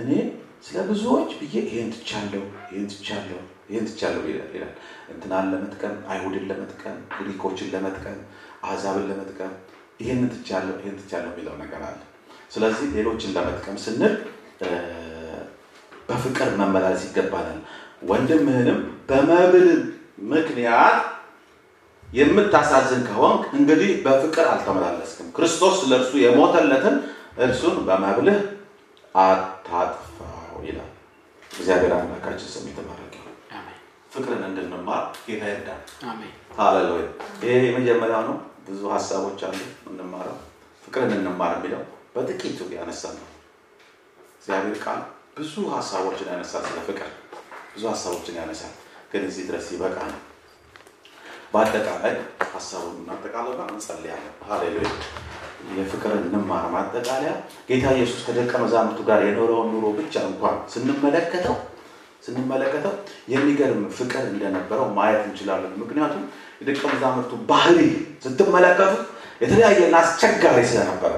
[0.00, 0.10] እኔ
[0.66, 3.38] ስለ ብዙዎች ብዬ ይሄን ትቻለሁ፣ ይሄን ትቻለሁ፣
[3.70, 4.22] ይሄን ትቻለሁ
[4.54, 4.72] ይላል።
[5.12, 8.18] እንትናን ለመጥቀም፣ አይሁድን ለመጥቀም፣ ግሪኮችን ለመጥቀም፣
[8.64, 9.52] አሕዛብን ለመጥቀም
[10.00, 12.00] ይሄን ትቻለሁ፣ ይሄን ትቻለሁ የሚለው ነገር አለ።
[12.50, 14.14] ስለዚህ ሌሎችን ለመጥቀም ስንል
[16.08, 17.60] በፍቅር መመላለስ ይገባናል።
[18.02, 18.78] ወንድምህንም
[19.08, 19.68] በመብል
[20.32, 20.98] ምክንያት
[22.08, 26.96] የምታሳዝን ከሆንክ እንግዲህ በፍቅር አልተመላለስክም። ክርስቶስ ለእርሱ የሞተለትን
[27.36, 28.38] እርሱን በመብልህ
[29.14, 30.90] አታጥፋው ይላል።
[31.50, 33.10] እግዚአብሔር አምላካችን ስም የተባረከ
[34.12, 35.44] ፍቅርን እንድንማር ጌታ
[36.08, 37.06] አሜን ሃሌሉያ።
[37.42, 39.58] ይሄ የመጀመሪያው ነው። ብዙ ሀሳቦች አሉ
[39.90, 40.36] እንማረው።
[40.82, 41.82] ፍቅርን እንማር የሚለው
[42.14, 43.26] በጥቂቱ ያነሳ ነው።
[44.36, 45.00] እግዚአብሔር ቃል
[45.38, 47.10] ብዙ ሀሳቦችን ያነሳል። ስለ ፍቅር
[47.74, 48.74] ብዙ ሀሳቦችን ያነሳል።
[49.12, 50.20] ግን እዚህ ድረስ ይበቃ ነው።
[51.52, 52.14] በአጠቃላይ
[52.52, 54.92] ሀሳቡን እናጠቃለና እንጸልያለን። ሃሌሉያ።
[55.74, 57.32] የፍቅርን እንማር ማጠቃለያ
[57.68, 61.56] ጌታ ኢየሱስ ከደቀ መዛሙርቱ ጋር የኖረውን ኑሮ ብቻ እንኳን ስንመለከተው
[62.24, 62.92] ስንመለከተው
[63.32, 66.22] የሚገርም ፍቅር እንደነበረው ማየት እንችላለን። ምክንያቱም
[66.60, 67.78] የደቀ መዛሙርቱ ባህሪ
[68.24, 69.02] ስትመለከቱት
[69.40, 71.12] የተለያየና አስቸጋሪ ስለነበረ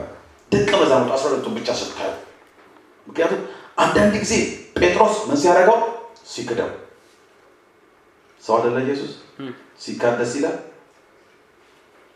[0.53, 2.13] ደቀ መዛሙርቱ አስራ ብቻ ስታዩ
[3.07, 3.43] ምክንያቱም
[3.79, 4.35] አንዳንድ ጊዜ
[4.79, 5.79] ጴጥሮስ ምን ሲያደርገው?
[6.27, 6.71] ሲክደው።
[8.43, 9.13] ሰው አይደለ ኢየሱስ?
[9.81, 10.57] ሲካደስ ይላል።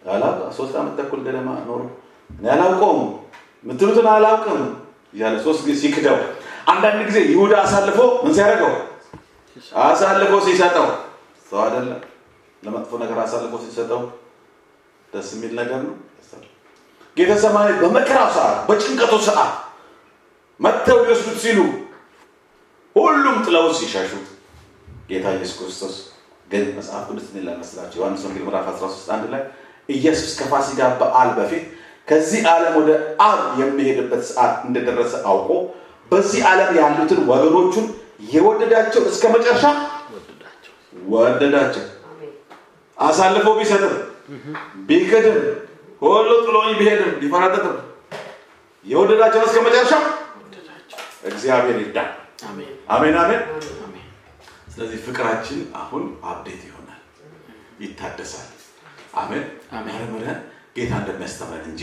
[0.03, 0.25] አላ
[0.59, 1.81] ሶስት ዓመት ተኩል ገደማ ኖሮ
[2.31, 3.01] እኔ አላውቀውም
[3.65, 4.61] የምትሉትን አላውቅም
[5.15, 6.19] እያለ ሶስት ጊዜ ሲክደው
[6.71, 8.73] አንዳንድ ጊዜ ይሁዳ አሳልፎ ምን ሲያደርገው?
[9.83, 10.87] አሳልፎ ሲሰጠው።
[11.51, 12.01] ሰው አይደለም።
[12.63, 14.01] ለመጥፎ ነገር አሳልፎ ሲሰጠው
[15.09, 15.95] ደስ የሚል ነገር ነው።
[17.17, 19.53] ጌተሰማኒ በመከራው ሰዓት በጭንቀቱ ሰዓት
[20.61, 21.59] መጥተው ሊወስዱት ሲሉ
[22.97, 24.11] ሁሉም ጥለውት ሲሸሹ
[25.11, 25.95] ጌታ ኢየሱስ ክርስቶስ
[26.51, 27.59] ግን መጽሐፍ ቅዱስ ምን ይላል?
[27.97, 29.43] ዮሐንስ ወንጌል ምዕራፍ 13 አንድ ላይ
[29.89, 31.65] ኢየሱስ ከፋሲካ በዓል በፊት
[32.09, 32.91] ከዚህ ዓለም ወደ
[33.25, 35.51] አብ የሚሄድበት ሰዓት እንደደረሰ አውቆ
[36.11, 37.87] በዚህ ዓለም ያሉትን ወገኖቹን
[38.33, 39.65] የወደዳቸው እስከ መጨረሻ
[40.15, 40.73] ወደዳቸው
[41.13, 41.85] ወደዳቸው።
[42.97, 43.95] አሳልፎ ቢሰጥም
[44.89, 45.39] ቢክድም
[46.03, 47.77] ሁሉ ጥሎኝ ቢሄድም ቢፈራጠጥም
[48.87, 49.95] የወደዳቸው እስከ መጨረሻ
[51.31, 52.11] እግዚአብሔር ይርዳል።
[52.91, 53.43] አሜን አሜን
[54.73, 57.01] ስለዚህ ፍቅራችን አሁን update ይሆናል፣
[57.81, 58.49] ይታደሳል።
[59.15, 60.39] አሜን አሜን።
[60.77, 61.83] ጌታ እንደሚያስተምረን እንጂ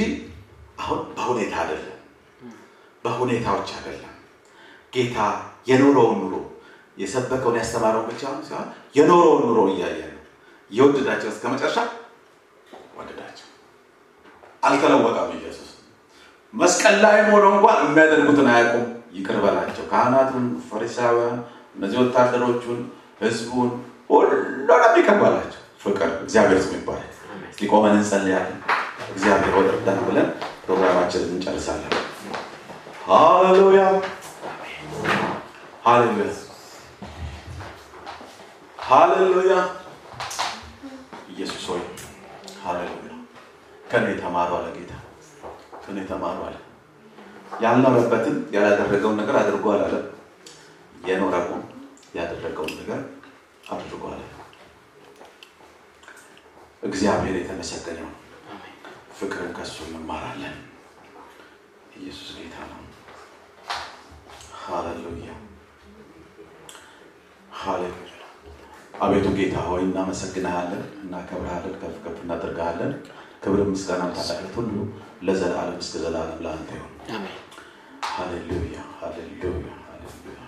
[0.79, 1.93] አሁን በሁኔታ አይደለም፣
[3.03, 4.13] በሁኔታዎች አይደለም።
[4.93, 5.17] ጌታ
[5.69, 6.35] የኖረውን ኑሮ
[6.97, 10.21] የሰበከውን ያስተማረውን ብቻ ሲሆን የኖረውን ኑሮ እያየ ነው።
[10.71, 11.77] የወደዳቸው እስከ መጨረሻ
[12.97, 13.47] ወደዳቸው።
[14.63, 15.69] አልተለወጠም ኢየሱስ።
[16.53, 21.37] መስቀል ላይም ሆነው እንኳን የሚያደርጉትን አያውቁም፣ ይቅር በላቸው። ካህናቱን፣ ፈሪሳውያን፣
[21.75, 22.79] እነዚህ ወታደሮቹን፣
[23.21, 23.69] ህዝቡን
[24.09, 27.11] ሁሉንም ይቅር በላቸው። ፍቅር እግዚአብሔር ስም ይባላል።
[27.51, 28.57] እስኪ ቆመን እንጸልያለን።
[29.11, 30.27] እግዚአብሔር እርዳን ብለን
[30.63, 31.93] ፕሮግራማችንን እንጨርሳለን።
[33.07, 33.81] ሃሌሉያ
[35.85, 36.29] ሃሌሉያ
[38.79, 39.53] ሃሌሉያ።
[41.29, 41.81] ኢየሱስ ሆይ
[42.63, 43.13] ሃሌሉያ።
[43.91, 44.93] ከኔ ተማሩ አለ ጌታ፣
[45.83, 46.55] ከኔ ተማሩ አለ።
[47.63, 50.05] ያልኖረበትን ያላደረገውን ነገር አድርጎ አላለም።
[51.07, 51.61] የኖረውን
[52.15, 52.99] ያደረገውን ነገር
[53.71, 54.21] አድርጓል።
[56.83, 58.13] እግዚአብሔር የተመሰገነ ነው።
[59.17, 60.57] ፍቅርን ከሱ እንማራለን።
[61.97, 62.81] ኢየሱስ ጌታ ነው።
[64.61, 65.29] ሃሌሉያ
[67.59, 68.13] ሃሌሉያ።
[69.01, 72.93] አቤቱ ጌታ ሆይ እናመሰግንሃለን፣ እናከብርሃለን፣ ከፍ ከፍ እናደርግሃለን።
[73.43, 74.71] ክብር፣ ምስጋና፣ ታላቅነት ሁሉ
[75.27, 76.93] ለዘላለም እስከ ዘላለም ለአንተ ይሁን።
[78.09, 80.41] ሃሌሉያ ሃሌሉያ ሃሌሉያ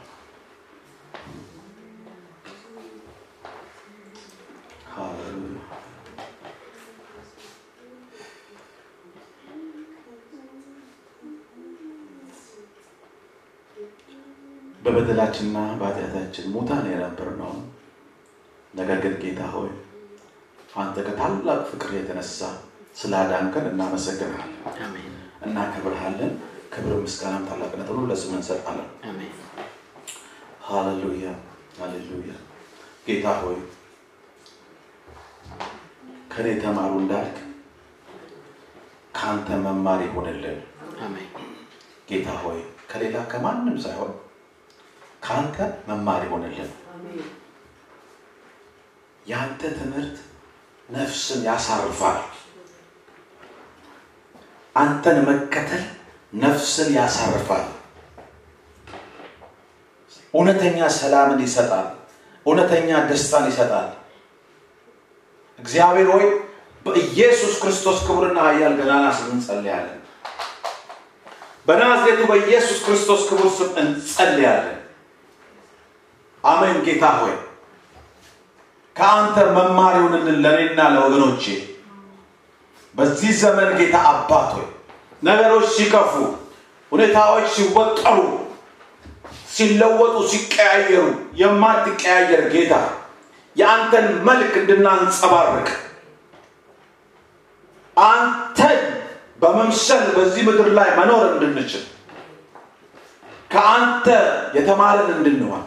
[4.94, 5.69] ሃሌሉያ
[14.92, 17.60] በበደላችንና በኃጢአታችን ሙታን የነበርነውን
[18.74, 19.70] ነገር ግን ጌታ ሆይ
[20.76, 22.40] አንተ ከታላቅ ፍቅር የተነሳ
[22.96, 25.14] ስላዳንከን እናመሰግንሃለን፣ አሜን።
[25.46, 26.32] እናከብርሃለን።
[26.74, 28.90] ክብር፣ ምስጋናም ታላቅነት ሁሉ ለስም እንሰጣለን።
[30.68, 31.28] ሃሌሉያ
[31.80, 32.34] ሃሌሉያ።
[33.08, 33.58] ጌታ ሆይ
[36.34, 37.38] ከኔ ተማሩ እንዳልክ
[39.16, 40.60] ከአንተ መማር ይሆንልን።
[42.10, 42.60] ጌታ ሆይ
[42.92, 44.12] ከሌላ ከማንም ሳይሆን
[45.22, 45.58] ከአንተ
[45.88, 46.72] መማር ይሆንልን።
[49.26, 50.18] የአንተ ትምህርት
[50.90, 52.20] ነፍስን ያሳርፋል።
[54.76, 55.84] አንተን መከተል
[56.36, 57.66] ነፍስን ያሳርፋል።
[60.34, 61.88] እውነተኛ ሰላምን ይሰጣል።
[62.46, 63.88] እውነተኛ ደስታን ይሰጣል።
[65.60, 66.26] እግዚአብሔር ሆይ
[66.86, 69.96] በኢየሱስ ክርስቶስ ክቡርና ኃያል ገናና ስም እንጸልያለን።
[71.68, 74.79] በናዝሬቱ በኢየሱስ ክርስቶስ ክቡር ስም እንጸልያለን።
[76.44, 77.36] አሜን። ጌታ ሆይ
[78.96, 81.44] ከአንተ መማር ይሁንልን ለእኔና ለወገኖቼ
[82.96, 84.68] በዚህ ዘመን ጌታ አባት ሆይ
[85.22, 86.14] ነገሮች ሲከፉ፣
[86.92, 88.18] ሁኔታዎች ሲወጠሩ፣
[89.54, 91.06] ሲለወጡ፣ ሲቀያየሩ
[91.40, 92.74] የማትቀያየር ጌታ
[93.56, 95.68] የአንተን መልክ እንድናንጸባርቅ
[97.98, 98.82] አንተን
[99.42, 101.84] በመምሰል በዚህ ምድር ላይ መኖር እንድንችል
[103.52, 104.08] ከአንተ
[104.56, 105.64] የተማርን እንድንሆን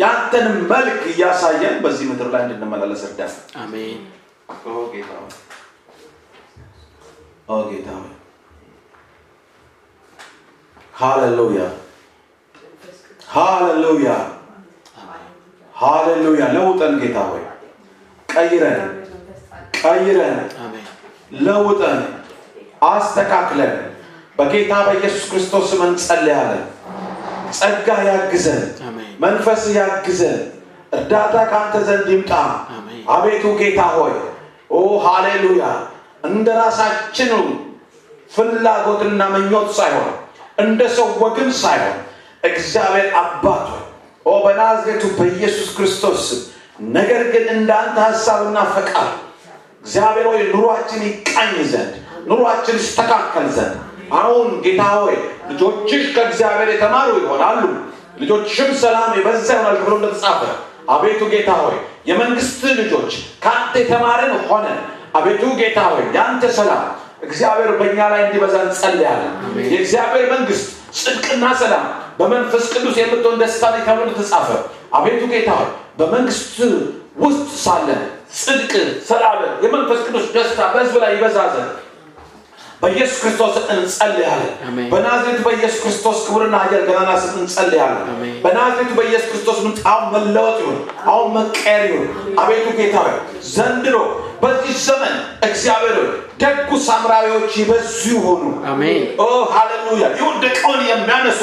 [0.00, 3.32] የአንተን መልክ እያሳየን በዚህ ምድር ላይ እንድንመላለስ እርዳን።
[3.62, 3.98] አሜን።
[4.68, 5.32] ኦ ጌታ ሆይ
[7.48, 8.12] ኦ ጌታ ሆይ
[10.94, 11.60] ሃሌሉያ
[13.28, 14.10] ሃሌሉያ
[15.74, 17.44] ሃሌሉያ። ለውጠን ጌታ ሆይ
[18.28, 18.80] ቀይረን
[19.80, 20.38] ቀይረን
[21.40, 22.00] ለውጠን
[22.88, 23.74] አስተካክለን
[24.38, 26.62] በጌታ በኢየሱስ ክርስቶስ ስም እንጸልያለን።
[27.58, 28.60] ጸጋ ያግዘን፣
[29.20, 30.38] መንፈስ ያግዘን፣
[30.92, 32.32] እርዳታ ከአንተ ዘንድ ይምጣ።
[33.14, 34.14] አቤቱ ጌታ ሆይ
[34.70, 35.62] ኦ ሃሌሉያ፣
[36.24, 37.30] እንደ ራሳችን
[38.30, 40.10] ፍላጎትና ምኞት ሳይሆን
[40.58, 41.96] እንደ ሰው ወግን ሳይሆን
[42.42, 43.82] እግዚአብሔር አባት ሆይ
[44.26, 46.22] ኦ በናዝሬቱ በኢየሱስ ክርስቶስ
[46.94, 49.10] ነገር ግን እንደ አንተ ሀሳብና ፈቃድ
[49.82, 51.94] እግዚአብሔር ሆይ ኑሯችን ይቃኝ ዘንድ
[52.30, 53.76] ኑሯችን ይስተካከል ዘንድ።
[54.18, 55.16] አሁን ጌታ ሆይ
[55.50, 57.62] ልጆችሽ ከእግዚአብሔር የተማሩ ይሆናሉ
[58.20, 60.40] ልጆችሽም ሰላም የበዛ ይሆናል ብሎ እንደተጻፈ
[60.94, 61.76] አቤቱ ጌታ ሆይ
[62.08, 63.12] የመንግስት ልጆች
[63.44, 64.78] ከአንተ የተማርን ሆነን
[65.18, 66.82] አቤቱ ጌታ ሆይ የአንተ ሰላም
[67.26, 69.32] እግዚአብሔር በእኛ ላይ እንዲበዛ እንጸልያለን።
[69.70, 70.66] የእግዚአብሔር መንግስት
[70.98, 71.84] ጽድቅና ሰላም
[72.20, 74.48] በመንፈስ ቅዱስ የምትሆን ደስታ ተብሎ ተጻፈ
[74.98, 75.68] አቤቱ ጌታ ሆይ
[76.00, 76.56] በመንግስት
[77.22, 78.02] ውስጥ ሳለን
[78.40, 78.72] ጽድቅ
[79.08, 81.70] ሰላም የመንፈስ ቅዱስ ደስታ በህዝብ ላይ ይበዛ ዘንድ
[82.82, 84.52] በኢየሱስ ክርስቶስ እንጸልያለን።
[84.92, 88.06] በናዝሬቱ በኢየሱስ ክርስቶስ ክቡርና ኃያል ገናና ስም እንጸልያለን።
[88.44, 92.06] በናዝሬቱ በኢየሱስ ክርስቶስ ምን አሁን መለወጥ ይሁን፣ አሁን መቀየር ይሁን።
[92.40, 93.14] አቤቱ ጌታ ሆይ
[93.50, 93.96] ዘንድሮ
[94.42, 95.14] በዚህ ዘመን
[95.46, 95.96] እግዚአብሔር
[96.42, 98.42] ደጉ ሳምራዊዎች ይበዙ ይሆኑ።
[99.18, 100.04] ኦ ሃሌሉያ!
[100.20, 101.40] የወደቀውን የሚያነሱ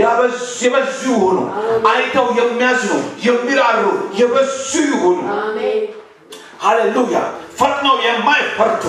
[0.00, 0.60] የበዙ
[1.08, 1.38] ይሆኑ።
[1.90, 2.94] አይተው የሚያዝኑ
[3.26, 3.82] የሚራሩ
[4.20, 4.54] የበዙ
[4.88, 5.18] ይሆኑ።
[6.60, 7.18] ሃሌሉያ!
[7.58, 8.82] ፈጥነው የማይፈርዱ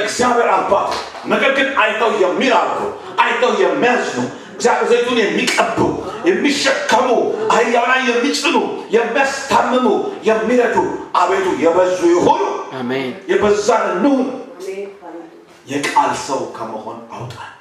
[0.00, 0.90] እግዚአብሔር አባት
[1.26, 2.78] ነገር ግን አይተው የሚራሩ
[3.22, 4.18] አይተው የሚያዝኑ
[4.54, 5.78] እግዚአብሔር ዘይቱን የሚቀቡ
[6.26, 7.08] የሚሸከሙ
[7.52, 8.56] አህያው ላይ የሚጭኑ
[8.94, 9.86] የሚያስታምሙ
[10.28, 10.76] የሚረዱ
[11.16, 12.42] አቤቱ የበዙ ይሆኑ
[12.80, 14.26] አሜን። የበዛን እንሁን
[15.66, 17.52] የቃል ሰው ከመሆን አውጣን።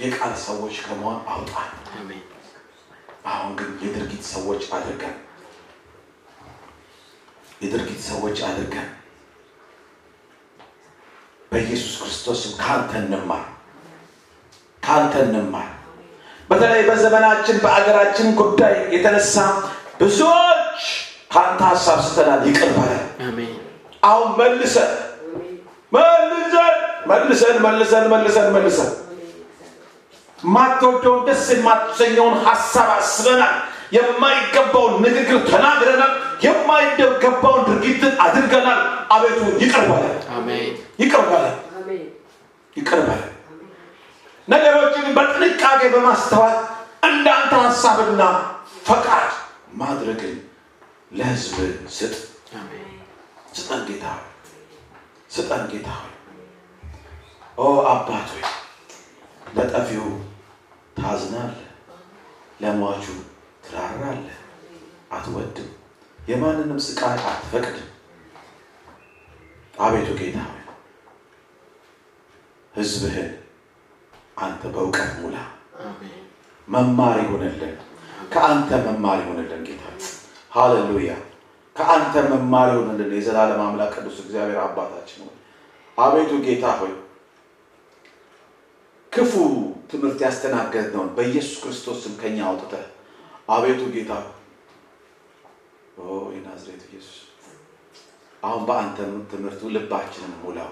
[0.00, 2.22] የቃል ሰዎች ከመሆን አውጣን። አሜን።
[3.28, 5.16] አሁን ግን የድርጊት ሰዎች አድርገን
[7.62, 8.88] የድርጊት ሰዎች አድርገን
[11.52, 13.44] በኢየሱስ ክርስቶስም ከአንተ እንማር
[14.82, 15.68] ከአንተ እንማር።
[16.50, 19.34] በተለይ በዘመናችን በአገራችን ጉዳይ የተነሳ
[20.00, 20.80] ብዙዎች
[21.32, 23.04] ከአንተ ሀሳብ ስተናል ይቅር በለን።
[24.02, 24.90] አሁን መልሰን
[25.92, 26.76] መልሰን
[27.10, 28.90] መልሰን መልሰን መልሰን መልሰን።
[30.38, 33.56] ማትወደውን ደስ የማትሰኘውን ሀሳብ አስበናል።
[33.92, 36.12] የማይገባውን ንግግር ተናግረናል።
[36.42, 39.40] የማይገባውን ድርጊትን አድርገናል። አቤቱ
[41.30, 41.56] በለን፣
[42.76, 43.28] ይቅር በለን።
[44.48, 46.56] ነገሮችን በጥንቃቄ በማስተዋል
[47.08, 48.22] እንዳንተ ሀሳብና
[48.86, 49.28] ፈቃድ
[49.74, 50.34] ማድረግን
[51.12, 51.56] ለህዝብ
[51.90, 52.14] ስጥ።
[53.54, 54.04] ስጠን ጌታ
[55.30, 55.88] ስጠን ጌታ
[57.58, 58.44] ኦ አባት ሆይ
[59.56, 60.06] ለጠፊው
[60.96, 61.60] ታዝናለህ
[62.62, 63.04] ለሟቹ
[63.72, 64.38] ትራራለህ
[65.10, 65.68] አትወድም።
[66.26, 67.88] የማንንም ስቃይ አትፈቅድም።
[69.78, 70.58] አቤቱ ጌታ ሆይ
[72.74, 73.30] ህዝብህን
[74.36, 75.36] አንተ በእውቀት ሙላ።
[76.68, 77.74] መማር ይሆንልን
[78.32, 79.82] ከአንተ መማር ይሆንልን ጌታ
[80.52, 81.12] ሃሌሉያ።
[81.76, 85.36] ከአንተ መማር ይሆንልን የዘላለም አምላክ ቅዱስ እግዚአብሔር አባታችን ሆይ።
[85.98, 86.92] አቤቱ ጌታ ሆይ
[89.12, 89.32] ክፉ
[89.90, 92.84] ትምህርት ያስተናገድነውን በኢየሱስ ክርስቶስ ስም ከኛ አውጥተህ
[93.48, 94.12] አቤቱ ጌታ
[96.00, 96.04] ኦ
[96.34, 97.18] የናዝሬቱ ኢየሱስ
[98.42, 98.98] አሁን በአንተ
[99.32, 100.70] ትምህርቱ ልባችንን ሙላው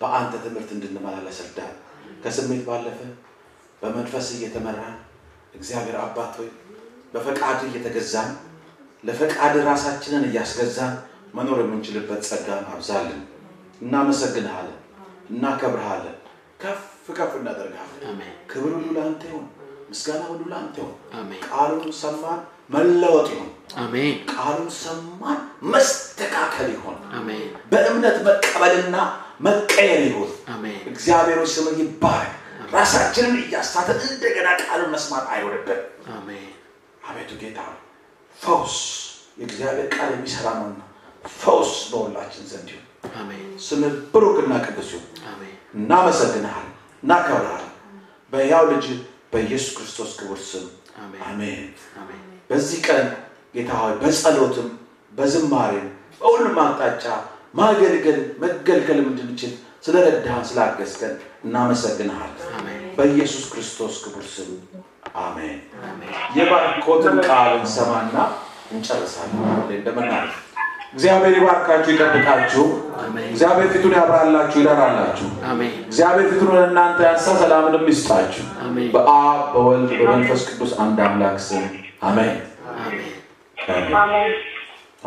[0.00, 1.74] በአንተ ትምህርት እንድንመላለስ እርዳን።
[2.22, 2.98] ከስሜት ባለፈ
[3.82, 4.96] በመንፈስ እየተመራን
[5.54, 6.48] እግዚአብሔር አባት ሆይ
[7.14, 8.30] በፈቃድ እየተገዛን
[9.04, 10.94] ለፈቃድ ራሳችንን እያስገዛን
[11.34, 13.20] መኖር የምንችልበት ጸጋን አብዛልን።
[13.80, 14.78] እናመሰግንሃለን፣
[15.30, 16.16] እናከብርሃለን፣
[16.60, 16.80] ከፍ
[17.10, 18.18] ከፍ እናደርግሃለን።
[18.50, 19.46] ክብር ሁሉ ለአንተ ይሁን፣
[19.90, 20.96] ምስጋና ሁሉ ለአንተ ይሁን።
[21.46, 22.40] ቃሉን ሰማን፣
[22.70, 25.38] መለወጥ ይሁን። አሜን ቃሉን ሰማን፣
[25.72, 27.42] መስተካከል ይሁን። አሜን
[27.72, 28.96] በእምነት መቀበልና
[29.40, 32.34] መቀየር ይሁን። አሜን እግዚአብሔር ስም ይባረክ።
[32.74, 35.80] ራሳችንን እያሳተን እንደገና ቃሉን መስማት አይሆንብን።
[36.16, 36.48] አሜን
[37.02, 37.60] አቤቱ ጌታ
[38.36, 38.76] ፈውስ
[39.40, 40.80] የእግዚአብሔር ቃል የሚሰራ ነውና
[41.24, 42.86] ፈውስ በሁላችን ዘንድ ይሁን።
[43.60, 45.08] ስምህ ብሩክና ቅዱስ ይሁን።
[45.74, 46.68] እናመሰግንሃል፣
[47.02, 47.66] እናከብርሃል።
[48.32, 48.86] በሕያው ልጅ
[49.32, 50.66] በኢየሱስ ክርስቶስ ክቡር ስም
[51.26, 51.60] አሜን
[52.50, 53.06] በዚህ ቀን
[53.54, 54.68] ጌታ ሆይ በጸሎትም
[55.12, 55.88] በዝማሬም
[56.20, 57.04] በሁሉም አቅጣጫ
[57.54, 59.52] ማገልገል መገልገልም እንድንችል
[59.84, 62.66] ስለረዳህን ስላገዝከን እናመሰግንሃለን።
[62.98, 64.50] በኢየሱስ ክርስቶስ ክቡር ስም
[65.20, 65.58] አሜን።
[66.36, 68.16] የባርኮትን ቃል እንሰማና
[68.72, 69.40] እንጨርሳለን።
[69.72, 70.28] እንደምናል
[70.92, 72.64] እግዚአብሔር ይባርካችሁ፣ ይጠብቃችሁ።
[73.26, 75.28] እግዚአብሔር ፊቱን ያብራላችሁ፣ ይራራላችሁ።
[75.84, 78.44] እግዚአብሔር ፊቱን እናንተ ያንሳ፣ ሰላምንም ይስጣችሁ።
[78.94, 81.64] በአብ በወልድ በመንፈስ ቅዱስ አንድ አምላክ ስም
[82.02, 82.36] አሜን።.